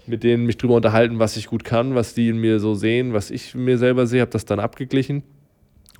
mit 0.05 0.23
denen 0.23 0.45
mich 0.45 0.57
drüber 0.57 0.75
unterhalten, 0.75 1.17
was 1.17 1.35
ich 1.35 1.47
gut 1.47 1.63
kann, 1.63 1.95
was 1.95 2.13
die 2.13 2.29
in 2.29 2.37
mir 2.37 2.59
so 2.59 2.75
sehen, 2.75 3.13
was 3.13 3.31
ich 3.31 3.55
in 3.55 3.65
mir 3.65 3.79
selber 3.79 4.05
sehe, 4.05 4.21
habe 4.21 4.29
das 4.29 4.45
dann 4.45 4.59
abgeglichen. 4.59 5.23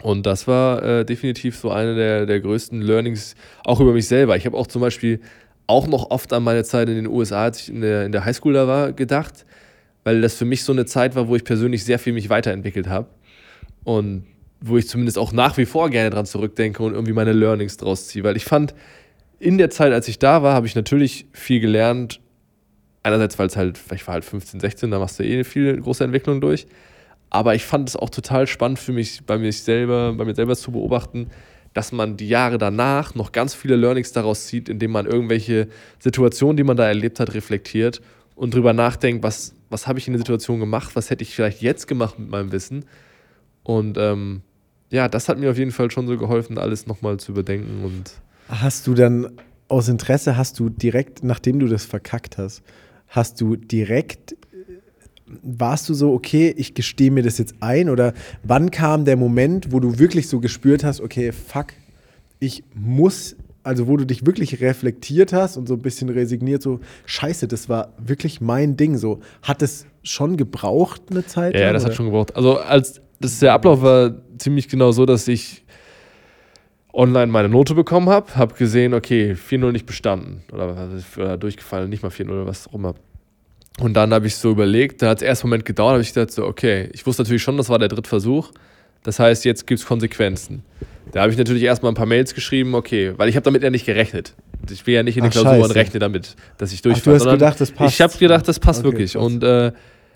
Und 0.02 0.26
das 0.26 0.47
war 0.47 0.82
äh, 0.84 1.06
definitiv 1.06 1.58
so 1.58 1.72
eine 1.72 1.95
der, 1.95 2.26
der 2.26 2.39
größten 2.39 2.82
Learnings, 2.82 3.36
auch 3.66 3.80
über 3.80 3.93
mich 3.93 4.08
selber. 4.08 4.38
Ich 4.38 4.45
habe 4.45 4.58
auch 4.58 4.68
zum 4.68 4.82
Beispiel 4.82 5.20
auch 5.68 5.88
noch 5.88 6.10
oft 6.10 6.32
an 6.34 6.43
meine 6.43 6.64
Zeit 6.64 6.89
in 6.89 6.95
den 6.95 7.08
USA, 7.08 7.43
als 7.43 7.62
ich 7.62 7.70
in 7.70 7.82
der, 7.82 8.06
in 8.06 8.12
der 8.12 8.26
Highschool 8.26 8.54
da 8.54 8.68
war, 8.68 8.93
gedacht, 8.93 9.45
weil 10.04 10.22
das 10.22 10.36
für 10.36 10.45
mich 10.45 10.64
so 10.64 10.72
eine 10.72 10.86
Zeit 10.86 11.16
war, 11.16 11.28
wo 11.28 11.36
ich 11.36 11.43
persönlich 11.43 11.84
sehr 11.84 12.00
viel 12.00 12.14
mich 12.14 12.30
weiterentwickelt 12.30 12.88
habe. 12.88 13.08
Und 13.84 14.26
wo 14.62 14.78
ich 14.78 14.88
zumindest 14.88 15.18
auch 15.18 15.32
nach 15.32 15.58
wie 15.58 15.66
vor 15.66 15.89
gerne 15.89 16.10
dran 16.10 16.26
zurückdenke 16.26 16.84
und 16.84 16.93
irgendwie 16.93 17.14
meine 17.14 17.34
Learnings 17.34 17.78
draus 17.78 18.08
ziehe. 18.08 18.24
Weil 18.24 18.36
ich 18.36 18.45
fand, 18.45 18.74
in 19.39 19.58
der 19.58 19.70
Zeit, 19.70 19.93
als 19.93 20.08
ich 20.08 20.20
da 20.20 20.43
war, 20.43 20.54
habe 20.54 20.68
ich 20.68 20.76
natürlich 20.76 21.28
viel 21.32 21.60
gelernt. 21.60 22.20
Einerseits, 23.04 23.39
weil 23.39 23.47
es 23.47 23.56
halt, 23.56 23.80
ich 23.93 24.06
war 24.08 24.16
halt 24.16 24.26
15, 24.26 24.60
16, 24.60 24.91
da 24.91 25.00
machst 25.00 25.20
du 25.20 25.24
eh 25.24 25.43
viel 25.43 25.80
große 25.80 26.04
Entwicklung 26.04 26.41
durch. 26.41 26.68
Aber 27.30 27.56
ich 27.56 27.66
fand 27.66 27.90
es 27.90 27.96
auch 27.96 28.10
total 28.10 28.48
spannend 28.48 28.80
für 28.80 28.94
mich, 28.94 29.26
bei 29.26 29.38
mir 29.38 29.52
selber, 29.54 30.14
bei 30.14 30.26
mir 30.26 30.36
selber 30.36 30.56
zu 30.56 30.72
beobachten, 30.72 31.28
dass 31.74 31.92
man 31.92 32.18
die 32.18 32.28
Jahre 32.28 32.58
danach 32.58 33.14
noch 33.14 33.32
ganz 33.32 33.54
viele 33.54 33.76
Learnings 33.76 34.12
daraus 34.12 34.48
zieht, 34.48 34.70
indem 34.70 34.92
man 34.92 35.06
irgendwelche 35.06 35.68
Situationen, 36.00 36.58
die 36.58 36.64
man 36.64 36.78
da 36.78 36.88
erlebt 36.88 37.20
hat, 37.20 37.34
reflektiert 37.34 38.02
und 38.36 38.54
drüber 38.54 38.74
nachdenkt, 38.74 39.24
was, 39.24 39.54
was 39.70 39.86
habe 39.86 40.00
ich 40.00 40.08
in 40.08 40.14
der 40.14 40.20
Situation 40.20 40.60
gemacht, 40.60 40.96
was 40.96 41.10
hätte 41.10 41.22
ich 41.24 41.36
vielleicht 41.36 41.62
jetzt 41.62 41.88
gemacht 41.88 42.18
mit 42.18 42.30
meinem 42.30 42.52
Wissen. 42.52 42.86
Und 43.64 43.98
ähm, 44.00 44.42
ja, 44.90 45.08
das 45.08 45.30
hat 45.30 45.38
mir 45.38 45.52
auf 45.52 45.58
jeden 45.58 45.72
Fall 45.72 45.92
schon 45.92 46.08
so 46.08 46.18
geholfen, 46.18 46.58
alles 46.58 46.88
nochmal 46.88 47.18
zu 47.18 47.32
überdenken 47.34 47.84
und 47.84 48.12
Hast 48.48 48.88
du 48.88 48.96
dann 48.96 49.38
aus 49.68 49.88
Interesse, 49.88 50.36
hast 50.36 50.60
du 50.60 50.70
direkt, 50.70 51.24
nachdem 51.24 51.60
du 51.60 51.68
das 51.68 51.86
verkackt 51.86 52.40
hast, 52.40 52.64
hast 53.08 53.40
du 53.40 53.56
direkt, 53.56 54.36
warst 55.42 55.90
du 55.90 55.94
so, 55.94 56.14
okay, 56.14 56.54
ich 56.58 56.74
gestehe 56.74 57.12
mir 57.12 57.24
das 57.24 57.38
jetzt 57.38 57.56
ein? 57.60 57.90
Oder 57.90 58.14
wann 58.44 58.72
kam 58.72 59.06
der 59.06 59.18
Moment, 59.18 59.72
wo 59.72 59.80
du 59.80 60.00
wirklich 60.00 60.28
so 60.28 60.40
gespürt 60.40 60.84
hast, 60.84 61.02
okay, 61.02 61.32
fuck, 61.32 61.68
ich 62.40 62.64
muss, 62.74 63.36
also 63.64 63.88
wo 63.88 63.98
du 63.98 64.06
dich 64.06 64.26
wirklich 64.26 64.62
reflektiert 64.62 65.34
hast 65.34 65.58
und 65.58 65.68
so 65.68 65.76
ein 65.76 65.82
bisschen 65.82 66.10
resigniert, 66.10 66.62
so, 66.62 66.80
scheiße, 67.06 67.48
das 67.48 67.70
war 67.70 67.94
wirklich 67.98 68.42
mein 68.42 68.78
Ding, 68.78 68.98
so. 68.98 69.20
Hat 69.42 69.62
es 69.62 69.86
schon 70.04 70.38
gebraucht 70.38 71.02
eine 71.12 71.26
Zeit? 71.26 71.56
Ja, 71.56 71.66
lang, 71.66 71.74
das 71.74 71.84
hat 71.84 71.90
oder? 71.90 71.96
schon 71.96 72.06
gebraucht. 72.08 72.36
Also 72.36 72.58
als 72.58 73.02
das 73.20 73.40
der 73.40 73.54
Ablauf 73.54 73.82
war 73.82 74.14
ziemlich 74.38 74.70
genau 74.70 74.92
so, 74.92 75.06
dass 75.06 75.28
ich 75.28 75.66
online 76.94 77.28
meine 77.28 77.50
Note 77.50 77.76
bekommen 77.76 78.10
habe, 78.10 78.36
habe 78.36 78.56
gesehen, 78.56 78.94
okay, 78.94 79.34
4-0 79.34 79.72
nicht 79.72 79.86
bestanden 79.86 80.42
oder, 80.52 80.90
oder 81.18 81.38
durchgefallen, 81.38 81.90
nicht 81.90 82.02
mal 82.02 82.10
4-0 82.10 82.46
was 82.46 82.68
auch 82.68 82.74
immer. 82.74 82.96
Und 83.80 83.94
dann 83.94 84.14
habe 84.14 84.28
ich 84.28 84.36
so 84.36 84.52
überlegt, 84.52 85.02
da 85.02 85.10
hat 85.10 85.18
es 85.20 85.24
erst 85.24 85.44
einen 85.44 85.50
Moment 85.52 85.66
gedauert, 85.66 85.94
habe 85.94 86.02
ich 86.02 86.14
gedacht 86.14 86.32
so, 86.32 86.46
okay, 86.46 86.90
ich 86.94 87.06
wusste 87.06 87.24
natürlich 87.24 87.42
schon, 87.44 87.56
das 87.58 87.70
war 87.70 87.80
der 87.80 87.88
dritte 87.88 88.10
Versuch. 88.10 88.52
Das 89.04 89.20
heißt, 89.20 89.46
jetzt 89.46 89.66
gibt 89.68 89.80
es 89.80 89.86
Konsequenzen. 89.86 90.64
Da 91.14 91.22
habe 91.22 91.32
ich 91.32 91.38
natürlich 91.38 91.64
erstmal 91.64 91.92
ein 91.92 91.96
paar 91.96 92.06
Mails 92.06 92.36
geschrieben, 92.36 92.76
okay, 92.76 93.14
weil 93.18 93.30
ich 93.30 93.36
habe 93.36 93.44
damit 93.46 93.64
ja 93.64 93.70
nicht 93.70 93.86
gerechnet. 93.86 94.34
Ich 94.70 94.86
will 94.86 94.94
ja 94.96 95.04
nicht 95.04 95.16
in 95.18 95.24
die 95.24 95.30
Ach, 95.30 95.32
Klausuren 95.34 95.62
scheiße. 95.62 95.76
rechnen 95.76 96.00
damit, 96.02 96.36
dass 96.58 96.74
ich 96.74 96.82
du 96.82 96.90
durchfalle. 96.90 97.16
hast 97.20 97.26
gedacht, 97.32 97.62
das 97.62 97.72
passt. 97.72 97.94
Ich 97.96 98.02
habe 98.02 98.16
gedacht, 98.18 98.48
das 98.48 98.60
passt 98.60 98.80
Okay, 98.82 98.92
wirklich. 98.92 99.14
krass. 99.14 99.24
Und 99.24 99.44
äh, 99.44 99.72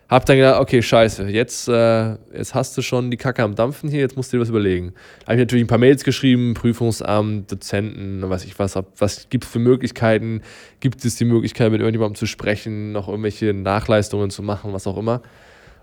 hab 0.10 0.26
dann 0.26 0.38
gedacht, 0.38 0.60
okay, 0.60 0.82
scheiße, 0.82 1.28
jetzt, 1.30 1.68
äh, 1.68 2.16
jetzt 2.36 2.54
hast 2.54 2.78
du 2.78 2.82
schon 2.82 3.10
die 3.10 3.18
Kacke 3.18 3.42
am 3.42 3.56
Dampfen 3.56 3.90
hier, 3.90 4.02
jetzt 4.02 4.16
musst 4.16 4.32
du 4.32 4.38
dir 4.38 4.42
was 4.42 4.50
überlegen. 4.50 4.94
Habe 5.24 5.34
ich 5.34 5.40
natürlich 5.40 5.64
ein 5.64 5.68
paar 5.68 5.78
Mails 5.78 6.04
geschrieben, 6.04 6.54
Prüfungsamt, 6.54 7.52
Dozenten, 7.52 8.30
was 8.30 8.46
ich 8.46 8.60
was, 8.60 8.78
was 8.98 9.30
gibt 9.30 9.46
es 9.46 9.50
für 9.52 9.60
Möglichkeiten? 9.60 10.42
Gibt 10.82 11.04
es 11.04 11.16
die 11.16 11.26
Möglichkeit, 11.26 11.72
mit 11.72 11.82
irgendjemandem 11.82 12.16
zu 12.16 12.26
sprechen, 12.26 12.92
noch 12.92 13.08
irgendwelche 13.08 13.54
Nachleistungen 13.54 14.30
zu 14.30 14.44
machen, 14.44 14.74
was 14.74 14.88
auch 14.88 14.98
immer? 14.98 15.22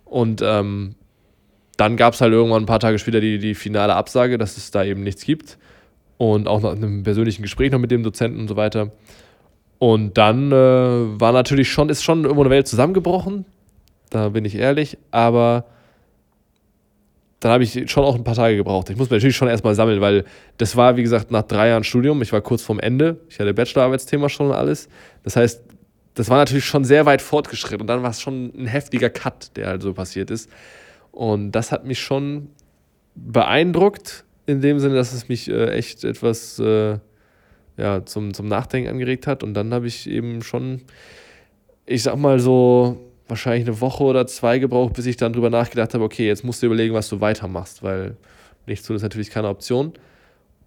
Und 0.04 0.42
ähm, 0.44 0.94
dann 1.76 1.96
gab 1.96 2.12
es 2.12 2.20
halt 2.20 2.32
irgendwann 2.32 2.64
ein 2.64 2.66
paar 2.66 2.80
Tage 2.80 2.98
später 2.98 3.20
die, 3.20 3.38
die 3.38 3.54
finale 3.54 3.94
Absage, 3.94 4.36
dass 4.36 4.56
es 4.58 4.70
da 4.70 4.84
eben 4.84 5.02
nichts 5.02 5.24
gibt. 5.24 5.56
Und 6.18 6.46
auch 6.46 6.60
nach 6.60 6.72
einem 6.72 7.02
persönlichen 7.02 7.40
Gespräch 7.40 7.72
noch 7.72 7.78
mit 7.78 7.90
dem 7.90 8.02
Dozenten 8.02 8.40
und 8.40 8.48
so 8.48 8.56
weiter. 8.56 8.92
Und 9.78 10.18
dann 10.18 10.52
äh, 10.52 10.54
war 10.54 11.32
natürlich 11.32 11.72
schon, 11.72 11.88
ist 11.88 12.02
schon 12.02 12.24
irgendwo 12.24 12.42
eine 12.42 12.50
Welt 12.50 12.68
zusammengebrochen. 12.68 13.46
Da 14.11 14.28
bin 14.28 14.44
ich 14.44 14.56
ehrlich. 14.56 14.98
Aber 15.11 15.64
dann 17.40 17.52
habe 17.52 17.64
ich 17.64 17.90
schon 17.90 18.04
auch 18.04 18.14
ein 18.14 18.24
paar 18.24 18.34
Tage 18.34 18.56
gebraucht. 18.56 18.90
Ich 18.90 18.96
muss 18.96 19.08
mir 19.08 19.16
natürlich 19.16 19.36
schon 19.36 19.48
erstmal 19.48 19.74
sammeln, 19.74 20.02
weil 20.02 20.24
das 20.58 20.76
war, 20.76 20.96
wie 20.96 21.02
gesagt, 21.02 21.30
nach 21.30 21.42
drei 21.42 21.68
Jahren 21.68 21.84
Studium. 21.84 22.20
Ich 22.20 22.32
war 22.32 22.42
kurz 22.42 22.62
vorm 22.62 22.80
Ende. 22.80 23.18
Ich 23.30 23.40
hatte 23.40 23.54
Bachelorarbeitsthema 23.54 24.28
schon 24.28 24.48
und 24.48 24.52
alles. 24.52 24.88
Das 25.22 25.36
heißt, 25.36 25.62
das 26.14 26.28
war 26.28 26.36
natürlich 26.36 26.66
schon 26.66 26.84
sehr 26.84 27.06
weit 27.06 27.22
fortgeschritten. 27.22 27.80
Und 27.80 27.86
dann 27.86 28.02
war 28.02 28.11
es 28.11 28.20
schon 28.20 28.52
ein 28.54 28.66
heftiger 28.66 29.08
Cut, 29.08 29.56
der 29.56 29.68
halt 29.68 29.82
so 29.82 29.94
passiert 29.94 30.30
ist. 30.30 30.50
Und 31.12 31.52
das 31.52 31.72
hat 31.72 31.86
mich 31.86 31.98
schon 31.98 32.50
beeindruckt, 33.14 34.24
in 34.46 34.61
dem 34.61 34.78
Sinne, 34.78 34.96
dass 34.96 35.12
es 35.12 35.28
mich 35.28 35.48
äh, 35.48 35.70
echt 35.70 36.04
etwas 36.04 36.58
äh, 36.58 36.98
ja, 37.78 38.04
zum, 38.04 38.34
zum 38.34 38.48
Nachdenken 38.48 38.90
angeregt 38.90 39.26
hat. 39.26 39.42
Und 39.42 39.54
dann 39.54 39.72
habe 39.72 39.86
ich 39.86 40.08
eben 40.11 40.42
schon, 40.42 40.82
ich 41.86 42.02
sag 42.02 42.16
mal 42.16 42.38
so, 42.38 43.09
wahrscheinlich 43.31 43.66
eine 43.66 43.81
Woche 43.81 44.05
oder 44.05 44.26
zwei 44.26 44.59
gebraucht, 44.59 44.95
bis 44.95 45.07
ich 45.07 45.16
dann 45.16 45.33
drüber 45.33 45.51
nachgedacht 45.51 45.95
habe, 45.95 46.05
okay, 46.05 46.26
jetzt 46.26 46.45
musst 46.45 46.62
du 46.62 46.66
überlegen, 46.66 46.95
was 46.95 47.09
du 47.09 47.20
weitermachst, 47.20 47.83
weil 47.83 48.16
nichts 48.66 48.87
tun 48.87 48.97
ist 48.97 49.03
natürlich 49.03 49.31
keine 49.31 49.49
Option. 49.49 49.93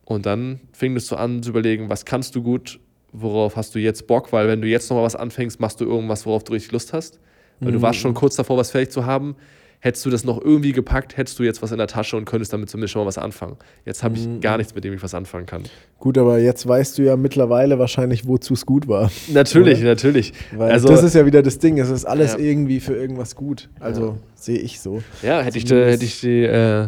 Und 0.06 0.26
dann 0.26 0.60
fingst 0.72 1.12
du 1.12 1.16
an 1.16 1.44
zu 1.44 1.52
überlegen, 1.52 1.90
was 1.90 2.06
kannst 2.06 2.36
du 2.36 2.44
gut, 2.44 2.80
worauf 3.12 3.56
hast 3.56 3.76
du 3.76 3.80
jetzt 3.80 4.08
Bock, 4.08 4.34
weil 4.34 4.48
wenn 4.48 4.62
du 4.62 4.68
jetzt 4.68 4.90
nochmal 4.90 5.06
was 5.06 5.16
anfängst, 5.16 5.60
machst 5.60 5.80
du 5.80 5.86
irgendwas, 5.86 6.26
worauf 6.26 6.44
du 6.44 6.54
richtig 6.54 6.72
Lust 6.72 6.94
hast. 6.94 7.20
Weil 7.60 7.70
mhm. 7.70 7.76
du 7.76 7.82
warst 7.82 8.00
schon 8.00 8.14
kurz 8.14 8.36
davor, 8.36 8.58
was 8.58 8.72
fertig 8.72 8.92
zu 8.92 9.06
haben. 9.06 9.36
Hättest 9.84 10.06
du 10.06 10.10
das 10.10 10.24
noch 10.24 10.42
irgendwie 10.42 10.72
gepackt, 10.72 11.18
hättest 11.18 11.38
du 11.40 11.44
jetzt 11.44 11.62
was 11.62 11.74
in 11.74 11.78
der 11.78 11.88
Tasche 11.88 12.16
und 12.16 12.24
könntest 12.24 12.54
damit 12.54 12.70
zumindest 12.70 12.94
schon 12.94 13.02
mal 13.02 13.06
was 13.06 13.18
anfangen. 13.18 13.58
Jetzt 13.84 14.02
habe 14.02 14.16
ich 14.16 14.26
mhm. 14.26 14.40
gar 14.40 14.56
nichts, 14.58 14.74
mit 14.74 14.86
dem 14.86 14.94
ich 14.94 15.04
was 15.04 15.14
anfangen 15.14 15.46
kann. 15.46 15.64
Gut, 16.00 16.18
aber 16.18 16.40
jetzt 16.40 16.66
weißt 16.66 16.98
du 16.98 17.02
ja 17.02 17.18
mittlerweile 17.18 17.80
wahrscheinlich, 17.80 18.26
wozu 18.26 18.54
es 18.54 18.66
gut 18.66 18.88
war. 18.88 19.12
Natürlich, 19.34 19.80
oder? 19.80 19.90
natürlich. 19.90 20.32
Weil 20.56 20.72
also, 20.72 20.88
das 20.88 21.04
ist 21.04 21.16
ja 21.16 21.26
wieder 21.26 21.42
das 21.42 21.60
Ding, 21.60 21.78
es 21.80 21.90
ist 21.90 22.06
alles 22.06 22.32
ja. 22.32 22.40
irgendwie 22.40 22.80
für 22.80 22.96
irgendwas 22.96 23.36
gut. 23.36 23.68
Also 23.82 24.06
ja. 24.06 24.16
sehe 24.36 24.58
ich 24.58 24.80
so. 24.80 25.04
Ja, 25.22 25.42
hätte 25.42 25.58
ich, 25.58 25.70
äh, 25.70 25.92
hätte 25.92 26.06
ich 26.06 26.22
die, 26.22 26.44
äh, 26.44 26.88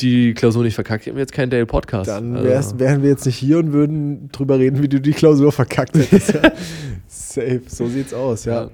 die 0.00 0.34
Klausur 0.34 0.64
nicht 0.64 0.74
verkackt, 0.74 1.06
hätten 1.06 1.16
wir 1.16 1.22
jetzt 1.22 1.32
keinen 1.32 1.48
Dale-Podcast. 1.48 2.10
Dann 2.10 2.36
also. 2.36 2.78
wären 2.78 3.02
wir 3.02 3.08
jetzt 3.08 3.24
nicht 3.24 3.38
hier 3.38 3.58
und 3.58 3.72
würden 3.72 4.28
drüber 4.32 4.58
reden, 4.58 4.82
wie 4.82 4.88
du 4.88 5.00
die 5.00 5.12
Klausur 5.12 5.50
verkackt 5.50 5.96
hättest. 5.96 6.34
Safe, 7.08 7.62
so 7.66 7.88
sieht's 7.88 8.12
aus, 8.12 8.44
ja. 8.44 8.64
ja. 8.64 8.70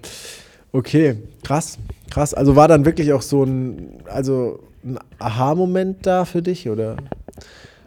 Okay, 0.75 1.19
krass, 1.45 1.79
krass. 2.11 2.35
Also 2.35 2.57
war 2.57 2.67
dann 2.67 2.85
wirklich 2.85 3.13
auch 3.13 3.23
so 3.23 3.45
ein, 3.45 4.03
also 4.07 4.59
ein 4.83 4.99
Aha-Moment 5.21 6.05
da 6.05 6.25
für 6.25 6.43
dich 6.43 6.69
oder 6.69 6.97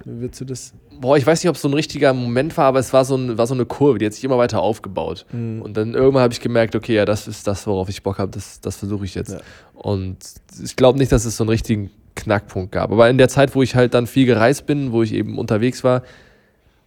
würdest 0.06 0.40
du 0.40 0.46
das? 0.46 0.74
Boah, 1.02 1.18
ich 1.18 1.28
weiß 1.28 1.44
nicht, 1.44 1.50
ob 1.50 1.58
es 1.58 1.62
so 1.62 1.68
ein 1.68 1.74
richtiger 1.74 2.14
Moment 2.14 2.56
war, 2.56 2.64
aber 2.64 2.80
es 2.80 2.94
war 2.94 3.04
so, 3.04 3.18
ein, 3.18 3.38
war 3.38 3.46
so 3.46 3.54
eine 3.54 3.66
Kurve, 3.66 4.00
die 4.00 4.06
hat 4.06 4.14
sich 4.14 4.24
immer 4.24 4.38
weiter 4.38 4.62
aufgebaut. 4.62 5.26
Mhm. 5.34 5.62
Und 5.62 5.76
dann 5.76 5.96
irgendwann 5.96 6.24
habe 6.24 6.32
ich 6.32 6.40
gemerkt, 6.40 6.78
okay, 6.78 6.96
ja, 6.96 7.04
das 7.04 7.28
ist 7.28 7.46
das, 7.46 7.68
worauf 7.68 7.90
ich 7.90 8.04
Bock 8.04 8.20
habe, 8.20 8.32
das, 8.32 8.62
das 8.62 8.78
versuche 8.78 9.04
ich 9.04 9.16
jetzt. 9.16 9.34
Ja. 9.34 9.40
Und 9.74 10.18
ich 10.64 10.78
glaube 10.78 10.98
nicht, 10.98 11.12
dass 11.12 11.26
es 11.26 11.36
so 11.36 11.44
einen 11.44 11.50
richtigen 11.50 11.92
Knackpunkt 12.16 12.72
gab. 12.72 12.94
Aber 12.94 13.10
in 13.10 13.18
der 13.18 13.28
Zeit, 13.28 13.54
wo 13.54 13.62
ich 13.64 13.76
halt 13.76 13.96
dann 13.96 14.08
viel 14.08 14.26
gereist 14.26 14.66
bin, 14.66 14.94
wo 14.94 15.04
ich 15.04 15.14
eben 15.14 15.38
unterwegs 15.38 15.84
war, 15.84 16.04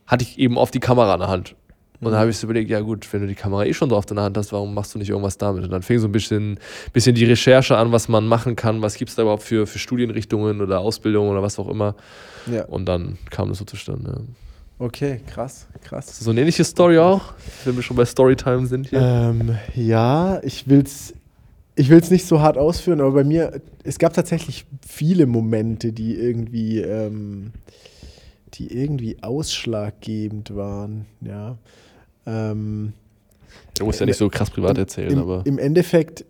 hatte 0.06 0.24
ich 0.24 0.38
eben 0.38 0.56
oft 0.56 0.72
die 0.72 0.80
Kamera 0.80 1.12
in 1.12 1.20
der 1.20 1.28
Hand. 1.28 1.56
Und 2.00 2.12
dann 2.12 2.20
habe 2.20 2.30
ich 2.30 2.38
so 2.38 2.46
überlegt, 2.46 2.70
ja 2.70 2.80
gut, 2.80 3.06
wenn 3.12 3.20
du 3.20 3.26
die 3.26 3.34
Kamera 3.34 3.64
eh 3.66 3.74
schon 3.74 3.90
drauf 3.90 4.06
in 4.08 4.16
der 4.16 4.24
Hand 4.24 4.36
hast, 4.38 4.52
warum 4.52 4.72
machst 4.72 4.94
du 4.94 4.98
nicht 4.98 5.10
irgendwas 5.10 5.36
damit? 5.36 5.64
Und 5.64 5.70
dann 5.70 5.82
fing 5.82 5.98
so 5.98 6.08
ein 6.08 6.12
bisschen, 6.12 6.58
bisschen 6.94 7.14
die 7.14 7.24
Recherche 7.24 7.76
an, 7.76 7.92
was 7.92 8.08
man 8.08 8.26
machen 8.26 8.56
kann, 8.56 8.80
was 8.80 8.94
gibt 8.94 9.10
es 9.10 9.16
da 9.16 9.22
überhaupt 9.22 9.42
für, 9.42 9.66
für 9.66 9.78
Studienrichtungen 9.78 10.62
oder 10.62 10.80
Ausbildungen 10.80 11.30
oder 11.30 11.42
was 11.42 11.58
auch 11.58 11.68
immer. 11.68 11.94
Ja. 12.50 12.64
Und 12.64 12.86
dann 12.86 13.18
kam 13.28 13.50
das 13.50 13.58
so 13.58 13.66
zustande. 13.66 14.22
Okay, 14.78 15.20
krass, 15.26 15.66
krass. 15.84 16.20
So 16.20 16.30
eine 16.30 16.40
ähnliche 16.40 16.64
Story 16.64 16.98
auch, 16.98 17.34
wenn 17.66 17.76
wir 17.76 17.82
schon 17.82 17.98
bei 17.98 18.06
Storytime 18.06 18.66
sind 18.66 18.88
hier. 18.88 19.02
Ähm, 19.02 19.58
ja, 19.74 20.42
ich 20.42 20.68
will's, 20.68 21.12
ich 21.74 21.90
will 21.90 21.98
es 21.98 22.10
nicht 22.10 22.24
so 22.24 22.40
hart 22.40 22.56
ausführen, 22.56 23.02
aber 23.02 23.12
bei 23.12 23.24
mir, 23.24 23.60
es 23.84 23.98
gab 23.98 24.14
tatsächlich 24.14 24.64
viele 24.88 25.26
Momente, 25.26 25.92
die 25.92 26.14
irgendwie, 26.14 26.78
ähm, 26.78 27.52
die 28.54 28.74
irgendwie 28.74 29.22
ausschlaggebend 29.22 30.56
waren, 30.56 31.04
ja. 31.20 31.58
Ähm, 32.30 32.92
du 33.78 33.86
musst 33.86 34.00
ja 34.00 34.06
nicht 34.06 34.16
so 34.16 34.28
krass 34.28 34.50
privat 34.50 34.78
erzählen, 34.78 35.12
im, 35.12 35.18
aber. 35.18 35.42
Im 35.44 35.58
Endeffekt 35.58 36.24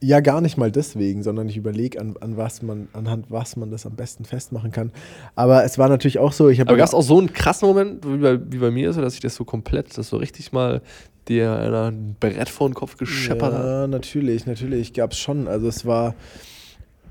ja 0.00 0.20
gar 0.20 0.40
nicht 0.40 0.56
mal 0.56 0.72
deswegen, 0.72 1.22
sondern 1.22 1.48
ich 1.48 1.56
überlege, 1.56 2.00
an, 2.00 2.16
an 2.20 2.36
was 2.36 2.62
man, 2.62 2.88
anhand 2.92 3.26
was 3.28 3.56
man 3.56 3.70
das 3.70 3.86
am 3.86 3.94
besten 3.94 4.24
festmachen 4.24 4.72
kann. 4.72 4.90
Aber 5.36 5.64
es 5.64 5.78
war 5.78 5.88
natürlich 5.88 6.18
auch 6.18 6.32
so, 6.32 6.48
ich 6.48 6.60
habe. 6.60 6.70
Aber 6.70 6.78
gab 6.78 6.88
es 6.88 6.94
auch 6.94 7.02
so 7.02 7.18
einen 7.18 7.32
krassen 7.32 7.68
Moment, 7.68 8.04
wie 8.06 8.16
bei, 8.18 8.52
wie 8.52 8.58
bei 8.58 8.70
mir, 8.70 8.92
so 8.92 9.00
dass 9.00 9.14
ich 9.14 9.20
das 9.20 9.34
so 9.34 9.44
komplett, 9.44 9.96
das 9.96 10.08
so 10.08 10.16
richtig 10.16 10.52
mal 10.52 10.82
dir 11.28 11.52
ein 11.52 12.16
Brett 12.18 12.48
vor 12.48 12.68
den 12.68 12.74
Kopf 12.74 12.96
gescheppert 12.96 13.52
hat? 13.52 13.64
Ja, 13.64 13.86
natürlich, 13.86 14.46
natürlich 14.46 14.92
gab 14.92 15.12
es 15.12 15.18
schon. 15.18 15.46
Also 15.46 15.68
es 15.68 15.86
war 15.86 16.14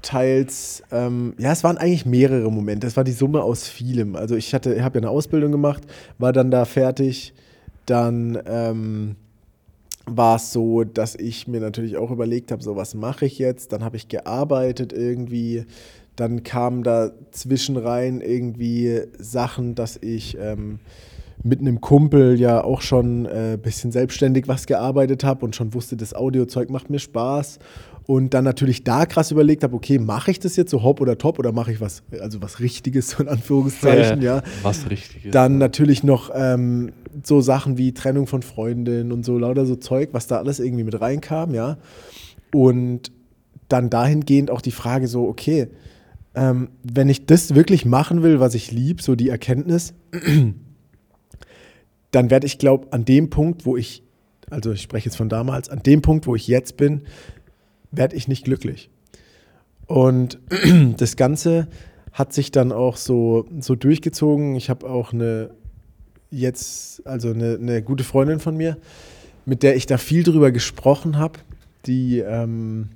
teils, 0.02 0.84
ähm, 0.92 1.34
ja, 1.38 1.52
es 1.52 1.64
waren 1.64 1.78
eigentlich 1.78 2.06
mehrere 2.06 2.52
Momente. 2.52 2.88
Es 2.88 2.98
war 2.98 3.04
die 3.04 3.12
Summe 3.12 3.42
aus 3.44 3.68
vielem. 3.68 4.16
Also 4.16 4.36
ich 4.36 4.54
hatte, 4.54 4.84
habe 4.84 5.00
ja 5.00 5.04
eine 5.04 5.10
Ausbildung 5.10 5.52
gemacht, 5.52 5.84
war 6.18 6.34
dann 6.34 6.52
da 6.52 6.66
fertig, 6.66 7.34
dann 7.92 8.42
ähm, 8.46 9.16
war 10.06 10.38
es 10.38 10.54
so, 10.54 10.86
dass 10.86 11.16
ich 11.16 11.48
mir 11.50 11.60
natürlich 11.60 11.98
auch 11.98 12.10
überlegt 12.10 12.52
habe, 12.52 12.64
so 12.64 12.78
was 12.78 12.96
mache 12.96 13.26
ich 13.26 13.38
jetzt? 13.38 13.74
Dann 13.74 13.84
habe 13.84 13.98
ich 13.98 14.08
gearbeitet 14.08 14.94
irgendwie. 14.94 15.66
Dann 16.16 16.44
kamen 16.44 16.84
da 16.84 17.12
zwischen 17.32 17.76
rein 17.76 18.22
irgendwie 18.22 19.02
Sachen, 19.18 19.76
dass 19.76 19.98
ich 19.98 20.38
ähm, 20.40 20.80
mit 21.44 21.60
einem 21.60 21.82
Kumpel 21.82 22.40
ja 22.40 22.64
auch 22.64 22.82
schon 22.82 23.26
ein 23.26 23.54
äh, 23.54 23.58
bisschen 23.58 23.92
selbstständig 23.92 24.48
was 24.48 24.68
gearbeitet 24.68 25.24
habe 25.26 25.44
und 25.44 25.56
schon 25.56 25.74
wusste, 25.74 25.98
das 25.98 26.14
Audiozeug 26.14 26.70
macht 26.70 26.90
mir 26.90 27.00
Spaß 27.00 27.60
und 28.12 28.34
dann 28.34 28.44
natürlich 28.44 28.84
da 28.84 29.06
krass 29.06 29.32
überlegt 29.32 29.64
habe, 29.64 29.74
okay, 29.74 29.98
mache 29.98 30.32
ich 30.32 30.40
das 30.42 30.58
jetzt 30.58 30.70
so 30.70 30.84
hopp 30.84 31.00
oder 31.00 31.18
top 31.18 31.40
oder 31.40 31.54
mache 31.54 31.72
ich 31.72 31.80
was, 31.80 32.04
also 32.20 32.42
was 32.42 32.60
Richtiges, 32.60 33.12
so 33.12 33.24
in 33.24 33.30
Anführungszeichen, 33.30 34.22
ja. 34.22 34.44
Was 34.64 34.90
Richtiges. 34.90 35.32
Dann 35.32 35.60
natürlich 35.60 36.04
noch 36.04 36.30
ähm, 36.36 36.92
so 37.24 37.40
Sachen 37.40 37.78
wie 37.78 37.94
Trennung 37.94 38.28
von 38.28 38.42
Freundinnen 38.42 39.14
und 39.14 39.24
so 39.24 39.38
lauter 39.38 39.66
so 39.66 39.78
Zeug, 39.78 40.10
was 40.12 40.28
da 40.28 40.40
alles 40.40 40.60
irgendwie 40.60 40.84
mit 40.84 41.00
reinkam, 41.00 41.54
ja. 41.54 41.78
Und 42.54 43.14
dann 43.70 43.90
dahingehend 43.90 44.52
auch 44.52 44.60
die 44.60 44.72
Frage 44.72 45.08
so, 45.08 45.30
okay, 45.30 45.70
ähm, 46.36 46.68
wenn 46.84 47.08
ich 47.08 47.28
das 47.28 47.56
wirklich 47.56 47.86
machen 47.86 48.24
will, 48.24 48.42
was 48.42 48.56
ich 48.56 48.74
liebe, 48.74 49.02
so 49.02 49.16
die 49.16 49.30
Erkenntnis, 49.30 49.94
dann 52.12 52.30
werde 52.30 52.46
ich, 52.46 52.58
glaube 52.58 52.88
an 52.92 53.06
dem 53.06 53.30
Punkt, 53.30 53.66
wo 53.66 53.78
ich, 53.78 54.04
also 54.50 54.74
ich 54.74 54.82
spreche 54.82 55.06
jetzt 55.06 55.16
von 55.16 55.30
damals, 55.30 55.70
an 55.70 55.82
dem 55.82 56.02
Punkt, 56.02 56.28
wo 56.28 56.36
ich 56.36 56.50
jetzt 56.50 56.76
bin, 56.76 57.04
werde 57.92 58.16
ich 58.16 58.28
nicht 58.28 58.46
glücklich. 58.46 58.90
Und 59.88 60.40
das 60.98 61.16
Ganze 61.16 61.68
hat 62.14 62.34
sich 62.34 62.52
dann 62.52 62.72
auch 62.72 62.98
so, 62.98 63.46
so 63.60 63.76
durchgezogen. 63.76 64.56
Ich 64.56 64.70
habe 64.70 64.90
auch 64.90 65.14
eine 65.14 65.52
jetzt, 66.30 67.06
also 67.06 67.30
eine, 67.30 67.58
eine, 67.62 67.82
gute 67.82 68.04
Freundin 68.04 68.40
von 68.40 68.56
mir, 68.56 68.78
mit 69.46 69.64
der 69.64 69.76
ich 69.76 69.86
da 69.86 69.98
viel 69.98 70.24
drüber 70.24 70.52
gesprochen 70.52 71.18
habe, 71.18 71.40
die, 71.86 72.20
ähm, 72.20 72.90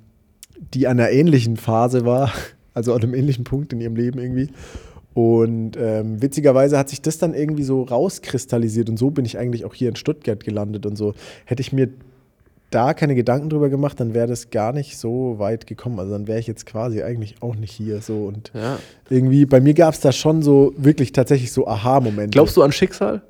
die 0.74 0.86
an 0.86 0.98
einer 0.98 1.10
ähnlichen 1.10 1.56
Phase 1.56 2.04
war, 2.04 2.32
also 2.74 2.94
an 2.94 3.02
einem 3.02 3.14
ähnlichen 3.14 3.44
Punkt 3.44 3.72
in 3.72 3.80
ihrem 3.80 3.96
Leben 3.96 4.18
irgendwie. 4.18 4.48
Und 5.12 5.78
ähm, 5.78 6.20
witzigerweise 6.20 6.76
hat 6.76 6.90
sich 6.90 7.00
das 7.00 7.16
dann 7.16 7.32
irgendwie 7.32 7.62
so 7.62 7.82
rauskristallisiert 7.82 8.90
und 8.90 8.98
so 8.98 9.10
bin 9.10 9.24
ich 9.24 9.38
eigentlich 9.38 9.64
auch 9.64 9.72
hier 9.72 9.88
in 9.88 9.96
Stuttgart 9.96 10.44
gelandet 10.44 10.84
und 10.84 10.96
so. 10.96 11.14
Hätte 11.46 11.62
ich 11.62 11.72
mir 11.72 11.88
da 12.76 12.92
keine 12.92 13.14
Gedanken 13.14 13.48
drüber 13.48 13.70
gemacht, 13.70 13.98
dann 13.98 14.12
wäre 14.12 14.26
das 14.26 14.50
gar 14.50 14.74
nicht 14.74 14.98
so 14.98 15.38
weit 15.38 15.66
gekommen. 15.66 15.98
Also 15.98 16.12
dann 16.12 16.26
wäre 16.26 16.38
ich 16.38 16.46
jetzt 16.46 16.66
quasi 16.66 17.02
eigentlich 17.02 17.36
auch 17.40 17.56
nicht 17.56 17.72
hier 17.72 18.02
so. 18.02 18.26
Und 18.26 18.52
ja. 18.52 18.78
irgendwie, 19.08 19.46
bei 19.46 19.60
mir 19.60 19.72
gab 19.72 19.94
es 19.94 20.00
da 20.00 20.12
schon 20.12 20.42
so 20.42 20.74
wirklich 20.76 21.12
tatsächlich 21.12 21.52
so 21.52 21.66
Aha-Momente. 21.66 22.32
Glaubst 22.32 22.54
du 22.54 22.62
an 22.62 22.72
Schicksal? 22.72 23.22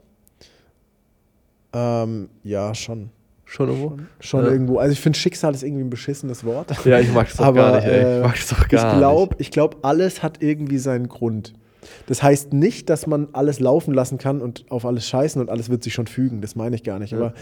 Ähm, 1.73 2.29
ja, 2.43 2.75
schon. 2.75 3.11
Schon 3.45 3.69
irgendwo? 3.69 3.91
Schon, 3.91 4.07
schon 4.19 4.45
ja. 4.47 4.51
irgendwo. 4.51 4.79
Also 4.79 4.93
ich 4.93 5.01
finde 5.01 5.17
Schicksal 5.17 5.55
ist 5.55 5.63
irgendwie 5.63 5.85
ein 5.85 5.91
beschissenes 5.91 6.45
Wort. 6.45 6.73
Ja, 6.85 6.99
ich 6.99 7.13
mag 7.13 7.29
es 7.29 7.37
doch 7.37 7.55
gar 7.55 7.77
nicht. 7.77 7.87
Ey. 7.87 8.17
Ich 8.17 8.25
mag 8.25 8.37
es 8.37 8.49
doch 8.49 8.69
gar 8.69 8.93
ich 8.93 8.99
glaub, 8.99 9.31
nicht. 9.31 9.41
Ich 9.43 9.51
glaube, 9.53 9.77
alles 9.83 10.25
hat 10.25 10.43
irgendwie 10.43 10.79
seinen 10.79 11.09
Grund. 11.09 11.55
Das 12.07 12.21
heißt 12.21 12.53
nicht, 12.53 12.91
dass 12.91 13.07
man 13.07 13.29
alles 13.33 13.61
laufen 13.61 13.95
lassen 13.95 14.19
kann 14.19 14.41
und 14.41 14.65
auf 14.71 14.85
alles 14.85 15.07
scheißen 15.07 15.41
und 15.41 15.51
alles 15.51 15.69
wird 15.69 15.85
sich 15.85 15.95
schon 15.95 16.09
fügen. 16.09 16.41
Das 16.41 16.57
meine 16.57 16.75
ich 16.75 16.83
gar 16.83 16.99
nicht. 16.99 17.13
Ja. 17.13 17.19
Aber 17.19 17.35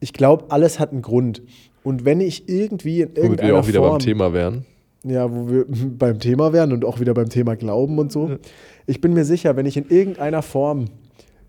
ich 0.00 0.12
glaube, 0.12 0.46
alles 0.48 0.78
hat 0.78 0.92
einen 0.92 1.02
Grund. 1.02 1.42
Und 1.82 2.04
wenn 2.04 2.20
ich 2.20 2.48
irgendwie 2.48 3.02
in 3.02 3.14
irgendeiner 3.14 3.30
Womit 3.30 3.42
wir 3.42 3.58
auch 3.58 3.68
wieder 3.68 3.80
Form, 3.80 3.90
beim 3.92 3.98
Thema 4.00 4.32
wären. 4.32 4.64
Ja, 5.04 5.30
wo 5.30 5.48
wir 5.48 5.64
beim 5.98 6.18
Thema 6.18 6.52
wären 6.52 6.72
und 6.72 6.84
auch 6.84 7.00
wieder 7.00 7.14
beim 7.14 7.28
Thema 7.28 7.56
Glauben 7.56 7.98
und 7.98 8.12
so. 8.12 8.36
Ich 8.86 9.00
bin 9.00 9.14
mir 9.14 9.24
sicher, 9.24 9.56
wenn 9.56 9.66
ich 9.66 9.76
in 9.76 9.88
irgendeiner 9.88 10.42
Form 10.42 10.86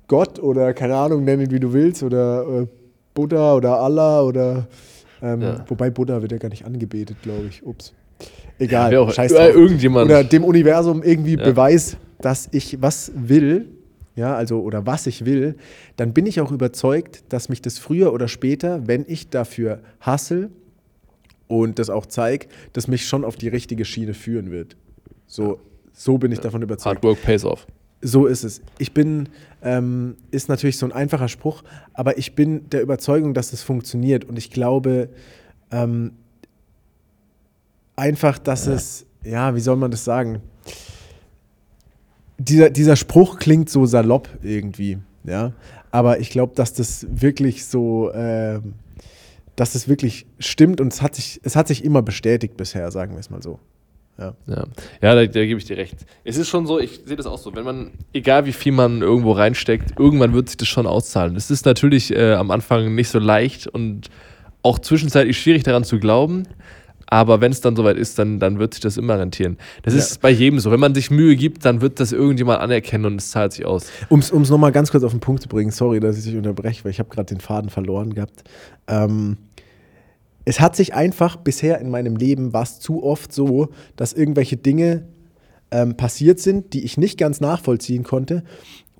Gott 0.07 0.39
oder 0.39 0.73
keine 0.73 0.95
Ahnung, 0.95 1.23
nennen 1.23 1.51
wie 1.51 1.59
du 1.59 1.73
willst, 1.73 2.03
oder 2.03 2.61
äh, 2.61 2.67
Buddha 3.13 3.55
oder 3.55 3.79
Allah 3.79 4.21
oder 4.21 4.67
ähm, 5.21 5.41
ja. 5.41 5.65
wobei 5.67 5.89
Buddha 5.89 6.21
wird 6.21 6.31
ja 6.31 6.37
gar 6.37 6.49
nicht 6.49 6.65
angebetet, 6.65 7.17
glaube 7.21 7.45
ich. 7.49 7.65
Ups. 7.65 7.93
Egal, 8.59 8.93
ja, 8.93 9.09
scheiß 9.09 9.33
drauf. 9.33 9.55
Irgendjemand. 9.55 10.05
Oder 10.05 10.23
dem 10.23 10.43
Universum 10.43 11.03
irgendwie 11.03 11.37
ja. 11.37 11.43
Beweis, 11.43 11.97
dass 12.19 12.49
ich 12.51 12.81
was 12.81 13.11
will, 13.15 13.67
ja, 14.15 14.35
also 14.35 14.61
oder 14.61 14.85
was 14.85 15.07
ich 15.07 15.25
will, 15.25 15.55
dann 15.95 16.13
bin 16.13 16.25
ich 16.25 16.41
auch 16.41 16.51
überzeugt, 16.51 17.23
dass 17.29 17.49
mich 17.49 17.61
das 17.61 17.79
früher 17.79 18.13
oder 18.13 18.27
später, 18.27 18.87
wenn 18.87 19.05
ich 19.07 19.29
dafür 19.29 19.81
hassel 19.99 20.51
und 21.47 21.79
das 21.79 21.89
auch 21.89 22.05
zeige, 22.05 22.47
das 22.73 22.87
mich 22.87 23.05
schon 23.05 23.23
auf 23.23 23.35
die 23.35 23.47
richtige 23.47 23.85
Schiene 23.85 24.13
führen 24.13 24.51
wird. 24.51 24.75
So, 25.27 25.59
so 25.93 26.17
bin 26.17 26.31
ich 26.31 26.39
davon 26.39 26.61
überzeugt. 26.61 26.97
Hard 26.97 27.03
work 27.03 27.21
pays 27.21 27.45
off. 27.45 27.67
So 28.01 28.25
ist 28.25 28.43
es. 28.43 28.61
Ich 28.79 28.93
bin, 28.93 29.29
ähm, 29.61 30.17
ist 30.31 30.49
natürlich 30.49 30.77
so 30.77 30.85
ein 30.85 30.91
einfacher 30.91 31.27
Spruch, 31.27 31.63
aber 31.93 32.17
ich 32.17 32.35
bin 32.35 32.69
der 32.69 32.81
Überzeugung, 32.81 33.33
dass 33.33 33.53
es 33.53 33.61
funktioniert 33.61 34.25
und 34.25 34.37
ich 34.37 34.49
glaube 34.49 35.09
ähm, 35.71 36.13
einfach, 37.95 38.39
dass 38.39 38.67
es, 38.67 39.05
ja, 39.23 39.55
wie 39.55 39.59
soll 39.59 39.75
man 39.75 39.91
das 39.91 40.03
sagen? 40.03 40.41
Dieser, 42.43 42.69
dieser 42.69 42.95
Spruch 42.95 43.37
klingt 43.37 43.69
so 43.69 43.85
salopp 43.85 44.27
irgendwie, 44.41 44.97
ja, 45.23 45.53
aber 45.91 46.19
ich 46.19 46.29
glaube, 46.29 46.53
dass 46.55 46.73
das 46.73 47.05
wirklich 47.09 47.65
so, 47.65 48.11
ähm, 48.13 48.73
dass 49.55 49.73
das 49.73 49.87
wirklich 49.87 50.25
stimmt 50.39 50.81
und 50.81 50.91
es 50.91 51.01
hat 51.01 51.15
sich, 51.15 51.39
es 51.43 51.55
hat 51.55 51.67
sich 51.67 51.83
immer 51.83 52.01
bestätigt 52.01 52.57
bisher, 52.57 52.89
sagen 52.91 53.13
wir 53.13 53.19
es 53.19 53.29
mal 53.29 53.43
so. 53.43 53.59
Ja. 54.17 54.33
Ja, 54.47 54.65
ja 55.01 55.15
da, 55.15 55.25
da 55.25 55.45
gebe 55.45 55.59
ich 55.59 55.65
dir 55.65 55.77
recht. 55.77 55.97
Es 56.23 56.37
ist 56.37 56.49
schon 56.49 56.65
so, 56.65 56.79
ich 56.79 57.01
sehe 57.05 57.15
das 57.15 57.25
auch 57.25 57.37
so, 57.37 57.55
wenn 57.55 57.63
man, 57.63 57.91
egal 58.13 58.45
wie 58.45 58.53
viel 58.53 58.71
man 58.71 59.01
irgendwo 59.01 59.31
reinsteckt, 59.31 59.99
irgendwann 59.99 60.33
wird 60.33 60.49
sich 60.49 60.57
das 60.57 60.67
schon 60.67 60.87
auszahlen. 60.87 61.35
Es 61.35 61.51
ist 61.51 61.65
natürlich 61.65 62.15
äh, 62.15 62.33
am 62.33 62.51
Anfang 62.51 62.95
nicht 62.95 63.09
so 63.09 63.19
leicht 63.19 63.67
und 63.67 64.09
auch 64.63 64.79
zwischenzeitlich 64.79 65.39
schwierig 65.39 65.63
daran 65.63 65.83
zu 65.83 65.99
glauben, 65.99 66.47
aber 67.11 67.41
wenn 67.41 67.51
es 67.51 67.59
dann 67.59 67.75
soweit 67.75 67.97
ist, 67.97 68.17
dann, 68.17 68.39
dann 68.39 68.57
wird 68.57 68.73
sich 68.73 68.81
das 68.81 68.95
immer 68.95 69.19
rentieren. 69.19 69.57
Das 69.83 69.93
Ja. 69.93 69.99
ist 69.99 70.21
bei 70.21 70.29
jedem 70.29 70.59
so. 70.59 70.71
Wenn 70.71 70.79
man 70.79 70.95
sich 70.95 71.11
Mühe 71.11 71.35
gibt, 71.35 71.65
dann 71.65 71.81
wird 71.81 71.99
das 71.99 72.13
irgendjemand 72.13 72.61
anerkennen 72.61 73.03
und 73.05 73.17
es 73.17 73.31
zahlt 73.31 73.51
sich 73.51 73.65
aus. 73.65 73.87
Um 74.09 74.19
es 74.21 74.31
nochmal 74.31 74.71
ganz 74.71 74.91
kurz 74.91 75.03
auf 75.03 75.11
den 75.11 75.19
Punkt 75.19 75.41
zu 75.43 75.49
bringen, 75.49 75.71
sorry, 75.71 75.99
dass 75.99 76.17
ich 76.17 76.23
dich 76.23 76.37
unterbreche, 76.37 76.85
weil 76.85 76.91
ich 76.91 76.99
habe 76.99 77.09
gerade 77.09 77.27
den 77.35 77.41
Faden 77.41 77.69
verloren 77.69 78.13
gehabt. 78.13 78.45
Ähm, 78.87 79.37
es 80.45 80.61
hat 80.61 80.75
sich 80.77 80.93
einfach 80.93 81.35
bisher 81.35 81.79
in 81.81 81.89
meinem 81.89 82.15
Leben 82.15 82.53
war 82.53 82.63
es 82.63 82.79
zu 82.79 83.03
oft 83.03 83.33
so, 83.33 83.69
dass 83.97 84.13
irgendwelche 84.13 84.55
Dinge 84.55 85.05
ähm, 85.69 85.97
passiert 85.97 86.39
sind, 86.39 86.73
die 86.73 86.85
ich 86.85 86.97
nicht 86.97 87.17
ganz 87.19 87.41
nachvollziehen 87.41 88.03
konnte, 88.03 88.43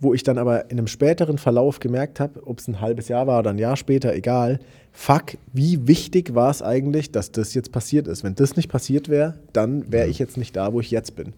wo 0.02 0.16
ich 0.16 0.24
dann 0.24 0.40
aber 0.40 0.70
in 0.72 0.80
einem 0.80 0.88
späteren 0.88 1.38
Verlauf 1.38 1.80
gemerkt 1.80 2.20
habe, 2.20 2.46
ob 2.46 2.60
es 2.60 2.68
ein 2.68 2.82
halbes 2.82 3.08
Jahr 3.08 3.28
war 3.28 3.40
oder 3.40 3.52
ein 3.52 3.60
Jahr 3.60 3.78
später, 3.78 4.14
egal, 4.14 4.60
fuck, 4.92 5.38
wie 5.54 5.88
wichtig 5.88 6.34
war 6.34 6.50
es 6.50 6.64
eigentlich, 6.64 7.12
dass 7.12 7.32
das 7.32 7.54
jetzt 7.54 7.72
passiert 7.72 8.08
ist. 8.08 8.24
Wenn 8.24 8.34
das 8.34 8.56
nicht 8.56 8.68
passiert 8.68 9.10
wäre, 9.10 9.36
dann 9.54 9.92
wäre 9.92 10.08
ich 10.08 10.18
jetzt 10.18 10.38
nicht 10.38 10.56
da, 10.56 10.74
wo 10.74 10.80
ich 10.82 10.90
jetzt 10.90 11.16
bin. 11.16 11.34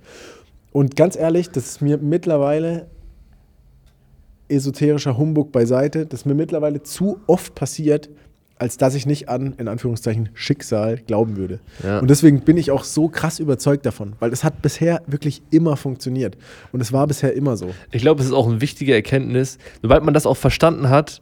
Und 0.71 0.95
ganz 0.95 1.17
ehrlich, 1.17 1.49
das 1.49 1.67
ist 1.67 1.81
mir 1.81 1.97
mittlerweile 1.97 2.87
esoterischer 4.47 5.17
Humbug 5.17 5.51
beiseite, 5.51 6.05
das 6.05 6.21
ist 6.21 6.25
mir 6.25 6.33
mittlerweile 6.33 6.81
zu 6.83 7.19
oft 7.27 7.55
passiert, 7.55 8.09
als 8.63 8.77
dass 8.77 8.95
ich 8.95 9.05
nicht 9.05 9.27
an, 9.27 9.55
in 9.57 9.67
Anführungszeichen, 9.67 10.29
Schicksal 10.33 10.95
glauben 11.05 11.35
würde. 11.35 11.59
Ja. 11.83 11.99
Und 11.99 12.09
deswegen 12.09 12.45
bin 12.45 12.55
ich 12.55 12.71
auch 12.71 12.85
so 12.85 13.09
krass 13.09 13.39
überzeugt 13.39 13.85
davon, 13.85 14.13
weil 14.21 14.31
es 14.31 14.45
hat 14.45 14.61
bisher 14.61 15.01
wirklich 15.05 15.41
immer 15.51 15.75
funktioniert. 15.75 16.37
Und 16.71 16.79
es 16.79 16.93
war 16.93 17.05
bisher 17.05 17.33
immer 17.33 17.57
so. 17.57 17.71
Ich 17.91 18.01
glaube, 18.01 18.21
es 18.21 18.27
ist 18.27 18.33
auch 18.33 18.47
eine 18.47 18.61
wichtige 18.61 18.93
Erkenntnis, 18.93 19.57
sobald 19.81 20.05
man 20.05 20.13
das 20.13 20.25
auch 20.25 20.37
verstanden 20.37 20.87
hat, 20.87 21.21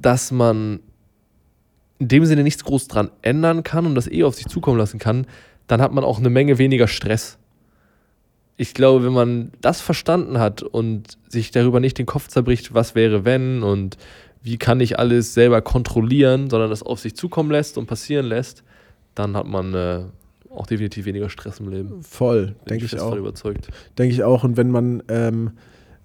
dass 0.00 0.30
man 0.30 0.78
in 1.98 2.06
dem 2.06 2.24
Sinne 2.24 2.44
nichts 2.44 2.62
groß 2.62 2.86
dran 2.86 3.10
ändern 3.20 3.64
kann 3.64 3.84
und 3.84 3.96
das 3.96 4.06
eh 4.06 4.22
auf 4.22 4.36
sich 4.36 4.46
zukommen 4.46 4.78
lassen 4.78 5.00
kann, 5.00 5.26
dann 5.66 5.82
hat 5.82 5.92
man 5.92 6.04
auch 6.04 6.20
eine 6.20 6.30
Menge 6.30 6.58
weniger 6.58 6.86
Stress. 6.86 7.36
Ich 8.56 8.74
glaube, 8.74 9.04
wenn 9.04 9.12
man 9.12 9.50
das 9.60 9.80
verstanden 9.80 10.38
hat 10.38 10.62
und 10.62 11.18
sich 11.28 11.50
darüber 11.50 11.80
nicht 11.80 11.98
den 11.98 12.06
Kopf 12.06 12.28
zerbricht, 12.28 12.74
was 12.74 12.94
wäre 12.94 13.24
wenn 13.24 13.64
und 13.64 13.96
wie 14.44 14.58
kann 14.58 14.78
ich 14.80 14.98
alles 14.98 15.32
selber 15.32 15.62
kontrollieren, 15.62 16.50
sondern 16.50 16.68
das 16.68 16.82
auf 16.82 17.00
sich 17.00 17.16
zukommen 17.16 17.50
lässt 17.50 17.78
und 17.78 17.86
passieren 17.86 18.26
lässt, 18.26 18.62
dann 19.14 19.36
hat 19.36 19.46
man 19.46 19.74
äh, 19.74 20.02
auch 20.50 20.66
definitiv 20.66 21.06
weniger 21.06 21.30
Stress 21.30 21.60
im 21.60 21.70
Leben. 21.70 22.02
Voll, 22.02 22.54
denke 22.68 22.84
ich 22.84 22.90
fest 22.90 23.02
auch. 23.02 23.16
überzeugt. 23.16 23.68
Denke 23.98 24.14
ich 24.14 24.22
auch. 24.22 24.44
Und 24.44 24.58
wenn 24.58 24.70
man 24.70 25.02
ähm, 25.08 25.52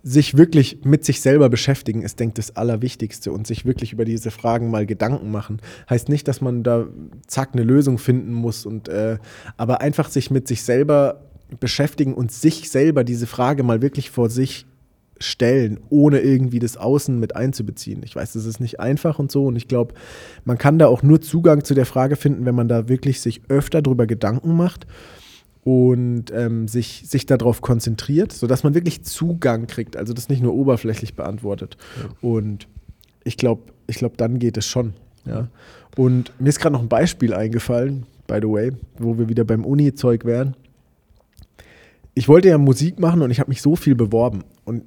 sich 0.04 0.38
wirklich 0.38 0.86
mit 0.86 1.04
sich 1.04 1.20
selber 1.20 1.50
beschäftigen, 1.50 2.02
ist, 2.02 2.18
denke 2.22 2.40
ich, 2.40 2.46
das 2.46 2.56
Allerwichtigste 2.56 3.34
und 3.34 3.46
sich 3.46 3.66
wirklich 3.66 3.92
über 3.92 4.06
diese 4.06 4.32
Fragen 4.32 4.72
mal 4.72 4.86
Gedanken 4.86 5.32
machen. 5.32 5.62
Heißt 5.90 6.08
nicht, 6.08 6.26
dass 6.30 6.40
man 6.40 6.64
da 6.64 6.88
zack 7.28 7.50
eine 7.52 7.64
Lösung 7.64 7.98
finden 7.98 8.32
muss 8.32 8.66
und 8.66 8.88
äh, 8.88 9.18
aber 9.58 9.82
einfach 9.82 10.08
sich 10.08 10.32
mit 10.32 10.48
sich 10.48 10.64
selber 10.64 11.26
beschäftigen 11.60 12.14
und 12.14 12.32
sich 12.32 12.70
selber 12.70 13.04
diese 13.04 13.28
Frage 13.28 13.64
mal 13.64 13.82
wirklich 13.82 14.12
vor 14.12 14.30
sich 14.30 14.66
stellen, 15.20 15.80
ohne 15.90 16.20
irgendwie 16.20 16.60
das 16.60 16.78
Außen 16.78 17.20
mit 17.20 17.36
einzubeziehen. 17.36 18.02
Ich 18.04 18.16
weiß, 18.16 18.34
das 18.34 18.46
ist 18.46 18.60
nicht 18.60 18.80
einfach 18.80 19.20
und 19.20 19.32
so 19.32 19.46
und 19.46 19.56
ich 19.56 19.68
glaube, 19.68 19.94
man 20.46 20.58
kann 20.58 20.80
da 20.80 20.88
auch 20.88 21.04
nur 21.04 21.22
Zugang 21.22 21.64
zu 21.64 21.74
der 21.74 21.86
Frage 21.86 22.16
finden, 22.16 22.46
wenn 22.46 22.56
man 22.56 22.68
da 22.68 22.90
wirklich 22.90 23.22
sich 23.22 23.42
öfter 23.50 23.82
drüber 23.82 24.08
Gedanken 24.08 24.56
macht 24.56 24.88
und 25.64 26.32
ähm, 26.34 26.68
sich, 26.68 27.04
sich 27.06 27.26
darauf 27.26 27.62
konzentriert, 27.62 28.32
sodass 28.32 28.64
man 28.64 28.74
wirklich 28.74 29.04
Zugang 29.04 29.68
kriegt, 29.68 29.98
also 29.98 30.14
das 30.14 30.30
nicht 30.30 30.42
nur 30.42 30.54
oberflächlich 30.54 31.16
beantwortet. 31.16 31.78
Und 32.22 32.68
ich 33.24 33.38
glaube, 33.38 33.64
ich 33.88 33.98
glaub, 33.98 34.18
dann 34.18 34.40
geht 34.40 34.58
es 34.58 34.66
schon. 34.66 34.94
Ja. 35.26 35.48
Und 35.98 36.32
mir 36.40 36.50
ist 36.50 36.60
gerade 36.60 36.74
noch 36.74 36.82
ein 36.82 36.90
Beispiel 36.90 37.34
eingefallen, 37.34 38.06
by 38.28 38.40
the 38.42 38.48
way, 38.48 38.72
wo 38.98 39.18
wir 39.18 39.28
wieder 39.30 39.44
beim 39.44 39.66
Uni-Zeug 39.66 40.26
wären. 40.26 40.56
Ich 42.14 42.28
wollte 42.28 42.50
ja 42.50 42.58
Musik 42.58 43.00
machen 43.00 43.22
und 43.22 43.32
ich 43.32 43.40
habe 43.40 43.50
mich 43.50 43.62
so 43.62 43.76
viel 43.76 43.96
beworben. 43.96 44.44
Und 44.66 44.84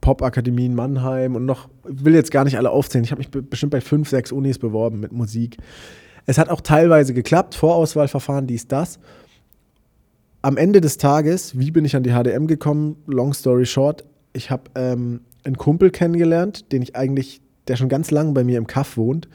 Popakademie 0.00 0.66
in 0.66 0.74
Mannheim 0.74 1.34
und 1.36 1.44
noch, 1.46 1.68
ich 1.88 2.04
will 2.04 2.14
jetzt 2.14 2.30
gar 2.30 2.44
nicht 2.44 2.56
alle 2.58 2.70
aufzählen, 2.70 3.04
ich 3.04 3.10
habe 3.10 3.20
mich 3.20 3.30
be- 3.30 3.42
bestimmt 3.42 3.72
bei 3.72 3.80
fünf, 3.80 4.08
sechs 4.08 4.32
Unis 4.32 4.58
beworben 4.58 5.00
mit 5.00 5.12
Musik. 5.12 5.56
Es 6.26 6.38
hat 6.38 6.50
auch 6.50 6.60
teilweise 6.60 7.14
geklappt, 7.14 7.54
Vorauswahlverfahren, 7.54 8.46
dies, 8.46 8.68
das 8.68 8.98
am 10.40 10.56
Ende 10.56 10.80
des 10.80 10.98
Tages, 10.98 11.58
wie 11.58 11.70
bin 11.70 11.84
ich 11.84 11.96
an 11.96 12.04
die 12.04 12.12
HDM 12.12 12.46
gekommen? 12.46 12.96
Long 13.06 13.34
story 13.34 13.66
short, 13.66 14.04
ich 14.32 14.50
habe 14.50 14.70
ähm, 14.76 15.20
einen 15.44 15.56
Kumpel 15.56 15.90
kennengelernt, 15.90 16.70
den 16.72 16.80
ich 16.80 16.94
eigentlich, 16.94 17.40
der 17.66 17.76
schon 17.76 17.88
ganz 17.88 18.10
lange 18.10 18.32
bei 18.32 18.44
mir 18.44 18.56
im 18.58 18.66
Kaff 18.66 18.96
wohnt, 18.96 19.28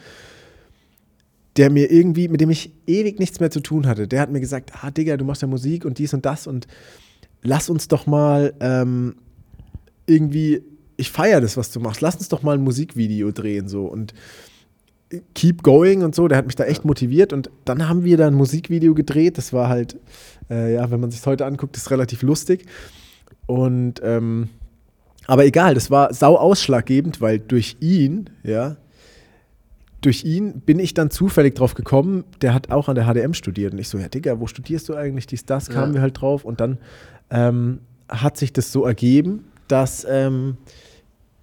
der 1.57 1.69
mir 1.69 1.91
irgendwie, 1.91 2.29
mit 2.29 2.41
dem 2.41 2.49
ich 2.49 2.71
ewig 2.87 3.19
nichts 3.19 3.39
mehr 3.39 3.51
zu 3.51 3.59
tun 3.59 3.85
hatte. 3.85 4.07
Der 4.07 4.21
hat 4.21 4.31
mir 4.31 4.39
gesagt, 4.39 4.71
ah 4.81 4.91
Digga, 4.91 5.17
du 5.17 5.25
machst 5.25 5.41
ja 5.41 5.47
Musik 5.47 5.85
und 5.85 5.97
dies 5.97 6.13
und 6.13 6.25
das 6.25 6.47
und 6.47 6.67
lass 7.41 7.69
uns 7.69 7.89
doch 7.89 8.07
mal 8.07 8.53
ähm, 8.59 9.15
irgendwie, 10.05 10.61
ich 10.97 11.11
feiere 11.11 11.41
das, 11.41 11.57
was 11.57 11.71
du 11.71 11.79
machst, 11.79 12.01
lass 12.01 12.15
uns 12.15 12.29
doch 12.29 12.43
mal 12.43 12.57
ein 12.57 12.63
Musikvideo 12.63 13.31
drehen 13.31 13.67
so. 13.67 13.85
Und 13.85 14.13
keep 15.35 15.63
going 15.63 16.03
und 16.03 16.15
so, 16.15 16.27
der 16.27 16.37
hat 16.37 16.45
mich 16.45 16.55
da 16.55 16.63
echt 16.65 16.85
motiviert. 16.85 17.33
Und 17.33 17.49
dann 17.65 17.87
haben 17.87 18.03
wir 18.03 18.17
da 18.17 18.27
ein 18.27 18.33
Musikvideo 18.33 18.93
gedreht, 18.93 19.37
das 19.37 19.53
war 19.53 19.69
halt, 19.69 19.97
äh, 20.49 20.73
ja, 20.73 20.89
wenn 20.91 20.99
man 20.99 21.11
sich 21.11 21.25
heute 21.25 21.45
anguckt, 21.45 21.77
ist 21.77 21.91
relativ 21.91 22.21
lustig. 22.21 22.65
Und 23.45 24.01
ähm, 24.03 24.49
aber 25.27 25.45
egal, 25.45 25.73
das 25.73 25.89
war 25.89 26.13
sau 26.13 26.37
ausschlaggebend, 26.37 27.21
weil 27.21 27.39
durch 27.39 27.77
ihn, 27.79 28.29
ja, 28.43 28.77
durch 30.01 30.25
ihn 30.25 30.59
bin 30.61 30.79
ich 30.79 30.93
dann 30.93 31.11
zufällig 31.11 31.55
drauf 31.55 31.75
gekommen, 31.75 32.25
der 32.41 32.53
hat 32.53 32.71
auch 32.71 32.89
an 32.89 32.95
der 32.95 33.05
HDM 33.05 33.33
studiert. 33.33 33.71
Und 33.73 33.79
ich 33.79 33.87
so, 33.87 33.97
ja 33.97 34.09
Digga, 34.09 34.39
wo 34.39 34.47
studierst 34.47 34.89
du 34.89 34.95
eigentlich, 34.95 35.27
dies, 35.27 35.45
das, 35.45 35.69
kamen 35.69 35.91
Ja. 35.91 35.93
wir 35.95 36.01
halt 36.01 36.19
drauf. 36.19 36.43
Und 36.43 36.59
dann 36.59 36.77
ähm, 37.29 37.79
hat 38.09 38.35
sich 38.35 38.51
das 38.51 38.71
so 38.73 38.83
ergeben, 38.83 39.45
dass 39.67 40.05
ähm, 40.09 40.57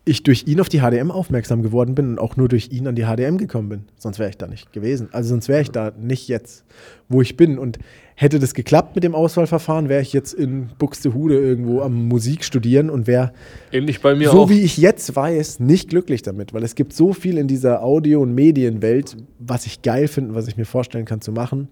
ich 0.05 0.23
durch 0.23 0.47
ihn 0.47 0.61
auf 0.61 0.69
die 0.69 0.81
HDM 0.81 1.11
aufmerksam 1.11 1.63
geworden 1.63 1.95
bin 1.95 2.11
und 2.11 2.19
auch 2.19 2.37
nur 2.37 2.49
durch 2.49 2.71
ihn 2.73 2.87
an 2.87 2.95
die 2.95 3.05
HDM 3.05 3.37
gekommen 3.37 3.69
bin. 3.69 3.85
Sonst 3.97 4.19
wäre 4.19 4.31
ich 4.31 4.39
da 4.39 4.47
nicht 4.47 4.73
gewesen. 4.73 5.09
Also 5.13 5.31
sonst 5.31 5.49
wäre 5.49 5.61
ich 5.61 5.71
da 5.71 5.93
nicht 5.99 6.27
jetzt, 6.27 6.65
wo 7.09 7.21
ich 7.21 7.37
bin. 7.37 7.59
Und 7.59 7.79
hätte 8.17 8.39
das 8.39 8.55
geklappt 8.55 8.95
mit 8.95 9.05
dem 9.05 9.15
Auswahlverfahren, 9.15 9.89
wäre 9.89 10.01
ich 10.03 10.13
jetzt 10.13 10.33
in 10.33 10.69
Buxtehude 10.79 11.39
irgendwo 11.39 11.83
am 11.83 12.09
Musik 12.09 12.45
studieren 12.45 12.91
und 12.91 13.07
wäre, 13.07 13.33
Ähnlich 13.73 14.01
bei 14.01 14.15
mir 14.15 14.31
so 14.31 14.43
auch. 14.43 14.51
wie 14.51 14.63
ich 14.63 14.79
jetzt 14.79 15.15
weiß, 15.15 15.61
nicht 15.61 15.91
glücklich 15.91 16.23
damit. 16.23 16.55
Weil 16.55 16.65
es 16.65 16.75
gibt 16.75 16.93
so 16.93 17.13
viel 17.13 17.37
in 17.37 17.47
dieser 17.47 17.83
Audio- 17.83 18.23
und 18.23 18.35
Medienwelt, 18.35 19.17
was 19.39 19.67
ich 19.67 19.83
geil 19.83 20.09
finde, 20.09 20.35
was 20.35 20.49
ich 20.49 20.57
mir 20.57 20.67
vorstellen 20.67 21.05
kann 21.05 21.21
zu 21.21 21.31
machen. 21.31 21.69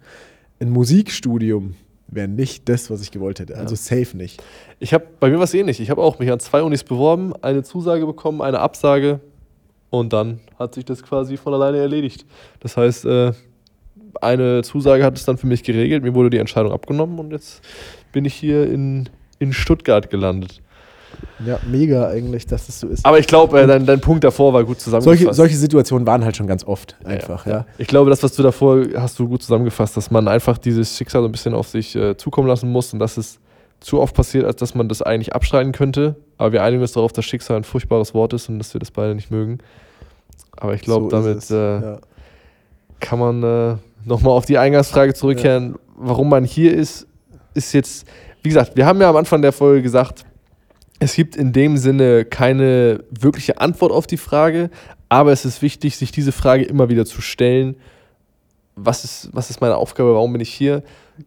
Ein 0.60 0.70
Musikstudium 0.70 1.74
wäre 2.08 2.28
nicht 2.28 2.68
das, 2.68 2.90
was 2.90 3.02
ich 3.02 3.10
gewollt 3.10 3.38
hätte. 3.38 3.56
Also 3.56 3.74
safe 3.74 4.16
nicht. 4.16 4.42
Ich 4.80 4.94
habe 4.94 5.06
bei 5.20 5.30
mir 5.30 5.38
was 5.38 5.54
ähnlich. 5.54 5.80
Ich 5.80 5.90
habe 5.90 6.02
auch 6.02 6.18
mich 6.18 6.30
an 6.30 6.40
zwei 6.40 6.62
Unis 6.62 6.82
beworben, 6.82 7.32
eine 7.42 7.62
Zusage 7.62 8.06
bekommen, 8.06 8.42
eine 8.42 8.60
Absage 8.60 9.20
und 9.90 10.12
dann 10.12 10.40
hat 10.58 10.74
sich 10.74 10.84
das 10.84 11.02
quasi 11.02 11.36
von 11.36 11.54
alleine 11.54 11.78
erledigt. 11.78 12.26
Das 12.60 12.76
heißt, 12.76 13.04
äh, 13.04 13.32
eine 14.20 14.62
Zusage 14.62 15.04
hat 15.04 15.16
es 15.16 15.24
dann 15.24 15.36
für 15.36 15.46
mich 15.46 15.62
geregelt, 15.62 16.02
mir 16.02 16.14
wurde 16.14 16.30
die 16.30 16.38
Entscheidung 16.38 16.72
abgenommen 16.72 17.18
und 17.18 17.30
jetzt 17.30 17.62
bin 18.12 18.24
ich 18.24 18.34
hier 18.34 18.68
in, 18.70 19.08
in 19.38 19.52
Stuttgart 19.52 20.10
gelandet. 20.10 20.62
Ja, 21.44 21.60
mega 21.70 22.08
eigentlich, 22.08 22.46
dass 22.46 22.66
das 22.66 22.80
so 22.80 22.88
ist. 22.88 23.06
Aber 23.06 23.18
ich 23.18 23.26
glaube, 23.26 23.60
äh, 23.60 23.66
dein, 23.66 23.86
dein 23.86 24.00
Punkt 24.00 24.24
davor 24.24 24.52
war 24.52 24.64
gut 24.64 24.80
zusammengefasst. 24.80 25.20
Solche, 25.20 25.34
solche 25.34 25.56
Situationen 25.56 26.06
waren 26.06 26.24
halt 26.24 26.36
schon 26.36 26.48
ganz 26.48 26.64
oft 26.64 26.96
einfach, 27.04 27.46
ja. 27.46 27.64
Ich 27.78 27.86
glaube, 27.86 28.10
das, 28.10 28.22
was 28.22 28.32
du 28.34 28.42
davor 28.42 28.84
hast 28.96 29.18
du 29.18 29.28
gut 29.28 29.42
zusammengefasst, 29.42 29.96
dass 29.96 30.10
man 30.10 30.26
einfach 30.26 30.58
dieses 30.58 30.96
Schicksal 30.96 31.22
so 31.22 31.28
ein 31.28 31.32
bisschen 31.32 31.54
auf 31.54 31.68
sich 31.68 31.94
äh, 31.94 32.16
zukommen 32.16 32.48
lassen 32.48 32.70
muss 32.70 32.92
und 32.92 32.98
dass 32.98 33.16
es 33.16 33.38
zu 33.80 34.00
oft 34.00 34.14
passiert, 34.14 34.44
als 34.44 34.56
dass 34.56 34.74
man 34.74 34.88
das 34.88 35.02
eigentlich 35.02 35.34
abstreiten 35.34 35.72
könnte. 35.72 36.16
Aber 36.38 36.52
wir 36.52 36.62
einigen 36.64 36.82
uns 36.82 36.92
darauf, 36.92 37.12
dass 37.12 37.24
Schicksal 37.24 37.56
ein 37.56 37.64
furchtbares 37.64 38.14
Wort 38.14 38.32
ist 38.32 38.48
und 38.48 38.58
dass 38.58 38.74
wir 38.74 38.80
das 38.80 38.90
beide 38.90 39.14
nicht 39.14 39.30
mögen. 39.30 39.58
Aber 40.56 40.74
ich 40.74 40.82
glaube, 40.82 41.04
So 41.04 41.10
damit 41.10 41.50
äh, 41.50 41.80
ja. 41.80 41.98
kann 42.98 43.20
man 43.20 43.42
äh, 43.42 43.76
nochmal 44.04 44.32
auf 44.32 44.46
die 44.46 44.58
Eingangsfrage 44.58 45.14
zurückkehren, 45.14 45.76
warum 45.96 46.28
man 46.28 46.44
hier 46.44 46.74
ist, 46.74 47.06
ist 47.54 47.72
jetzt, 47.72 48.06
wie 48.42 48.48
gesagt, 48.48 48.76
wir 48.76 48.86
haben 48.86 49.00
ja 49.00 49.08
am 49.08 49.16
Anfang 49.16 49.42
der 49.42 49.52
Folge 49.52 49.82
gesagt, 49.82 50.24
es 50.98 51.14
gibt 51.14 51.36
in 51.36 51.52
dem 51.52 51.76
Sinne 51.76 52.24
keine 52.24 53.04
wirkliche 53.10 53.60
Antwort 53.60 53.92
auf 53.92 54.06
die 54.06 54.16
Frage, 54.16 54.70
aber 55.08 55.32
es 55.32 55.44
ist 55.44 55.62
wichtig, 55.62 55.96
sich 55.96 56.12
diese 56.12 56.32
Frage 56.32 56.64
immer 56.64 56.88
wieder 56.88 57.06
zu 57.06 57.20
stellen. 57.20 57.76
Was 58.74 59.04
ist, 59.04 59.30
was 59.32 59.50
ist 59.50 59.60
meine 59.60 59.76
Aufgabe? 59.76 60.14
Warum 60.14 60.32
bin 60.32 60.40
ich 60.40 60.52
hier? 60.52 60.82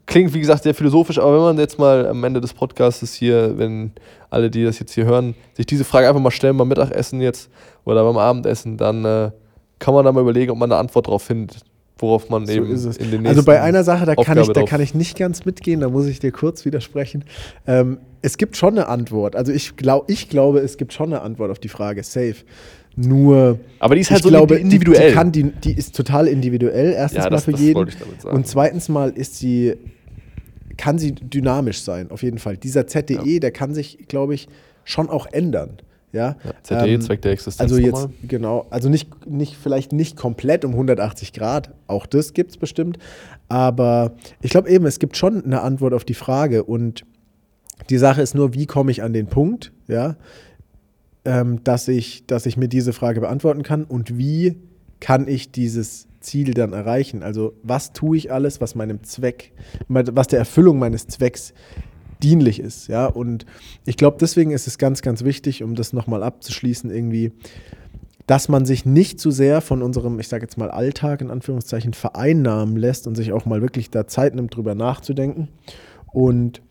Klingt, 0.06 0.34
wie 0.34 0.40
gesagt, 0.40 0.64
sehr 0.64 0.74
philosophisch, 0.74 1.20
aber 1.20 1.34
wenn 1.34 1.42
man 1.42 1.60
jetzt 1.60 1.80
mal 1.80 2.08
am 2.08 2.24
Ende 2.24 2.40
des 2.40 2.54
Podcasts 2.54 3.14
hier, 3.14 3.58
wenn 3.58 3.92
alle, 4.30 4.50
die 4.50 4.64
das 4.64 4.80
jetzt 4.80 4.94
hier 4.94 5.06
hören, 5.06 5.36
sich 5.54 5.66
diese 5.66 5.84
Frage 5.84 6.08
einfach 6.08 6.22
mal 6.22 6.32
stellen 6.32 6.56
beim 6.56 6.70
Mittagessen 6.70 7.20
jetzt 7.20 7.50
oder 7.84 8.04
beim 8.06 8.18
Abendessen, 8.18 8.78
dann 8.78 9.04
äh, 9.04 9.32
kann 9.80 9.94
man 9.94 10.06
da 10.06 10.12
mal 10.12 10.22
überlegen, 10.22 10.52
ob 10.52 10.58
man 10.58 10.72
eine 10.72 10.80
Antwort 10.80 11.08
darauf 11.08 11.24
findet, 11.24 11.64
worauf 12.02 12.30
man 12.30 12.46
So 12.46 12.54
eben 12.54 12.66
in 12.66 12.72
den 12.72 12.78
nächsten 12.94 13.28
Also 13.28 13.44
bei 13.44 13.62
einer 13.62 13.84
Sache, 13.84 14.06
da 14.06 14.16
kann, 14.16 14.20
Aufgabe 14.38 14.42
ich, 14.42 14.48
da 14.50 14.64
kann 14.64 14.82
ich 14.82 14.94
nicht 14.96 15.18
ganz 15.18 15.46
mitgehen, 15.46 15.80
da 15.82 15.90
muss 15.90 16.08
ich 16.08 16.20
dir 16.20 16.32
kurz 16.32 16.66
widersprechen. 16.66 17.24
Ähm, 17.68 18.00
es 18.22 18.38
gibt 18.38 18.58
schon 18.58 18.72
eine 18.78 18.88
Antwort. 18.88 19.36
Also 19.36 19.52
ich, 19.52 19.76
glaub, 19.78 20.10
ich 20.10 20.30
glaube, 20.30 20.60
es 20.60 20.78
gibt 20.78 20.94
schon 20.94 21.08
eine 21.14 21.22
Antwort 21.22 21.52
auf 21.52 21.60
die 21.60 21.70
Frage, 21.70 22.04
safe. 22.04 22.36
Nur, 22.96 23.60
Aber 23.80 23.96
die 23.96 24.02
ist 24.02 24.12
halt 24.12 24.20
ich 24.20 24.24
so 24.24 24.30
glaube, 24.30 24.56
individuell. 24.56 25.00
Die, 25.02 25.08
die, 25.08 25.14
kann, 25.14 25.32
die, 25.32 25.44
die 25.44 25.74
ist 25.74 25.96
total 25.96 26.28
individuell, 26.28 26.92
erstens 26.94 27.24
Ja, 27.24 27.24
mal 27.26 27.30
das- 27.30 27.46
für 27.46 27.52
das 27.52 27.62
jeden. 27.62 27.88
Und 28.30 28.48
zweitens 28.48 28.90
mal 28.90 29.12
ist 29.12 29.38
sie, 29.38 29.76
kann 30.78 30.98
sie 31.00 31.14
dynamisch 31.14 31.82
sein, 31.82 32.12
auf 32.12 32.22
jeden 32.24 32.38
Fall. 32.38 32.58
Dieser 32.58 32.88
ZDE, 32.88 33.40
der 33.40 33.52
kann 33.52 33.74
sich, 33.74 34.08
glaube 34.08 34.34
ich, 34.34 34.48
schon 34.84 35.10
auch 35.10 35.28
ändern. 35.32 35.78
Ja, 36.14 36.36
Ja, 36.44 36.54
ZDE, 36.64 36.94
Ähm, 36.94 37.02
Zweck 37.02 37.22
der 37.22 37.32
Existenz. 37.32 37.60
also 37.60 37.78
jetzt, 37.78 37.94
nochmal. 37.94 38.10
genau, 38.24 38.68
also 38.70 38.90
nicht, 38.90 39.26
nicht, 39.28 39.56
vielleicht 39.56 39.94
nicht 39.94 40.18
komplett 40.18 40.66
um 40.66 40.72
180 40.72 41.34
Grad, 41.34 41.74
auch 41.88 42.06
das 42.06 42.34
gibt 42.34 42.52
es 42.52 42.58
bestimmt, 42.58 42.98
aber 43.48 44.14
ich 44.42 44.52
glaube 44.52 44.70
eben, 44.70 44.86
es 44.86 45.00
gibt 45.00 45.16
schon 45.18 45.44
eine 45.44 45.62
Antwort 45.62 45.94
auf 45.94 46.04
die 46.04 46.14
Frage 46.14 46.64
und 46.64 47.06
die 47.90 47.98
Sache 47.98 48.22
ist 48.22 48.36
nur, 48.36 48.54
wie 48.54 48.66
komme 48.66 48.92
ich 48.92 49.04
an 49.04 49.14
den 49.14 49.28
Punkt, 49.28 49.72
ja, 49.88 50.16
ähm, 51.26 51.64
dass, 51.64 51.88
ich, 51.88 52.26
dass 52.28 52.46
ich 52.46 52.58
mir 52.58 52.68
diese 52.68 52.94
Frage 52.94 53.22
beantworten 53.22 53.64
kann 53.64 53.84
und 53.84 54.18
wie 54.18 54.58
kann 55.00 55.28
ich 55.28 55.52
dieses 55.52 56.08
Ziel 56.20 56.54
dann 56.54 56.74
erreichen? 56.74 57.24
Also 57.24 57.54
was 57.64 57.94
tue 57.94 58.18
ich 58.18 58.32
alles, 58.32 58.62
was 58.62 58.76
meinem 58.76 59.04
Zweck, 59.04 59.52
was 59.88 60.28
der 60.28 60.40
Erfüllung 60.40 60.80
meines 60.80 61.08
Zwecks 61.08 61.54
dienlich 62.24 62.60
ist, 62.60 62.88
ja, 62.88 63.08
und 63.08 63.46
ich 63.86 63.98
glaube, 63.98 64.18
deswegen 64.20 64.52
ist 64.52 64.68
es 64.68 64.78
ganz, 64.78 65.02
ganz 65.02 65.24
wichtig, 65.24 65.64
um 65.64 65.76
das 65.76 65.94
nochmal 65.94 66.24
abzuschließen, 66.24 66.90
irgendwie, 66.90 67.32
dass 68.28 68.48
man 68.48 68.66
sich 68.66 68.86
nicht 68.86 69.20
zu 69.20 69.32
sehr 69.32 69.62
von 69.62 69.82
unserem, 69.82 70.20
ich 70.20 70.30
sage 70.30 70.44
jetzt 70.44 70.58
mal, 70.58 70.72
Alltag 70.72 71.22
in 71.22 71.32
Anführungszeichen 71.32 71.94
vereinnahmen 71.94 72.78
lässt 72.78 73.08
und 73.08 73.16
sich 73.16 73.34
auch 73.34 73.46
mal 73.46 73.62
wirklich 73.62 73.90
da 73.90 74.08
Zeit 74.08 74.36
nimmt, 74.36 74.56
drüber 74.56 74.74
nachzudenken. 74.74 75.50
Und 76.14 76.62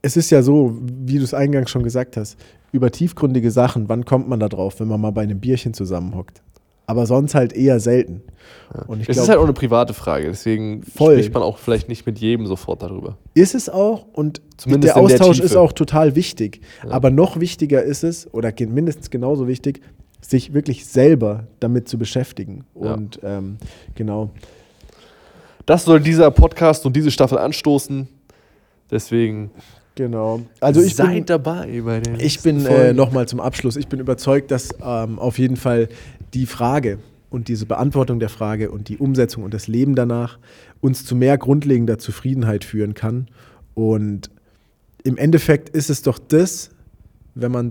es 0.00 0.16
ist 0.16 0.30
ja 0.30 0.42
so, 0.42 0.78
wie 0.80 1.18
du 1.18 1.24
es 1.24 1.34
eingangs 1.34 1.70
schon 1.70 1.82
gesagt 1.82 2.16
hast, 2.16 2.38
über 2.70 2.92
tiefgründige 2.92 3.50
Sachen, 3.50 3.88
wann 3.88 4.04
kommt 4.04 4.28
man 4.28 4.38
da 4.38 4.48
drauf, 4.48 4.78
wenn 4.78 4.88
man 4.88 5.00
mal 5.00 5.10
bei 5.10 5.22
einem 5.22 5.40
Bierchen 5.40 5.74
zusammenhockt? 5.74 6.43
Aber 6.86 7.06
sonst 7.06 7.34
halt 7.34 7.52
eher 7.52 7.80
selten. 7.80 8.22
Und 8.86 9.00
ich 9.00 9.08
es 9.08 9.16
ist 9.16 9.24
glaube, 9.24 9.28
halt 9.28 9.38
auch 9.38 9.44
eine 9.44 9.52
private 9.52 9.94
Frage, 9.94 10.26
deswegen 10.26 10.82
Voll. 10.82 11.14
spricht 11.14 11.32
man 11.32 11.42
auch 11.42 11.58
vielleicht 11.58 11.88
nicht 11.88 12.04
mit 12.06 12.18
jedem 12.18 12.46
sofort 12.46 12.82
darüber. 12.82 13.16
ist 13.34 13.54
es 13.54 13.68
auch 13.68 14.06
und 14.12 14.42
Zumindest 14.56 14.94
der 14.94 15.02
der 15.02 15.02
Austausch 15.02 15.36
Tiefe. 15.36 15.46
ist 15.46 15.56
auch 15.56 15.72
total 15.72 16.14
wichtig. 16.14 16.60
Aber 16.88 17.10
noch 17.10 17.40
wichtiger 17.40 17.82
ist 17.82 18.04
es, 18.04 18.32
oder 18.34 18.52
mindestens 18.58 19.10
genauso 19.10 19.48
wichtig, 19.48 19.80
sich 20.20 20.52
wirklich 20.52 20.86
selber 20.86 21.46
damit 21.60 21.88
zu 21.88 21.98
beschäftigen. 21.98 22.64
Ja. 22.80 22.94
Und 22.94 23.20
ähm, 23.22 23.56
genau. 23.94 24.30
Das 25.66 25.84
soll 25.84 26.00
dieser 26.00 26.30
Podcast 26.30 26.84
und 26.84 26.94
diese 26.94 27.10
Staffel 27.10 27.38
anstoßen. 27.38 28.08
Deswegen 28.90 29.50
Genau. 29.96 30.40
Also 30.60 30.82
ich 30.82 30.96
seid 30.96 31.14
bin, 31.14 31.26
dabei 31.26 31.82
bei 31.84 32.00
den 32.00 32.18
ich 32.18 32.40
bin 32.42 32.66
äh, 32.66 32.92
nochmal 32.92 33.28
zum 33.28 33.38
Abschluss, 33.38 33.76
ich 33.76 33.86
bin 33.86 34.00
überzeugt, 34.00 34.50
dass 34.50 34.70
ähm, 34.84 35.20
auf 35.20 35.38
jeden 35.38 35.56
Fall 35.56 35.88
die 36.34 36.46
Frage 36.46 36.98
und 37.30 37.48
diese 37.48 37.66
Beantwortung 37.66 38.20
der 38.20 38.28
Frage 38.28 38.70
und 38.70 38.88
die 38.88 38.98
Umsetzung 38.98 39.44
und 39.44 39.54
das 39.54 39.66
Leben 39.66 39.94
danach 39.94 40.38
uns 40.80 41.04
zu 41.04 41.16
mehr 41.16 41.38
grundlegender 41.38 41.98
Zufriedenheit 41.98 42.64
führen 42.64 42.94
kann. 42.94 43.28
Und 43.74 44.30
im 45.02 45.16
Endeffekt 45.16 45.68
ist 45.70 45.90
es 45.90 46.02
doch 46.02 46.18
das, 46.18 46.70
wenn 47.34 47.50
man 47.50 47.68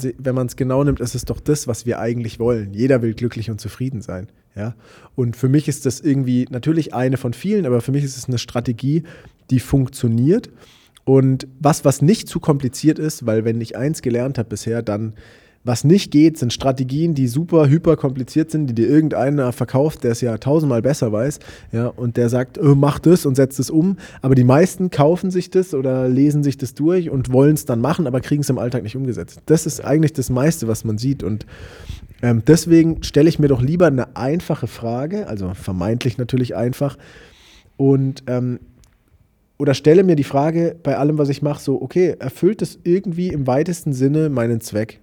es 0.47 0.55
genau 0.55 0.84
nimmt, 0.84 0.99
ist 0.99 1.16
es 1.16 1.24
doch 1.24 1.39
das, 1.39 1.68
was 1.68 1.86
wir 1.86 1.99
eigentlich 1.99 2.39
wollen. 2.39 2.74
Jeder 2.74 3.01
will 3.01 3.14
glücklich 3.14 3.49
und 3.49 3.61
zufrieden 3.61 4.01
sein. 4.01 4.28
Ja? 4.55 4.76
Und 5.16 5.38
für 5.38 5.47
mich 5.47 5.68
ist 5.68 5.86
das 5.86 6.01
irgendwie 6.01 6.45
natürlich 6.49 6.93
eine 6.93 7.18
von 7.18 7.34
vielen, 7.34 7.66
aber 7.66 7.80
für 7.80 7.93
mich 7.93 8.03
ist 8.03 8.18
es 8.18 8.28
eine 8.28 8.38
Strategie, 8.38 9.03
die 9.49 9.61
funktioniert. 9.61 10.49
Und 11.05 11.47
was, 11.59 11.86
was 11.86 12.01
nicht 12.01 12.28
zu 12.28 12.39
kompliziert 12.39 12.99
ist, 12.99 13.26
weil 13.26 13.45
wenn 13.45 13.61
ich 13.61 13.78
eins 13.78 14.01
gelernt 14.01 14.38
habe 14.38 14.49
bisher, 14.49 14.82
dann 14.82 15.14
was 15.64 15.84
nicht 15.84 16.11
geht, 16.11 16.38
sind 16.38 16.51
Strategien, 16.51 17.14
die 17.14 17.28
super, 17.28 17.70
hyper 17.70 17.95
kompliziert 17.95 18.51
sind, 18.51 18.68
die 18.68 18.74
dir 18.74 18.89
irgendeiner 18.89 19.51
verkauft, 19.53 20.03
der 20.03 20.11
es 20.11 20.22
ja 20.22 20.38
tausendmal 20.38 20.82
besser 20.82 21.11
weiß, 21.11 21.39
ja, 21.72 21.88
und 21.88 22.18
der 22.18 22.30
sagt, 22.30 22.57
äh, 22.57 22.76
mach 22.76 22.99
das 22.99 23.26
und 23.26 23.36
setzt 23.36 23.59
es 23.59 23.70
um. 23.70 23.97
Aber 24.22 24.36
die 24.36 24.43
meisten 24.43 24.89
kaufen 24.89 25.32
sich 25.32 25.49
das 25.49 25.74
oder 25.74 26.09
lesen 26.09 26.43
sich 26.43 26.57
das 26.57 26.74
durch 26.74 27.09
und 27.09 27.32
wollen 27.32 27.53
es 27.53 27.66
dann 27.66 27.80
machen, 27.80 28.07
aber 28.07 28.20
kriegen 28.20 28.41
es 28.41 28.49
im 28.49 28.59
Alltag 28.59 28.84
nicht 28.84 28.97
umgesetzt. 28.97 29.41
Das 29.45 29.66
ist 29.66 29.84
eigentlich 29.84 30.14
das 30.14 30.30
meiste, 30.30 30.68
was 30.68 30.84
man 30.84 30.97
sieht. 30.97 31.24
Und 31.24 31.45
ähm, 32.22 32.43
deswegen 32.45 33.03
stelle 33.03 33.30
ich 33.30 33.39
mir 33.39 33.47
doch 33.47 33.61
lieber 33.61 33.88
eine 33.88 34.16
einfache 34.18 34.68
Frage, 34.68 35.28
also 35.28 35.53
vermeintlich 35.53 36.18
natürlich 36.18 36.55
einfach, 36.55 36.97
und 37.78 38.24
ähm, 38.28 38.59
oder 39.57 39.74
stelle 39.74 40.03
mir 40.03 40.16
die 40.16 40.24
Frage 40.24 40.76
bei 40.84 40.97
allem, 40.97 41.18
was 41.18 41.30
ich 41.30 41.41
mache, 41.41 41.61
so, 41.61 41.82
okay, 41.82 42.16
erfüllt 42.20 42.61
es 42.61 42.80
irgendwie 42.84 43.30
im 43.30 43.47
weitesten 43.47 43.93
Sinne 43.93 44.30
meinen 44.30 44.59
Zweck? 44.59 44.99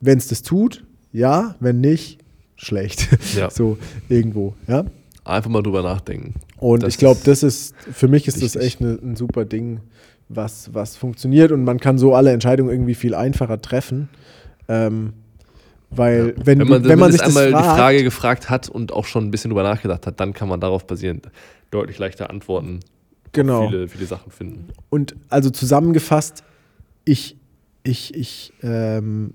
Wenn 0.00 0.18
es 0.18 0.28
das 0.28 0.42
tut, 0.42 0.84
ja, 1.12 1.54
wenn 1.60 1.80
nicht, 1.80 2.18
schlecht. 2.56 3.08
Ja. 3.36 3.50
So 3.56 3.78
irgendwo, 4.08 4.54
ja. 4.66 4.84
Einfach 5.24 5.50
mal 5.50 5.62
drüber 5.62 5.82
nachdenken. 5.82 6.34
Und 6.58 6.82
Das 6.82 6.94
ich 6.94 6.98
glaube, 6.98 7.20
das 7.24 7.42
ist, 7.42 7.74
für 7.92 8.08
mich 8.08 8.28
ist 8.28 8.36
das 8.36 8.54
wichtig. 8.54 8.62
echt 8.62 8.80
ne, 8.80 8.98
ein 9.02 9.16
super 9.16 9.44
Ding, 9.44 9.80
was, 10.28 10.72
was 10.74 10.96
funktioniert 10.96 11.52
und 11.52 11.64
man 11.64 11.80
kann 11.80 11.98
so 11.98 12.14
alle 12.14 12.32
Entscheidungen 12.32 12.70
irgendwie 12.70 12.94
viel 12.94 13.14
einfacher 13.14 13.60
treffen. 13.60 14.08
Ähm, 14.68 15.12
weil, 15.90 16.34
wenn, 16.36 16.58
Wenn 16.58 16.68
man, 16.68 16.84
wenn 16.84 16.98
man 16.98 17.12
sich 17.12 17.20
das 17.20 17.36
einmal 17.36 17.50
fragt, 17.50 17.64
die 17.64 17.78
Frage 17.78 18.02
gefragt 18.04 18.50
hat 18.50 18.68
und 18.68 18.92
auch 18.92 19.04
schon 19.04 19.24
ein 19.24 19.30
bisschen 19.30 19.50
drüber 19.50 19.62
nachgedacht 19.62 20.06
hat, 20.06 20.18
dann 20.20 20.32
kann 20.32 20.48
man 20.48 20.60
darauf 20.60 20.86
basierend 20.86 21.28
deutlich 21.70 21.98
leichter 21.98 22.28
Antworten 22.28 22.80
genau. 23.32 23.68
viele, 23.68 23.88
viele 23.88 24.06
Sachen 24.06 24.32
finden. 24.32 24.68
Und 24.90 25.14
also 25.28 25.50
zusammengefasst, 25.50 26.42
ich, 27.04 27.36
ich, 27.84 28.14
ich, 28.14 28.52
ähm, 28.62 29.34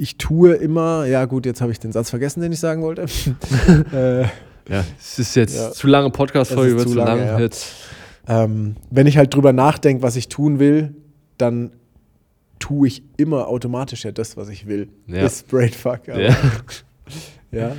ich 0.00 0.16
tue 0.18 0.52
immer, 0.54 1.04
ja 1.06 1.24
gut, 1.26 1.44
jetzt 1.46 1.60
habe 1.60 1.72
ich 1.72 1.78
den 1.78 1.92
Satz 1.92 2.10
vergessen, 2.10 2.40
den 2.40 2.52
ich 2.52 2.60
sagen 2.60 2.82
wollte. 2.82 3.02
äh, 3.92 4.22
Ja, 4.72 4.84
es 4.98 5.18
ist 5.18 5.34
jetzt 5.36 5.56
Ja. 5.56 5.72
zu 5.72 5.86
lange 5.86 6.10
Podcast-Folge, 6.10 6.72
wird 6.76 6.82
zu 6.88 6.90
zu 6.90 6.98
lange, 6.98 7.20
lang. 7.24 7.26
ja. 7.26 7.40
Jetzt. 7.40 7.72
ähm, 8.28 8.76
wenn 8.90 9.06
ich 9.06 9.16
halt 9.16 9.34
drüber 9.34 9.52
nachdenke, 9.52 10.02
was 10.02 10.16
ich 10.16 10.28
tun 10.28 10.58
will, 10.58 10.94
dann 11.38 11.72
tue 12.58 12.88
ich 12.88 13.02
immer 13.16 13.48
automatisch 13.48 14.04
ja 14.04 14.12
das, 14.12 14.36
was 14.36 14.48
ich 14.48 14.66
will. 14.66 14.88
Ja. 15.06 15.24
Ist 15.26 15.48
Brainfuck. 15.48 16.08
Aber, 16.08 16.20
Ja. 16.20 16.36
ja. 17.50 17.72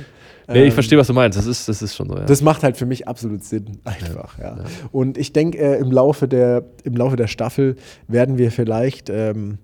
Nee, 0.48 0.62
ich 0.64 0.66
Ähm, 0.66 0.72
verstehe, 0.72 0.98
was 0.98 1.06
du 1.06 1.12
meinst. 1.14 1.38
Das 1.38 1.46
ist, 1.46 1.68
das 1.68 1.80
ist 1.82 1.94
schon 1.94 2.08
so, 2.08 2.16
ja. 2.18 2.24
Das 2.24 2.42
macht 2.42 2.62
halt 2.64 2.76
für 2.76 2.84
mich 2.84 3.06
absolut 3.08 3.42
Sinn, 3.44 3.78
einfach, 3.84 4.38
ja. 4.38 4.58
Und 4.90 5.16
ich 5.16 5.32
denke, 5.32 5.56
äh, 5.58 5.78
im, 5.78 5.90
Laufe 5.92 6.26
der, 6.28 6.64
im 6.84 6.94
Laufe 6.94 7.16
der 7.16 7.28
Staffel 7.28 7.76
werden 8.08 8.38
wir 8.38 8.50
vielleicht 8.50 9.08
ähm, 9.08 9.58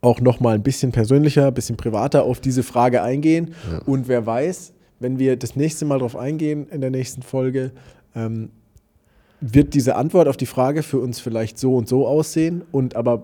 auch 0.00 0.20
noch 0.20 0.40
mal 0.40 0.54
ein 0.54 0.62
bisschen 0.62 0.92
persönlicher, 0.92 1.48
ein 1.48 1.54
bisschen 1.54 1.76
privater 1.76 2.24
auf 2.24 2.40
diese 2.40 2.62
Frage 2.62 3.02
eingehen. 3.02 3.54
Und 3.86 4.08
wer 4.08 4.24
weiß, 4.26 4.72
wenn 5.00 5.18
wir 5.18 5.36
das 5.36 5.56
nächste 5.56 5.84
Mal 5.84 5.98
darauf 5.98 6.16
eingehen 6.16 6.66
in 6.70 6.80
der 6.80 6.90
nächsten 6.90 7.22
Folge, 7.22 7.72
ähm, 8.14 8.50
wird 9.40 9.74
diese 9.74 9.94
Antwort 9.96 10.26
auf 10.28 10.36
die 10.36 10.46
Frage 10.46 10.82
für 10.82 10.98
uns 10.98 11.20
vielleicht 11.20 11.58
so 11.58 11.76
und 11.76 11.88
so 11.88 12.06
aussehen 12.06 12.62
und 12.72 12.96
aber 12.96 13.22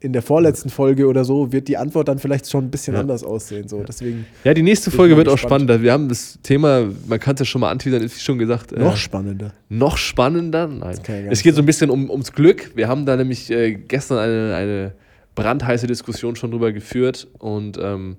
in 0.00 0.12
der 0.12 0.20
vorletzten 0.20 0.68
Folge 0.68 1.06
oder 1.06 1.24
so 1.24 1.50
wird 1.50 1.66
die 1.66 1.78
Antwort 1.78 2.08
dann 2.08 2.18
vielleicht 2.18 2.50
schon 2.50 2.64
ein 2.66 2.70
bisschen 2.70 2.92
Ja. 2.92 3.00
anders 3.00 3.24
aussehen. 3.24 3.68
So. 3.68 3.82
Deswegen 3.82 4.26
ja, 4.44 4.52
die 4.52 4.62
nächste 4.62 4.90
Folge 4.90 5.16
wird 5.16 5.28
auch 5.28 5.32
gespannt. 5.32 5.62
spannender. 5.62 5.82
Wir 5.82 5.92
haben 5.92 6.10
das 6.10 6.38
Thema, 6.42 6.90
man 7.06 7.18
kann 7.18 7.34
es 7.36 7.40
ja 7.40 7.46
schon 7.46 7.62
mal 7.62 7.70
anteasern, 7.70 8.02
ist 8.02 8.14
wie 8.16 8.20
schon 8.20 8.38
gesagt. 8.38 8.72
äh, 8.72 8.80
noch 8.80 8.98
spannender. 8.98 9.54
noch 9.70 9.96
spannender. 9.96 10.66
Nein. 10.68 10.98
ja 11.08 11.14
Es 11.30 11.42
geht 11.42 11.54
so 11.54 11.62
ein 11.62 11.66
bisschen 11.66 11.88
um, 11.88 12.10
ums 12.10 12.32
Glück. 12.32 12.72
Wir 12.74 12.86
haben 12.88 13.06
da 13.06 13.16
nämlich 13.16 13.50
äh, 13.50 13.72
gestern 13.72 14.18
eine, 14.18 14.54
eine 14.54 14.92
brandheiße 15.34 15.86
Diskussion 15.86 16.36
schon 16.36 16.50
drüber 16.50 16.72
geführt 16.72 17.28
und 17.38 17.78
ähm, 17.78 18.16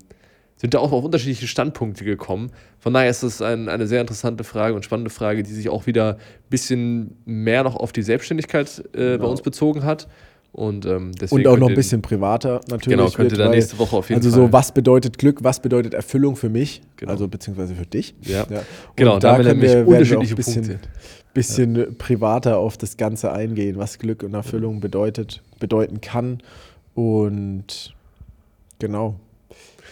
sind 0.58 0.74
da 0.74 0.80
auch 0.80 0.92
auf 0.94 1.04
unterschiedliche 1.04 1.48
Standpunkte 1.48 2.06
gekommen. 2.06 2.50
Von 2.80 2.94
daher 2.94 3.10
ist 3.10 3.24
es 3.24 3.42
ein, 3.42 3.68
eine 3.68 3.88
sehr 3.88 4.00
interessante 4.02 4.44
Frage 4.44 4.74
und 4.76 4.86
spannende 4.86 5.10
Frage, 5.10 5.44
die 5.44 5.52
sich 5.54 5.70
auch 5.70 5.86
wieder 5.86 6.16
ein 6.16 6.50
bisschen 6.50 7.18
mehr 7.26 7.64
noch 7.64 7.76
auf 7.76 7.92
die 7.92 8.02
Selbstständigkeit 8.04 8.80
äh, 8.94 8.98
bei 8.98 9.18
Genau. 9.18 9.32
uns 9.32 9.42
bezogen 9.42 9.84
hat. 9.84 10.08
Und, 10.54 10.86
ähm, 10.86 11.12
Und 11.32 11.48
auch 11.48 11.58
noch 11.58 11.68
ein 11.68 11.76
bisschen 11.76 12.02
privater 12.02 12.62
natürlich. 12.70 12.98
Genau, 12.98 13.10
könnt 13.10 13.34
ihr 13.34 13.38
dann 13.38 13.52
nächste 13.52 13.78
Woche 13.78 13.98
auf 13.98 14.08
jeden 14.08 14.24
also 14.24 14.32
Fall. 14.32 14.48
so, 14.48 14.54
was 14.54 14.74
bedeutet 14.74 15.18
Glück, 15.18 15.44
was 15.44 15.60
bedeutet 15.62 15.94
Erfüllung 15.94 16.38
für 16.38 16.48
mich, 16.48 16.82
Genau. 16.96 17.12
also 17.12 17.28
beziehungsweise 17.28 17.76
für 17.76 17.86
dich. 17.86 18.16
Ja. 18.22 18.46
Ja. 18.50 18.62
Genau, 18.96 19.16
Und 19.16 19.26
da 19.26 19.36
können 19.36 19.62
wir, 19.62 19.86
unterschiedliche 19.86 20.34
ein 20.34 20.38
bisschen, 20.38 20.66
Punkte. 20.66 20.90
bisschen 21.34 21.98
privater 21.98 22.58
auf 22.58 22.78
das 22.78 22.96
Ganze 22.96 23.34
eingehen, 23.34 23.76
was 23.78 24.00
Glück 24.00 24.24
und 24.24 24.34
Erfüllung 24.34 24.80
bedeutet, 24.80 25.44
bedeuten 25.60 26.00
kann. 26.00 26.38
Und 26.96 27.94
genau, 28.80 29.20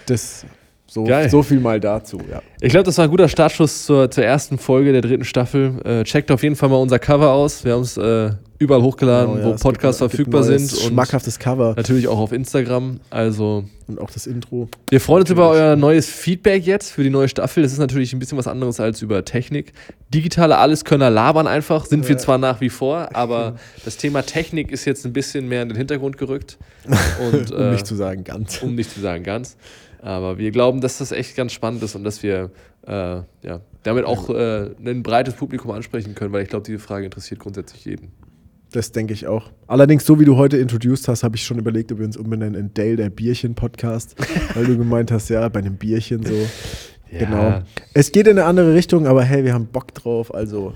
das 0.08 0.46
so, 0.94 1.04
Geil. 1.06 1.30
so 1.30 1.42
viel 1.42 1.60
mal 1.60 1.80
dazu. 1.80 2.20
Ja. 2.32 2.42
Ich 2.62 2.70
glaube, 2.70 2.84
das 2.84 2.98
war 2.98 3.06
ein 3.06 3.10
guter 3.12 3.28
Startschuss 3.28 3.86
zur, 3.86 4.12
zur 4.12 4.24
ersten 4.24 4.58
Folge 4.58 4.92
der 4.92 5.02
dritten 5.02 5.26
Staffel. 5.26 5.74
Äh, 5.84 6.04
checkt 6.04 6.30
auf 6.32 6.44
jeden 6.44 6.56
Fall 6.56 6.70
mal 6.70 6.76
unser 6.78 7.00
Cover 7.00 7.32
aus. 7.32 7.66
Wir 7.66 7.74
haben 7.74 7.82
es 7.82 7.98
äh, 7.98 8.30
überall 8.60 8.82
hochgeladen, 8.84 9.34
Genau, 9.36 9.48
ja, 9.50 9.54
wo 9.56 9.58
Podcasts 9.58 10.00
gibt- 10.00 10.12
verfügbar 10.12 10.44
sind. 10.44 10.72
Und 10.72 10.80
Schmackhaftes 10.92 11.40
Cover 11.40 11.74
natürlich 11.76 12.08
auch 12.08 12.20
auf 12.20 12.32
Instagram. 12.32 13.00
Also 13.10 13.66
und 13.88 14.00
auch 14.00 14.12
das 14.12 14.28
Intro. 14.28 14.70
Wir 14.90 15.02
freuen 15.02 15.22
uns 15.24 15.30
über 15.32 15.50
euer 15.50 15.76
neues 15.76 16.08
Feedback 16.08 16.66
jetzt 16.66 16.92
für 16.92 17.04
die 17.04 17.10
neue 17.10 17.28
Staffel. 17.28 17.64
Das 17.64 17.74
ist 17.74 17.80
natürlich 17.80 18.14
ein 18.14 18.20
bisschen 18.20 18.38
was 18.38 18.48
anderes 18.48 18.80
als 18.80 19.02
über 19.02 19.26
Technik. 19.26 19.74
Digitale 20.14 20.58
Alleskönner 20.58 21.10
labern 21.10 21.48
einfach, 21.48 21.86
sind 21.86 22.08
wir 22.08 22.16
Ja. 22.16 22.22
zwar 22.22 22.38
nach 22.38 22.62
wie 22.62 22.70
vor, 22.70 23.10
aber 23.14 23.56
das 23.84 23.98
Thema 23.98 24.22
Technik 24.22 24.72
ist 24.72 24.86
jetzt 24.86 25.06
ein 25.06 25.12
bisschen 25.12 25.50
mehr 25.50 25.64
in 25.64 25.70
den 25.70 25.78
Hintergrund 25.78 26.18
gerückt. 26.18 26.58
Und, 27.32 27.52
um 27.52 27.60
äh, 27.62 27.72
nicht 27.72 27.88
zu 27.88 27.96
sagen 27.96 28.24
ganz. 28.24 28.62
um 28.62 28.76
nicht 28.76 28.92
zu 28.94 29.02
sagen 29.02 29.24
ganz. 29.24 29.58
Aber 30.04 30.38
wir 30.38 30.52
glauben, 30.52 30.82
dass 30.82 30.98
das 30.98 31.14
echt 31.14 31.36
ganz 31.38 31.54
spannend 31.54 31.82
ist 31.82 31.96
und 31.96 32.04
dass 32.04 32.22
wir 32.24 32.52
äh, 32.86 32.92
ja, 32.92 33.62
damit 33.84 34.04
auch 34.04 34.30
äh, 34.30 34.72
ein 34.86 35.02
breites 35.02 35.34
Publikum 35.36 35.72
ansprechen 35.72 36.14
können, 36.14 36.34
weil 36.34 36.44
ich 36.44 36.50
glaube, 36.50 36.66
diese 36.66 36.80
Frage 36.80 37.06
interessiert 37.06 37.40
grundsätzlich 37.40 37.86
jeden. 37.86 38.12
Das 38.74 38.92
denke 38.92 39.14
ich 39.14 39.28
auch. 39.28 39.50
Allerdings, 39.68 40.06
so 40.06 40.20
wie 40.20 40.26
du 40.26 40.36
heute 40.36 40.58
introduced 40.58 41.08
hast, 41.08 41.24
habe 41.24 41.38
ich 41.38 41.46
schon 41.46 41.58
überlegt, 41.58 41.92
ob 41.94 42.00
wir 42.00 42.06
uns 42.06 42.18
umbenennen 42.18 42.56
in 42.56 42.74
Dale, 42.74 42.98
der 42.98 43.10
Bierchen-Podcast, 43.12 44.16
weil 44.56 44.66
du 44.66 44.78
gemeint 44.78 45.10
hast, 45.12 45.30
ja, 45.30 45.48
bei 45.48 45.60
einem 45.60 45.78
Bierchen 45.78 46.26
so. 46.26 46.34
Genau. 47.10 47.62
Es 47.94 48.12
geht 48.12 48.28
in 48.28 48.38
eine 48.40 48.46
andere 48.46 48.74
Richtung, 48.74 49.08
aber 49.08 49.24
hey, 49.24 49.46
wir 49.46 49.54
haben 49.54 49.68
Bock 49.68 49.94
drauf, 49.94 50.34
also 50.34 50.74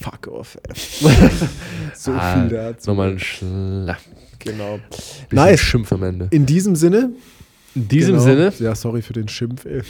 fuck 0.00 0.26
off. 0.28 0.58
So 1.94 2.12
Ah, 2.12 2.40
viel 2.40 2.48
dazu. 2.56 2.90
Nochmal 2.90 3.10
ein 3.10 3.18
Schla 3.18 3.96
Genau. 4.38 4.78
bisschen 4.88 5.26
Nice. 5.30 5.60
Schimpf 5.60 5.92
am 5.92 6.02
Ende. 6.04 6.28
In 6.30 6.46
diesem 6.46 6.74
Sinne. 6.76 7.10
In 7.78 7.88
diesem 7.88 8.14
genau, 8.14 8.24
Sinne, 8.24 8.52
Ja, 8.58 8.74
sorry 8.74 9.02
für 9.02 9.12
den 9.12 9.28
Schimpf. 9.28 9.64
Ey. 9.64 9.82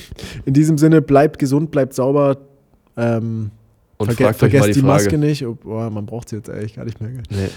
In 0.44 0.52
diesem 0.52 0.76
Sinne, 0.78 1.00
bleibt 1.00 1.38
gesund, 1.38 1.70
bleibt 1.70 1.94
sauber. 1.94 2.36
Ähm, 2.96 3.50
und 3.96 4.12
verge 4.12 4.34
vergesst 4.34 4.68
die 4.68 4.72
die. 4.74 4.82
Maske 4.82 5.16
nicht. 5.18 5.44
Oh, 5.44 5.56
man 5.64 6.04
braucht 6.06 6.28
sie 6.28 6.36
jetzt 6.36 6.50
eigentlich 6.50 6.76
gar 6.76 6.84
nicht 6.84 7.00
mehr. 7.00 7.10
Nee. 7.30 7.48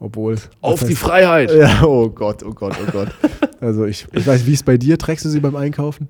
Obwohl. 0.00 0.36
Auf 0.60 0.82
was 0.82 0.88
die 0.88 0.94
heißt- 0.94 0.98
Freiheit! 0.98 1.50
Ja, 1.52 1.82
oh 1.84 2.10
Gott, 2.10 2.42
oh 2.42 2.52
Gott, 2.52 2.74
oh 2.86 2.90
Gott. 2.90 3.08
Also 3.60 3.86
ich, 3.86 4.06
ich 4.12 4.26
weiß, 4.26 4.44
wie 4.46 4.52
es 4.52 4.62
bei 4.62 4.76
dir, 4.76 4.98
trägst 4.98 5.24
du 5.24 5.28
sie 5.30 5.40
beim 5.40 5.56
Einkaufen? 5.56 6.08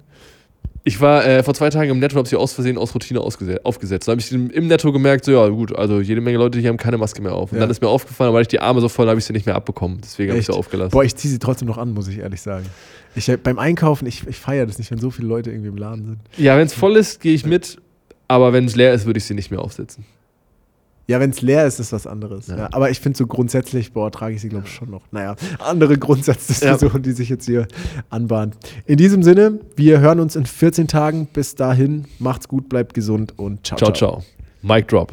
Ich 0.87 1.01
war 1.01 1.25
äh, 1.25 1.43
vor 1.43 1.55
zwei 1.55 1.71
Tagen 1.71 1.91
im 1.91 1.99
Netto 1.99 2.15
und 2.15 2.19
habe 2.19 2.29
sie 2.29 2.37
aus 2.37 2.53
Versehen 2.53 2.77
aus 2.77 2.95
Routine 2.95 3.21
aufgesetzt. 3.21 4.07
Da 4.07 4.13
habe 4.13 4.21
ich 4.21 4.31
im 4.31 4.67
Netto 4.69 4.93
gemerkt, 4.93 5.25
so 5.25 5.33
ja 5.33 5.49
gut, 5.49 5.75
also 5.75 6.01
jede 6.01 6.21
Menge 6.21 6.37
Leute, 6.37 6.61
die 6.61 6.69
haben 6.69 6.77
keine 6.77 6.99
Maske 6.99 7.23
mehr 7.23 7.33
auf. 7.33 7.53
Und 7.53 7.57
Ja. 7.57 7.63
dann 7.63 7.71
ist 7.71 7.81
mir 7.81 7.89
aufgefallen, 7.89 8.35
weil 8.35 8.43
ich 8.43 8.49
die 8.49 8.61
Arme 8.61 8.83
so 8.83 8.91
voll 8.91 9.09
habe, 9.09 9.19
ich 9.19 9.25
sie 9.25 9.33
nicht 9.33 9.47
mehr 9.47 9.55
abbekommen. 9.55 9.99
Deswegen 10.03 10.31
habe 10.31 10.41
ich 10.41 10.47
sie 10.47 10.53
aufgelassen. 10.53 10.91
Boah, 10.91 11.03
ich 11.03 11.17
ziehe 11.17 11.33
sie 11.33 11.39
trotzdem 11.39 11.69
noch 11.69 11.79
an, 11.79 11.95
muss 11.95 12.07
ich 12.09 12.19
ehrlich 12.19 12.43
sagen. 12.43 12.67
Ich, 13.17 13.29
äh, 13.31 13.39
beim 13.39 13.59
Einkaufen, 13.59 14.07
ich, 14.07 14.27
ich 14.27 14.37
feiere 14.37 14.67
das 14.67 14.77
nicht, 14.77 14.91
wenn 14.91 14.99
so 14.99 15.11
viele 15.11 15.27
Leute 15.27 15.51
irgendwie 15.51 15.69
im 15.71 15.79
Laden 15.79 16.05
sind. 16.05 16.19
Ja, 16.37 16.59
wenn 16.59 16.67
es 16.67 16.75
voll 16.75 16.97
ist, 16.97 17.21
gehe 17.23 17.33
ich 17.35 17.47
mit. 17.47 17.79
Aber 18.29 18.53
wenn 18.53 18.67
es 18.67 18.77
leer 18.77 18.93
ist, 18.93 19.07
würde 19.07 19.19
ich 19.19 19.25
sie 19.25 19.35
nicht 19.35 19.51
mehr 19.51 19.61
aufsetzen. 19.61 20.05
Ja, 21.07 21.21
wenn 21.21 21.31
es 21.31 21.43
leer 21.43 21.67
ist, 21.67 21.81
ist 21.81 21.93
was 21.93 22.07
anderes. 22.07 22.47
Ja. 22.47 22.57
Ja. 22.57 22.69
aber 22.73 22.91
ich 22.91 23.01
finde 23.01 23.19
so 23.19 23.27
grundsätzlich, 23.27 23.93
boah, 23.93 24.11
trage 24.11 24.35
ich 24.35 24.41
sie, 24.41 24.49
glaube 24.49 24.65
ich, 24.67 24.73
schon 24.73 24.91
noch. 24.91 25.03
Naja, 25.11 25.37
andere 25.59 25.99
Grundsatzdiskussion, 25.99 27.03
die 27.03 27.13
sich 27.13 27.29
jetzt 27.29 27.47
hier 27.47 27.67
anbahnt. 28.11 28.57
In 28.87 28.97
diesem 28.97 29.23
Sinne, 29.23 29.61
wir 29.77 30.01
hören 30.01 30.21
uns 30.21 30.37
in 30.37 30.47
14 30.47 30.89
Tagen. 30.89 31.27
Bis 31.33 31.55
dahin, 31.55 32.07
macht's 32.19 32.49
gut, 32.49 32.69
bleibt 32.69 32.95
gesund 32.95 33.39
und 33.39 33.67
ciao, 33.67 33.79
Ciao, 33.79 33.93
ciao. 33.93 34.25
Mic 34.63 34.89
drop. 34.89 35.13